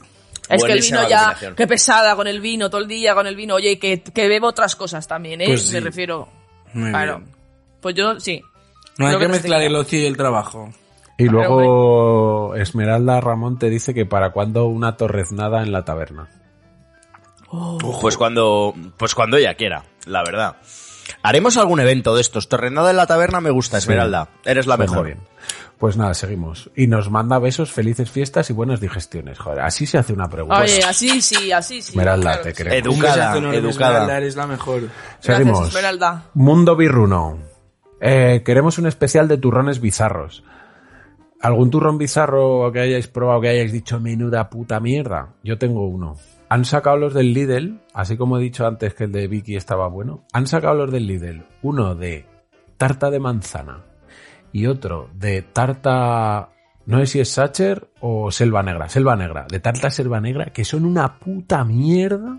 [0.49, 3.37] Es que el vino ya, qué pesada con el vino, todo el día con el
[3.37, 3.57] vino.
[3.57, 5.49] Oye, y que, que bebo otras cosas también, ¿eh?
[5.49, 5.75] Pues sí.
[5.75, 6.27] Me refiero.
[6.73, 7.19] Muy claro.
[7.19, 7.35] bien.
[7.83, 8.43] Pues yo, sí.
[8.97, 9.67] No hay que mezclar tequila.
[9.67, 10.73] el ocio y el trabajo.
[11.19, 16.31] Y luego Esmeralda Ramón te dice que para cuando una torreznada en la taberna.
[18.01, 20.57] Pues cuando, pues cuando ella quiera, la verdad.
[21.23, 22.49] Haremos algún evento de estos.
[22.49, 24.29] Torrenada en la taberna me gusta, Esmeralda.
[24.45, 25.07] Eres la Suena mejor.
[25.07, 25.19] bien.
[25.79, 26.71] Pues nada, seguimos.
[26.75, 29.39] Y nos manda besos, felices fiestas y buenas digestiones.
[29.39, 30.61] Joder, así se hace una pregunta.
[30.61, 31.91] Oye, así sí, así sí.
[31.91, 32.73] Esmeralda, claro te creo.
[32.73, 33.59] Educada, educada.
[33.69, 34.89] Esmeralda, eres la mejor.
[35.21, 35.59] Seguimos.
[35.59, 36.31] Gracias, Esmeralda.
[36.35, 37.39] Mundo Birruno.
[38.01, 40.45] Eh, queremos un especial de turrones bizarros.
[41.43, 45.35] ¿Algún turrón bizarro que hayáis probado que hayáis dicho menuda puta mierda?
[45.45, 46.17] Yo tengo uno.
[46.49, 49.89] Han sacado los del Lidl, así como he dicho antes que el de Vicky estaba
[49.89, 50.25] bueno.
[50.33, 51.45] Han sacado los del Lidl.
[51.63, 52.25] Uno de
[52.77, 53.85] tarta de manzana
[54.53, 56.51] y otro de tarta,
[56.87, 58.89] no sé si es Sacher o Selva Negra.
[58.89, 62.39] Selva Negra, de tarta Selva Negra, que son una puta mierda,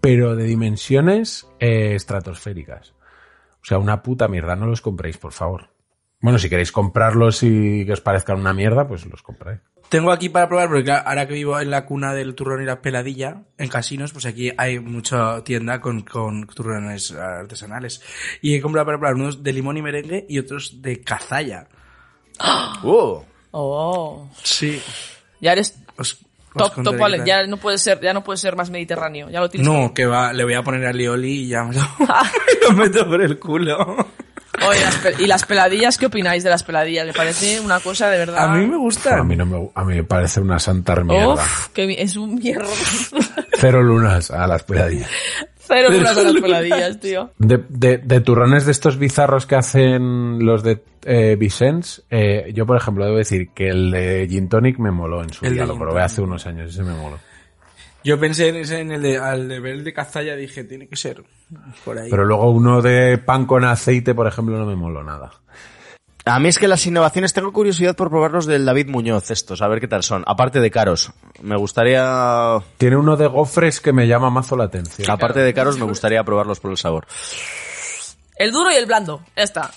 [0.00, 2.94] pero de dimensiones eh, estratosféricas.
[3.62, 5.70] O sea, una puta mierda, no los compréis, por favor.
[6.20, 9.60] Bueno, si queréis comprarlos y que os parezcan una mierda, pues los compráis.
[9.88, 12.66] Tengo aquí para probar, porque claro, ahora que vivo en la cuna del turrón y
[12.66, 18.02] la peladilla, en casinos, pues aquí hay mucha tienda con, con turrones artesanales.
[18.42, 21.68] Y he comprado para probar unos de limón y merengue y otros de cazalla.
[22.82, 23.20] Uh,
[23.58, 24.28] Oh.
[24.42, 24.82] Sí.
[25.40, 26.18] Ya eres Os,
[26.54, 27.22] top, top, vale.
[27.24, 29.30] Ya no puede ser, ya no puede ser más mediterráneo.
[29.30, 29.66] Ya lo tienes.
[29.66, 31.80] No, que va, le voy a poner a Lioli y ya me lo,
[32.62, 33.96] lo meto por el culo.
[34.68, 35.98] Oye, las pe- ¿y las peladillas?
[35.98, 37.06] ¿Qué opináis de las peladillas?
[37.06, 38.44] Me parece una cosa de verdad.
[38.44, 39.26] A mí me A gustan.
[39.26, 41.34] mí, no me, a mí me parece una santa mierda.
[41.34, 42.66] Uf, que es un mierda.
[43.58, 45.08] Cero lunas a las peladillas.
[45.58, 47.30] Cero duras a las peladillas, tío.
[47.38, 52.66] De, de, de turrones de estos bizarros que hacen los de eh, Vicens, eh, yo
[52.66, 55.66] por ejemplo debo decir que el de Gin Tonic me moló en su El día,
[55.66, 57.18] lo probé hace unos años, ese me moló.
[58.06, 60.86] Yo pensé en, ese, en el de, al de ver el de Cazalla, dije, tiene
[60.86, 61.24] que ser
[61.84, 62.08] por ahí.
[62.08, 65.32] Pero luego uno de pan con aceite, por ejemplo, no me moló nada.
[66.24, 69.66] A mí es que las innovaciones, tengo curiosidad por probarlos del David Muñoz estos, a
[69.66, 70.22] ver qué tal son.
[70.28, 71.10] Aparte de caros,
[71.42, 72.58] me gustaría...
[72.78, 75.10] Tiene uno de gofres que me llama mazo la atención.
[75.10, 77.08] Aparte de caros, me gustaría probarlos por el sabor.
[78.36, 79.24] El duro y el blando.
[79.36, 79.72] Ya está.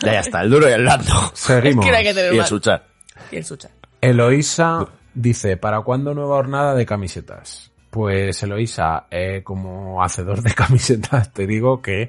[0.00, 1.12] Ya, ya está, el duro y el blando.
[1.34, 1.84] Seguimos.
[1.84, 2.86] Es que no hay que tener Y el suchar.
[3.30, 3.68] Y el sucha.
[4.00, 7.70] Eloísa dice, ¿para cuándo nueva jornada de camisetas?
[7.90, 12.08] Pues Eloísa, eh, como hacedor de camisetas, te digo que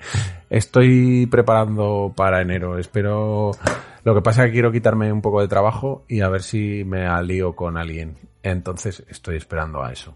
[0.49, 2.77] estoy preparando para enero.
[2.77, 3.51] Espero...
[4.03, 6.83] Lo que pasa es que quiero quitarme un poco de trabajo y a ver si
[6.83, 8.17] me alío con alguien.
[8.41, 10.15] Entonces estoy esperando a eso.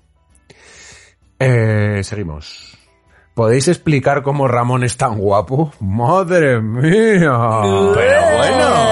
[1.38, 2.78] Eh, seguimos.
[3.36, 5.74] ¿Podéis explicar cómo Ramón es tan guapo?
[5.82, 7.38] ¡Madre mía!
[7.94, 8.85] Pero bueno.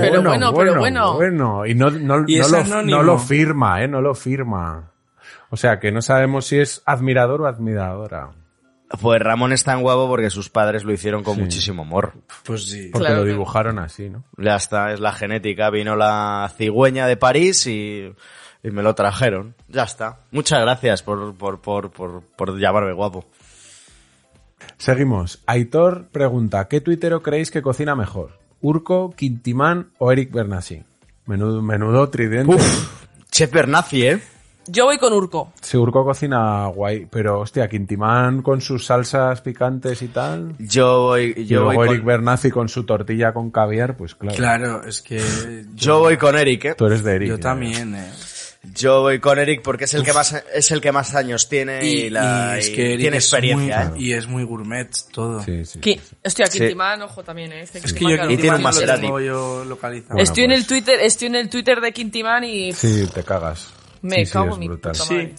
[0.00, 1.14] Pero bueno, pero bueno.
[1.14, 1.66] bueno.
[1.66, 2.96] Y no, no, Y no lo, anónimo.
[2.98, 3.88] no lo firma, ¿eh?
[3.88, 4.92] No lo firma.
[5.50, 8.30] O sea, que no sabemos si es admirador o admiradora.
[9.00, 12.14] Pues Ramón es tan guapo porque sus padres lo hicieron con muchísimo amor.
[12.44, 12.88] Pues sí.
[12.90, 14.24] Porque Claro, lo dibujaron así, ¿no?
[14.38, 15.68] Ya está, es la genética.
[15.70, 18.10] Vino la cigüeña de París y,
[18.62, 19.54] y me lo trajeron.
[19.68, 20.20] Ya está.
[20.30, 23.26] Muchas gracias por, por, por, por, por llamarme guapo.
[24.78, 25.42] Seguimos.
[25.46, 28.37] Aitor pregunta, ¿qué tuitero creéis que cocina mejor?
[28.60, 30.82] ¿Urco, Quintimán o Eric Bernassi?
[31.26, 32.56] Menudo, menudo tridente.
[33.30, 34.20] Chef Bernazzi, ¿eh?
[34.66, 35.52] Yo voy con Urco.
[35.62, 40.54] Sí, Urco cocina guay, pero hostia, Quintimán con sus salsas picantes y tal.
[40.58, 44.14] Yo voy, Y yo luego voy, Eric con, Bernazzi con su tortilla con caviar, pues
[44.14, 44.36] claro.
[44.36, 45.22] Claro, es que...
[45.74, 46.74] yo voy con Eric, ¿eh?
[46.76, 47.28] Tú eres de Eric.
[47.28, 48.10] Yo también, eh.
[48.74, 51.84] Yo voy con Eric porque es el que más es el que más años tiene
[51.84, 54.02] y, Y, la, y es y que Eric tiene es experiencia, muy- ¿eh?
[54.08, 55.42] Y es muy gourmet todo.
[55.44, 55.78] Sí, sí.
[55.80, 56.58] Qui- Hostia, Sí.
[56.58, 57.62] Quintimán, ojo también, eh.
[57.62, 58.30] Este Es que yo claro.
[58.30, 59.06] Y tiene un Maserati.
[59.06, 59.64] yo.
[59.64, 60.60] Bueno, estoy en pues.
[60.60, 63.68] el Twitter, estoy en el Twitter de Quintimán y Sí, te cagas.
[64.02, 65.34] me cago en mi puta madre.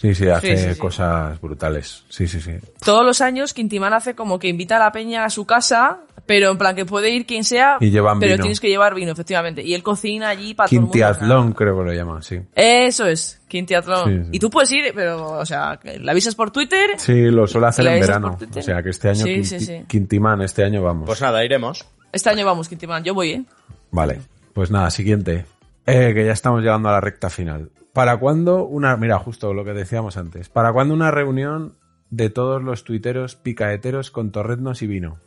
[0.00, 0.78] Sí, sí, hace Sí, sí, sí.
[0.80, 2.04] cosas brutales.
[2.08, 2.52] Sí, sí, sí.
[2.82, 6.50] Todos los años Quintimán hace como que invita a la peña a su casa, pero
[6.50, 8.42] en plan que puede ir quien sea, Y llevan pero vino.
[8.44, 9.62] tienes que llevar vino, efectivamente.
[9.62, 10.92] Y él cocina allí para todo el mundo.
[10.92, 12.40] Quintiatlón creo que lo llaman, sí.
[12.54, 14.04] Eso es, Quintiatlón.
[14.08, 14.28] Sí, sí.
[14.32, 16.92] Y tú puedes ir, pero, o sea, le avisas por Twitter.
[16.96, 18.38] Sí, lo suele hacer ¿La en verano.
[18.56, 19.84] O sea, que este año Sí, Quinti- sí, sí.
[19.86, 21.04] Quintimán, este año vamos.
[21.06, 21.84] Pues nada, iremos.
[22.10, 23.04] Este año vamos, Quintimán.
[23.04, 23.42] Yo voy, ¿eh?
[23.90, 24.20] Vale,
[24.54, 25.44] pues nada, siguiente.
[25.86, 27.68] Eh, que ya estamos llegando a la recta final.
[27.92, 28.96] ¿Para cuándo una...
[28.96, 30.48] Mira, justo lo que decíamos antes.
[30.48, 31.76] ¿Para cuándo una reunión
[32.10, 35.18] de todos los tuiteros picaeteros con torreznos y vino?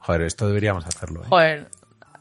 [0.00, 1.26] Joder, esto deberíamos hacerlo, ¿eh?
[1.28, 1.70] Joder,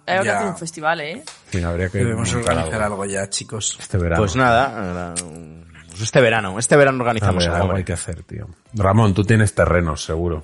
[0.05, 1.23] hay que hacer un festival, ¿eh?
[1.49, 3.77] Sí, habría que Debemos organizar algo algo ya, chicos.
[3.79, 4.21] este verano.
[4.21, 7.65] Pues nada, eh, pues este verano, este verano organizamos ver, algo.
[7.65, 8.47] algo hay que hacer, tío.
[8.73, 10.43] Ramón, tú tienes terrenos, seguro.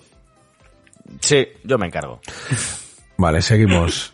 [1.19, 2.19] Sí, yo me encargo.
[3.17, 4.13] Vale, seguimos.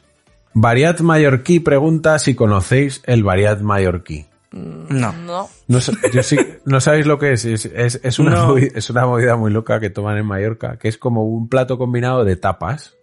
[0.53, 4.27] Variat Mallorquí pregunta si conocéis el Variat Mallorquí.
[4.51, 5.13] No.
[5.13, 5.49] No.
[5.67, 7.45] No, sa- yo sí, no sabéis lo que es.
[7.45, 8.55] Es, es- es una No.
[8.55, 11.77] movi- es una movida muy loca que toman en Mallorca, que es como un plato
[11.77, 12.95] combinado de tapas.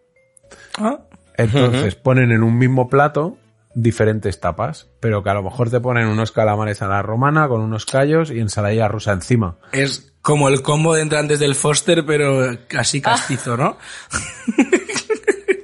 [0.79, 0.99] Ah,
[1.37, 3.39] Entonces ponen en un mismo plato
[3.75, 7.61] diferentes tapas, pero que a lo mejor te ponen unos calamares a la romana con
[7.61, 9.57] unos callos y ensaladilla rusa encima.
[9.73, 13.77] Es como el combo de entrantes del Foster, pero casi castizo, ¿no?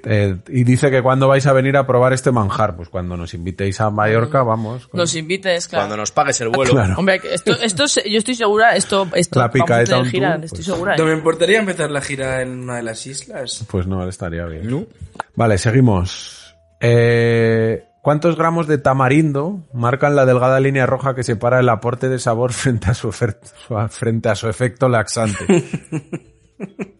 [0.06, 3.32] Eh, y dice que cuando vais a venir a probar este manjar, pues cuando nos
[3.34, 4.86] invitéis a Mallorca, vamos.
[4.88, 5.84] con- Nos invites, claro.
[5.84, 6.72] Cuando nos pagues el vuelo.
[6.72, 6.94] Claro.
[6.98, 10.34] Hombre, esto, esto, yo estoy segura, esto, esto La vamos a picaeta tener on gira,
[10.34, 10.66] tour, estoy pues.
[10.66, 10.96] segura.
[10.96, 11.06] No ¿eh?
[11.06, 13.64] me importaría empezar la gira en una de las islas.
[13.70, 14.86] Pues no, estaría bien.
[15.36, 16.54] Vale, seguimos.
[16.80, 22.18] Eh, ¿Cuántos gramos de tamarindo marcan la delgada línea roja que separa el aporte de
[22.18, 25.64] sabor frente a su- frente a su efecto laxante?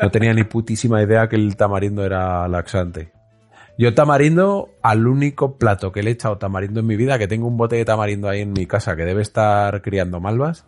[0.00, 3.12] No tenía ni putísima idea que el tamarindo era laxante.
[3.78, 7.46] Yo tamarindo, al único plato que le he echado tamarindo en mi vida, que tengo
[7.46, 10.64] un bote de tamarindo ahí en mi casa que debe estar criando malvas,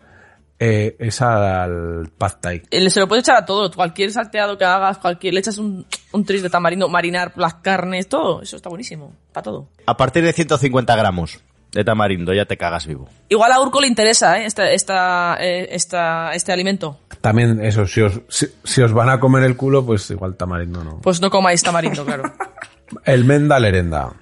[0.58, 2.62] eh, es al pad thai.
[2.70, 5.86] Eh, Se lo puedes echar a todo, cualquier salteado que hagas, cualquier, le echas un,
[6.12, 9.68] un tris de tamarindo, marinar las carnes, todo, eso está buenísimo, para todo.
[9.86, 11.42] A partir de 150 gramos
[11.74, 13.08] de tamarindo ya te cagas vivo.
[13.28, 14.46] Igual a Urco le interesa, ¿eh?
[14.46, 17.00] Esta, esta, eh, esta, este alimento.
[17.20, 20.82] También eso, si os, si, si os van a comer el culo, pues igual tamarindo
[20.84, 21.00] no.
[21.00, 22.24] Pues no comáis tamarindo, claro.
[23.04, 24.12] El Menda Lerenda.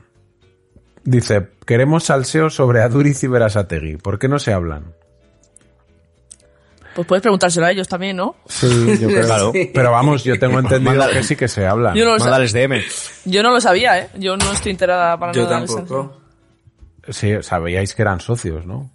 [1.05, 3.97] Dice, queremos salseo sobre Aduriz y Berasategui.
[3.97, 4.95] ¿Por qué no se hablan?
[6.95, 8.37] Pues puedes preguntárselo a ellos también, ¿no?
[8.47, 8.69] Sí,
[9.01, 9.23] yo creo.
[9.27, 9.53] Claro.
[9.75, 11.15] Pero vamos, yo tengo entendido Mándale.
[11.15, 11.95] que sí que se hablan.
[11.97, 12.83] Yo no, lo sa- Mándales DM.
[13.25, 14.09] yo no lo sabía, ¿eh?
[14.19, 15.61] Yo no estoy enterada para Yo nada.
[15.61, 16.22] de tampoco.
[17.09, 18.91] Sí, sabíais que eran socios, ¿no?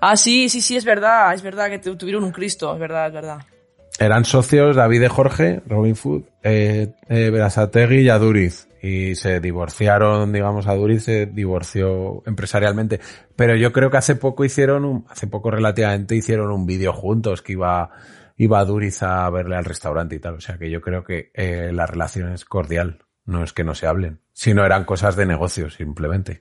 [0.00, 3.08] Ah, sí, sí, sí, es verdad, es verdad que tu- tuvieron un Cristo, es verdad,
[3.08, 3.38] es verdad.
[3.98, 8.66] Eran socios David y Jorge, Robin Food, eh, eh, Berasategui y Aduriz.
[8.80, 13.00] y se divorciaron, digamos, a Duriz se divorció empresarialmente.
[13.34, 17.42] Pero yo creo que hace poco hicieron un, hace poco relativamente hicieron un vídeo juntos
[17.42, 17.90] que iba,
[18.36, 20.34] iba Duriz a verle al restaurante y tal.
[20.34, 23.00] O sea que yo creo que eh, la relación es cordial.
[23.24, 26.40] No es que no se hablen, sino eran cosas de negocio simplemente.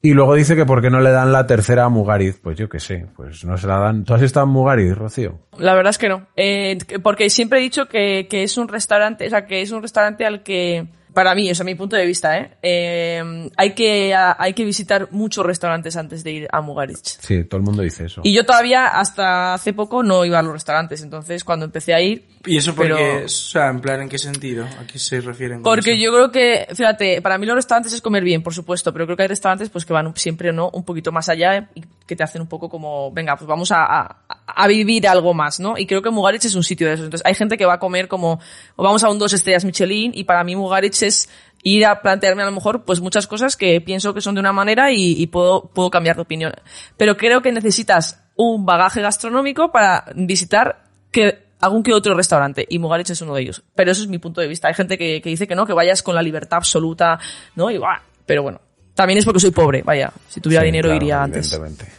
[0.00, 2.40] Y luego dice que por qué no le dan la tercera a Mugariz.
[2.42, 4.04] Pues yo qué sé, pues no se la dan.
[4.04, 5.38] ¿Tú has estado en Mugariz, Rocío?
[5.58, 6.26] La verdad es que no.
[6.36, 9.82] Eh, porque siempre he dicho que, que es un restaurante, o sea, que es un
[9.82, 12.50] restaurante al que, para mí, o sea, mi punto de vista, ¿eh?
[12.62, 17.18] eh hay, que, a- hay que visitar muchos restaurantes antes de ir a Mugarich.
[17.20, 18.20] Sí, todo el mundo dice eso.
[18.24, 21.02] Y yo todavía, hasta hace poco, no iba a los restaurantes.
[21.02, 22.26] Entonces, cuando empecé a ir...
[22.46, 24.64] ¿Y eso porque, pero- o sea, en plan, ¿en qué sentido?
[24.64, 25.62] ¿A qué se refieren?
[25.62, 26.02] Porque eso?
[26.02, 29.16] yo creo que, fíjate, para mí los restaurantes es comer bien, por supuesto, pero creo
[29.16, 32.24] que hay restaurantes pues que van siempre no un poquito más allá y que te
[32.24, 35.76] hacen un poco como, venga, pues vamos a, a, vivir algo más, ¿no?
[35.76, 37.04] Y creo que Mugarich es un sitio de eso.
[37.04, 38.40] Entonces hay gente que va a comer como,
[38.76, 41.28] o vamos a un dos estrellas Michelin y para mí Mugarich es
[41.62, 44.52] ir a plantearme a lo mejor pues muchas cosas que pienso que son de una
[44.52, 46.52] manera y, puedo, puedo cambiar de opinión.
[46.96, 52.78] Pero creo que necesitas un bagaje gastronómico para visitar que algún que otro restaurante y
[52.78, 53.62] Mugarich es uno de ellos.
[53.74, 54.68] Pero eso es mi punto de vista.
[54.68, 57.18] Hay gente que, que dice que no, que vayas con la libertad absoluta,
[57.54, 57.70] ¿no?
[57.70, 58.00] Y ¡buah!
[58.24, 58.60] Pero bueno,
[58.98, 60.12] también es porque soy pobre, vaya.
[60.28, 61.52] Si tuviera Sí, dinero claro, iría antes.
[61.52, 61.92] evidentemente.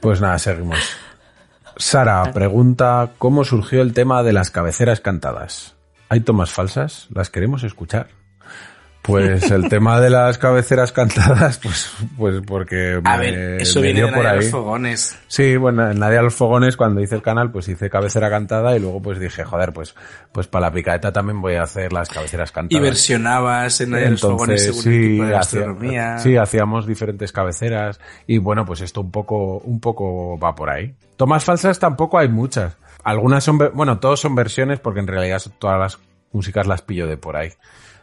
[0.00, 0.78] Pues nada, seguimos.
[1.76, 5.74] Sara pregunta cómo surgió el tema de las cabeceras cantadas.
[6.08, 7.08] ¿Hay tomas falsas?
[7.12, 8.06] ¿Las queremos escuchar?
[9.10, 13.86] Pues el tema de las cabeceras cantadas, pues, pues porque A me- ver, eso me
[13.86, 14.36] viene de por Nadia ahí.
[14.38, 15.18] los fogones.
[15.28, 18.80] Sí, bueno, en Nadia los Fogones, cuando hice el canal, pues hice cabecera cantada y
[18.80, 19.94] luego pues dije, joder, pues,
[20.32, 22.82] pues para la picaeta también voy a hacer las cabeceras Y cantadas.
[22.82, 28.00] versionabas en Nadia de los fogones según el tipo de hacía- sí, hacíamos diferentes cabeceras
[28.26, 30.94] y bueno, pues esto un poco, un poco va por ahí.
[31.16, 32.76] Tomas falsas tampoco hay muchas.
[33.04, 35.98] Algunas son, bueno, todos son versiones porque en realidad todas las
[36.32, 37.50] músicas las pillo de por ahí.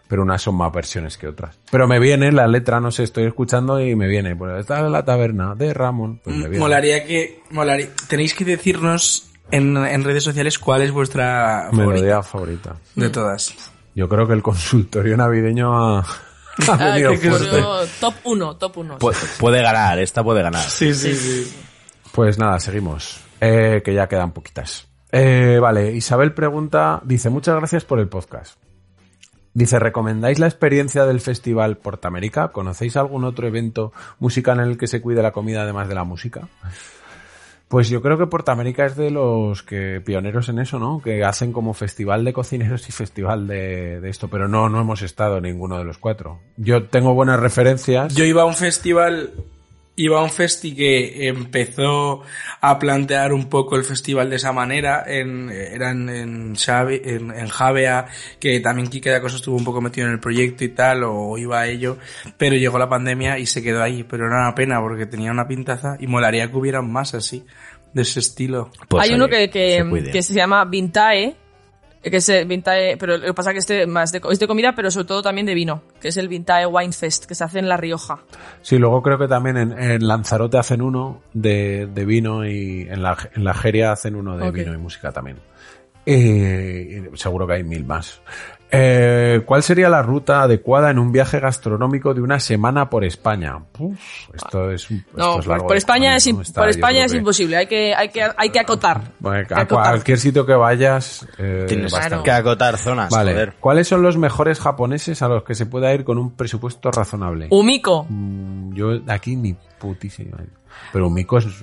[0.08, 1.60] Pero unas son más versiones que otras.
[1.70, 4.36] Pero me viene la letra, no sé, estoy escuchando y me viene.
[4.36, 6.22] Pues está en la taberna de Ramón.
[6.24, 6.60] Pues me viene.
[6.60, 12.70] Molaría que, molaría, tenéis que decirnos en, en redes sociales cuál es vuestra Melodía favorita
[12.74, 12.76] favorita.
[12.96, 13.54] de todas.
[13.96, 16.06] Yo creo que el consultorio navideño ha, ha
[16.70, 17.62] Ah, venido que fuerte.
[18.00, 19.00] top 1, top 1.
[19.00, 20.64] Pu- puede ganar, esta puede ganar.
[20.64, 21.54] Sí, sí, sí.
[22.14, 23.20] Pues nada, seguimos.
[23.42, 24.88] Eh, que ya quedan poquitas.
[25.12, 28.56] Eh, vale, Isabel pregunta, dice, muchas gracias por el podcast.
[29.54, 32.50] Dice, ¿recomendáis la experiencia del Festival Portamérica?
[32.50, 36.04] ¿Conocéis algún otro evento musical en el que se cuide la comida además de la
[36.04, 36.48] música?
[37.68, 41.02] Pues yo creo que Portamérica es de los que pioneros en eso, ¿no?
[41.02, 45.02] Que hacen como festival de cocineros y festival de, de esto, pero no, no hemos
[45.02, 46.40] estado en ninguno de los cuatro.
[46.56, 48.16] Yo tengo buenas referencias.
[48.16, 49.34] Yo iba a un festival,
[49.98, 52.22] iba a un festi que empezó
[52.62, 57.48] a plantear un poco el festival de esa manera, en, eran en, Xavi- en, en
[57.48, 58.06] Javea,
[58.40, 61.36] que también Kike de Acosta estuvo un poco metido en el proyecto y tal, o
[61.38, 61.98] iba a ello,
[62.38, 65.48] pero llegó la pandemia y se quedó ahí, pero era una pena porque tenía una
[65.48, 67.44] pintaza y molaría que hubieran más así,
[67.94, 68.72] de ese estilo.
[68.88, 71.36] Pues, Hay uno que, que, se que se llama Vintae,
[72.02, 74.48] que es eh, Vintae, pero lo que pasa es que este más de, es de
[74.48, 77.44] comida, pero sobre todo también de vino, que es el Vintae Wine Fest, que se
[77.44, 78.20] hace en La Rioja.
[78.62, 83.02] Sí, luego creo que también en, en Lanzarote hacen uno de, de vino y en
[83.02, 85.38] la, en la Geria hacen uno de vino y música también.
[86.06, 88.22] Eh, seguro que hay mil más.
[88.70, 93.58] Eh, ¿Cuál sería la ruta adecuada en un viaje gastronómico de una semana por España?
[93.80, 93.98] Uf,
[94.34, 96.34] esto es, un- esto No, es largo por de España es, ¿no?
[96.40, 99.02] im- Está- por España es que- imposible, hay que, hay que, hay que acotar.
[99.20, 99.92] Bueno, Hay que a acotar.
[99.92, 101.26] cualquier sitio que vayas.
[101.38, 103.32] eh, Tienes que acotar zonas, Vale.
[103.32, 103.54] joder.
[103.60, 107.48] ¿Cuáles son los mejores japoneses a los que se pueda ir con un presupuesto razonable?
[107.52, 108.06] Umiko.
[108.10, 110.38] Mm, Yo aquí ni putísima.
[110.92, 111.54] Pero un mico es, es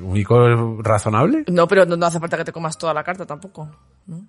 [0.80, 1.44] razonable.
[1.48, 3.68] No, pero no, no hace falta que te comas toda la carta tampoco.
[4.06, 4.26] ¿no?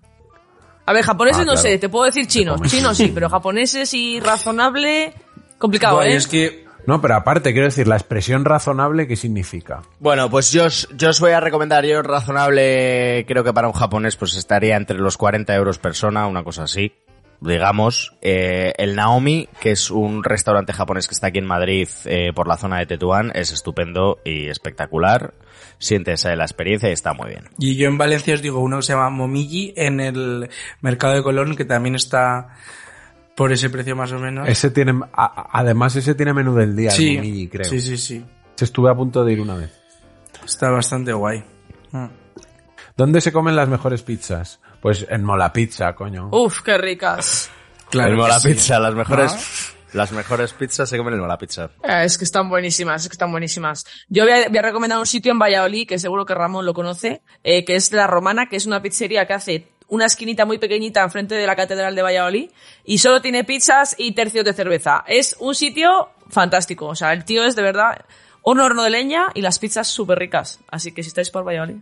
[0.85, 1.67] A ver, japoneses Ah, no claro.
[1.67, 2.61] sé, te puedo decir chinos.
[2.69, 5.13] Chinos sí, pero japoneses y razonable,
[5.57, 6.15] complicado, ¿eh?
[6.15, 9.81] es que No, pero aparte, quiero decir, la expresión razonable, ¿qué significa?
[9.99, 13.73] Bueno, pues yo os, yo os voy a recomendar, yo razonable, creo que para un
[13.73, 16.93] japonés pues estaría entre los 40 euros persona, una cosa así.
[17.41, 22.31] Digamos, eh, el Naomi, que es un restaurante japonés que está aquí en Madrid eh,
[22.33, 25.33] por la zona de Tetuán, es estupendo y espectacular.
[25.77, 27.49] Sientes la experiencia y está muy bien.
[27.59, 30.49] Y yo en Valencia os digo uno que se llama Momiji en el
[30.81, 32.55] mercado de Colón, que también está
[33.35, 34.47] por ese precio más o menos.
[34.47, 37.65] Ese tiene, además ese tiene menú del día, el sí, Momiji, creo.
[37.65, 38.25] sí, sí, sí.
[38.59, 39.71] Estuve a punto de ir una vez.
[40.45, 41.43] Está bastante guay.
[41.91, 42.05] Mm.
[42.95, 44.61] ¿Dónde se comen las mejores pizzas?
[44.81, 46.29] Pues en Mola Pizza, coño.
[46.31, 47.49] Uf, qué ricas.
[47.89, 48.49] Claro el que Mola sí.
[48.49, 51.69] Pizza, las mejores, las mejores pizzas se comen en el Mola Pizza.
[51.83, 53.85] Eh, Es que están buenísimas, es que están buenísimas.
[54.09, 56.73] Yo voy a, voy a recomendar un sitio en Valladolid, que seguro que Ramón lo
[56.73, 60.57] conoce, eh, que es La Romana, que es una pizzería que hace una esquinita muy
[60.57, 62.49] pequeñita enfrente de la Catedral de Valladolid
[62.83, 65.03] y solo tiene pizzas y tercios de cerveza.
[65.07, 66.87] Es un sitio fantástico.
[66.87, 68.03] O sea, el tío es de verdad
[68.43, 70.59] un horno de leña y las pizzas súper ricas.
[70.69, 71.77] Así que si estáis por Valladolid.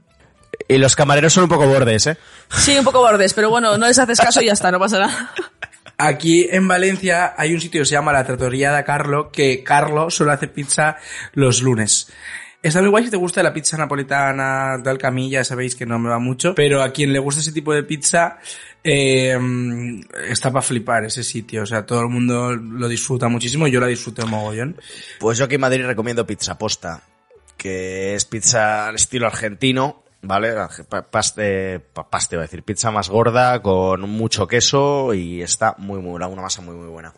[0.67, 2.17] Y los camareros son un poco bordes, ¿eh?
[2.51, 4.99] Sí, un poco bordes, pero bueno, no les haces caso y ya está, no pasa
[4.99, 5.33] nada.
[5.97, 10.09] Aquí en Valencia hay un sitio que se llama la Trattoria de Carlo, que Carlo
[10.09, 10.97] solo hace pizza
[11.33, 12.11] los lunes.
[12.63, 16.09] Está muy guay si te gusta la pizza napolitana, tal camilla, sabéis que no me
[16.09, 18.39] va mucho, pero a quien le gusta ese tipo de pizza,
[18.81, 19.37] eh,
[20.29, 23.87] está para flipar ese sitio, o sea, todo el mundo lo disfruta muchísimo, yo la
[23.87, 24.77] disfruto mogollón.
[25.19, 27.03] Pues yo aquí en Madrid recomiendo Pizza Posta,
[27.57, 30.53] que es pizza al estilo argentino, ¿vale?
[30.89, 35.75] Pa- Paste, pa- paste, voy a decir, pizza más gorda, con mucho queso y está
[35.77, 37.13] muy, muy buena, una masa muy, muy buena.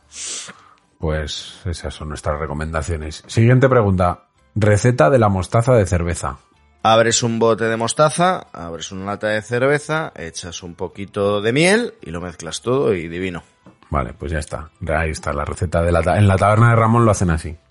[1.00, 3.24] Pues esas son nuestras recomendaciones.
[3.28, 4.26] Siguiente pregunta.
[4.56, 6.38] Receta de la mostaza de cerveza.
[6.84, 11.94] Abres un bote de mostaza, abres una lata de cerveza, echas un poquito de miel
[12.02, 13.44] y lo mezclas todo y divino.
[13.90, 14.70] Vale, pues ya está.
[14.88, 17.56] Ahí está la receta de la ta- En la taberna de Ramón lo hacen así.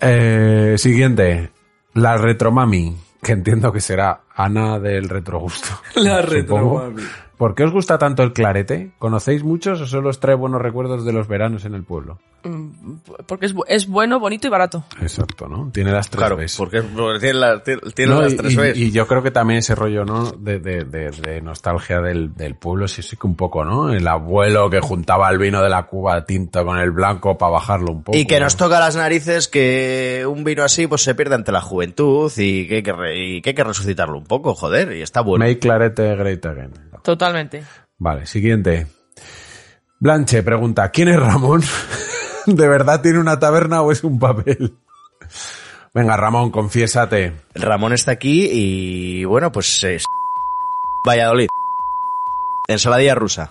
[0.00, 1.50] Eh, siguiente.
[1.94, 5.68] La retromami, que entiendo que será Ana del retrogusto.
[5.94, 7.02] La retromami.
[7.36, 8.90] ¿Por qué os gusta tanto el clarete?
[8.98, 12.18] ¿Conocéis muchos o solo os trae buenos recuerdos de los veranos en el pueblo?
[12.44, 14.84] Mm, Porque es, es bueno, bonito y barato.
[15.00, 15.70] Exacto, ¿no?
[15.72, 16.56] Tiene las tres Claro, Bs.
[16.56, 18.76] porque, porque tiene, la- tiene- tiene No, las y, tres y- Bs.
[18.76, 20.30] y yo creo que también ese rollo, ¿no?
[20.30, 23.92] De, de, de, de nostalgia del, del pueblo, sí, sí que un poco, ¿no?
[23.92, 27.90] El abuelo que juntaba el vino de la cuba tinto con el blanco para bajarlo
[27.90, 28.16] un poco.
[28.16, 31.60] Y que nos toca las narices que un vino así pues se pierde ante la
[31.60, 35.02] juventud y que hay que, re- y que, hay que resucitarlo un poco, joder, y
[35.02, 35.44] está bueno.
[35.44, 36.72] Make clarete great again.
[37.02, 37.64] Totalmente.
[37.98, 38.86] Vale, siguiente.
[40.00, 41.62] Blanche pregunta, ¿quién es Ramón?
[42.56, 44.78] ¿De verdad tiene una taberna o es un papel?
[45.92, 47.34] Venga, Ramón, confiésate.
[47.54, 50.04] Ramón está aquí y bueno, pues es
[51.06, 51.48] Valladolid.
[52.66, 53.50] Ensaladilla rusa.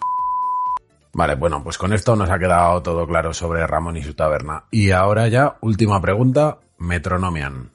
[1.13, 4.65] Vale, bueno, pues con esto nos ha quedado todo claro sobre Ramón y su taberna.
[4.71, 7.71] Y ahora ya, última pregunta, Metronomian.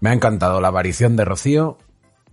[0.00, 1.78] Me ha encantado la aparición de Rocío,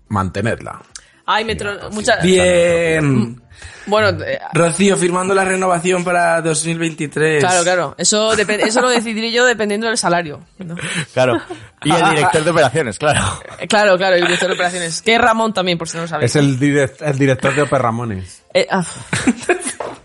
[0.07, 0.81] mantenedla.
[1.25, 2.21] Ay, metro, muchas...
[2.23, 3.41] Bien.
[3.87, 7.43] Bueno, eh, Rocío, firmando la renovación para 2023.
[7.43, 7.95] claro, claro.
[7.97, 10.41] Eso, eso lo decidiré yo dependiendo del salario.
[10.57, 10.75] ¿no?
[11.13, 11.39] Claro.
[11.83, 13.21] Y el director de operaciones, claro.
[13.59, 15.01] Eh, Claro, claro, el director de operaciones.
[15.03, 16.31] Que es Ramón también, por si no lo sabéis.
[16.31, 18.43] Es el, direct- el director de Oper Ramones.
[18.53, 18.83] Eh, ah.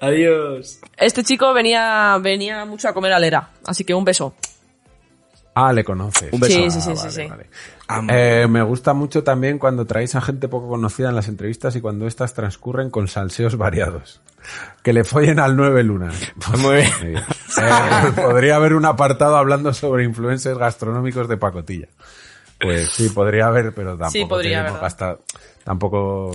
[0.00, 0.80] Adiós.
[0.96, 4.34] Este chico venía, venía mucho a comer alera, así que un beso.
[5.54, 6.32] Ah, le conoces.
[6.32, 6.54] Un beso.
[6.56, 7.28] Sí, Ah, sí, sí, vale, sí, sí.
[7.28, 7.46] vale.
[8.10, 11.80] Eh, me gusta mucho también cuando traéis a gente poco conocida en las entrevistas y
[11.80, 14.20] cuando estas transcurren con salseos variados.
[14.82, 16.14] Que le follen al nueve lunas.
[16.58, 17.16] Muy bien.
[17.16, 21.88] Eh, podría haber un apartado hablando sobre influencers gastronómicos de pacotilla.
[22.60, 25.18] Pues sí, podría haber, pero tampoco Sí, podría, hasta-
[25.64, 26.34] tampoco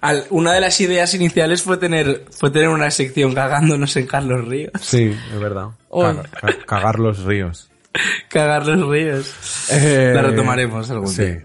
[0.00, 4.46] Al- una de las ideas iniciales fue tener, fue tener una sección cagándonos en Carlos
[4.46, 4.72] Ríos.
[4.80, 5.68] Sí, es verdad.
[6.66, 7.68] Cagar los ríos.
[8.28, 9.34] Cagar los ríos.
[9.70, 11.24] Eh, La retomaremos algún sí.
[11.24, 11.44] día.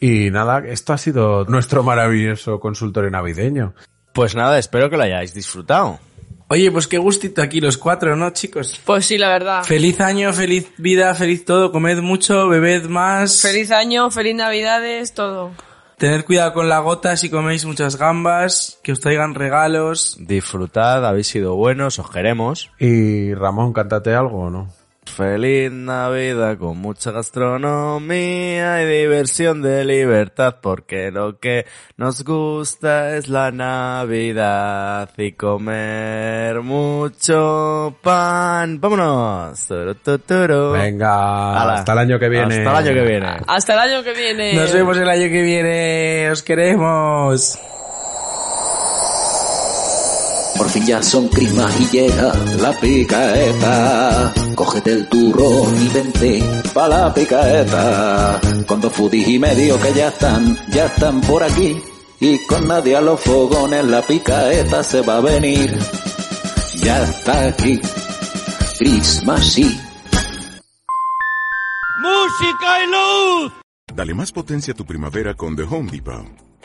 [0.00, 3.74] Y nada, esto ha sido nuestro maravilloso consultorio navideño.
[4.12, 6.00] Pues nada, espero que lo hayáis disfrutado.
[6.48, 8.78] Oye, pues qué gustito aquí los cuatro, ¿no, chicos?
[8.84, 9.64] Pues sí, la verdad.
[9.64, 11.72] Feliz año, feliz vida, feliz todo.
[11.72, 13.40] Comed mucho, bebed más.
[13.40, 15.52] Feliz año, feliz navidades, todo.
[15.96, 18.80] Tened cuidado con la gota si coméis muchas gambas.
[18.82, 20.16] Que os traigan regalos.
[20.20, 22.70] Disfrutad, habéis sido buenos, os queremos.
[22.78, 24.68] Y Ramón, cántate algo o no?
[25.16, 31.66] Feliz Navidad con mucha gastronomía y diversión de libertad, porque lo que
[31.98, 38.80] nos gusta es la Navidad y comer mucho pan.
[38.80, 39.66] ¡Vámonos!
[39.66, 40.72] Turu, tu, turu.
[40.72, 41.74] Venga, Ala.
[41.74, 42.58] hasta el año que viene.
[42.66, 43.36] Hasta el año que viene.
[43.46, 44.54] Hasta el año que viene.
[44.54, 46.30] Nos vemos el año que viene.
[46.30, 47.58] Os queremos.
[50.56, 54.32] Por fin ya son crismas y llega la picaeta.
[54.54, 56.42] Cógete el turrón y vente
[56.74, 58.40] pa' la picaeta.
[58.66, 61.82] Con dos foodies y medio que ya están, ya están por aquí.
[62.20, 65.76] Y con nadie a los fogones la picaeta se va a venir.
[66.76, 67.80] Ya está aquí.
[68.78, 69.80] Christmas y
[72.02, 73.52] ¡Música y luz!
[73.94, 76.41] Dale más potencia a tu primavera con The Home Depot.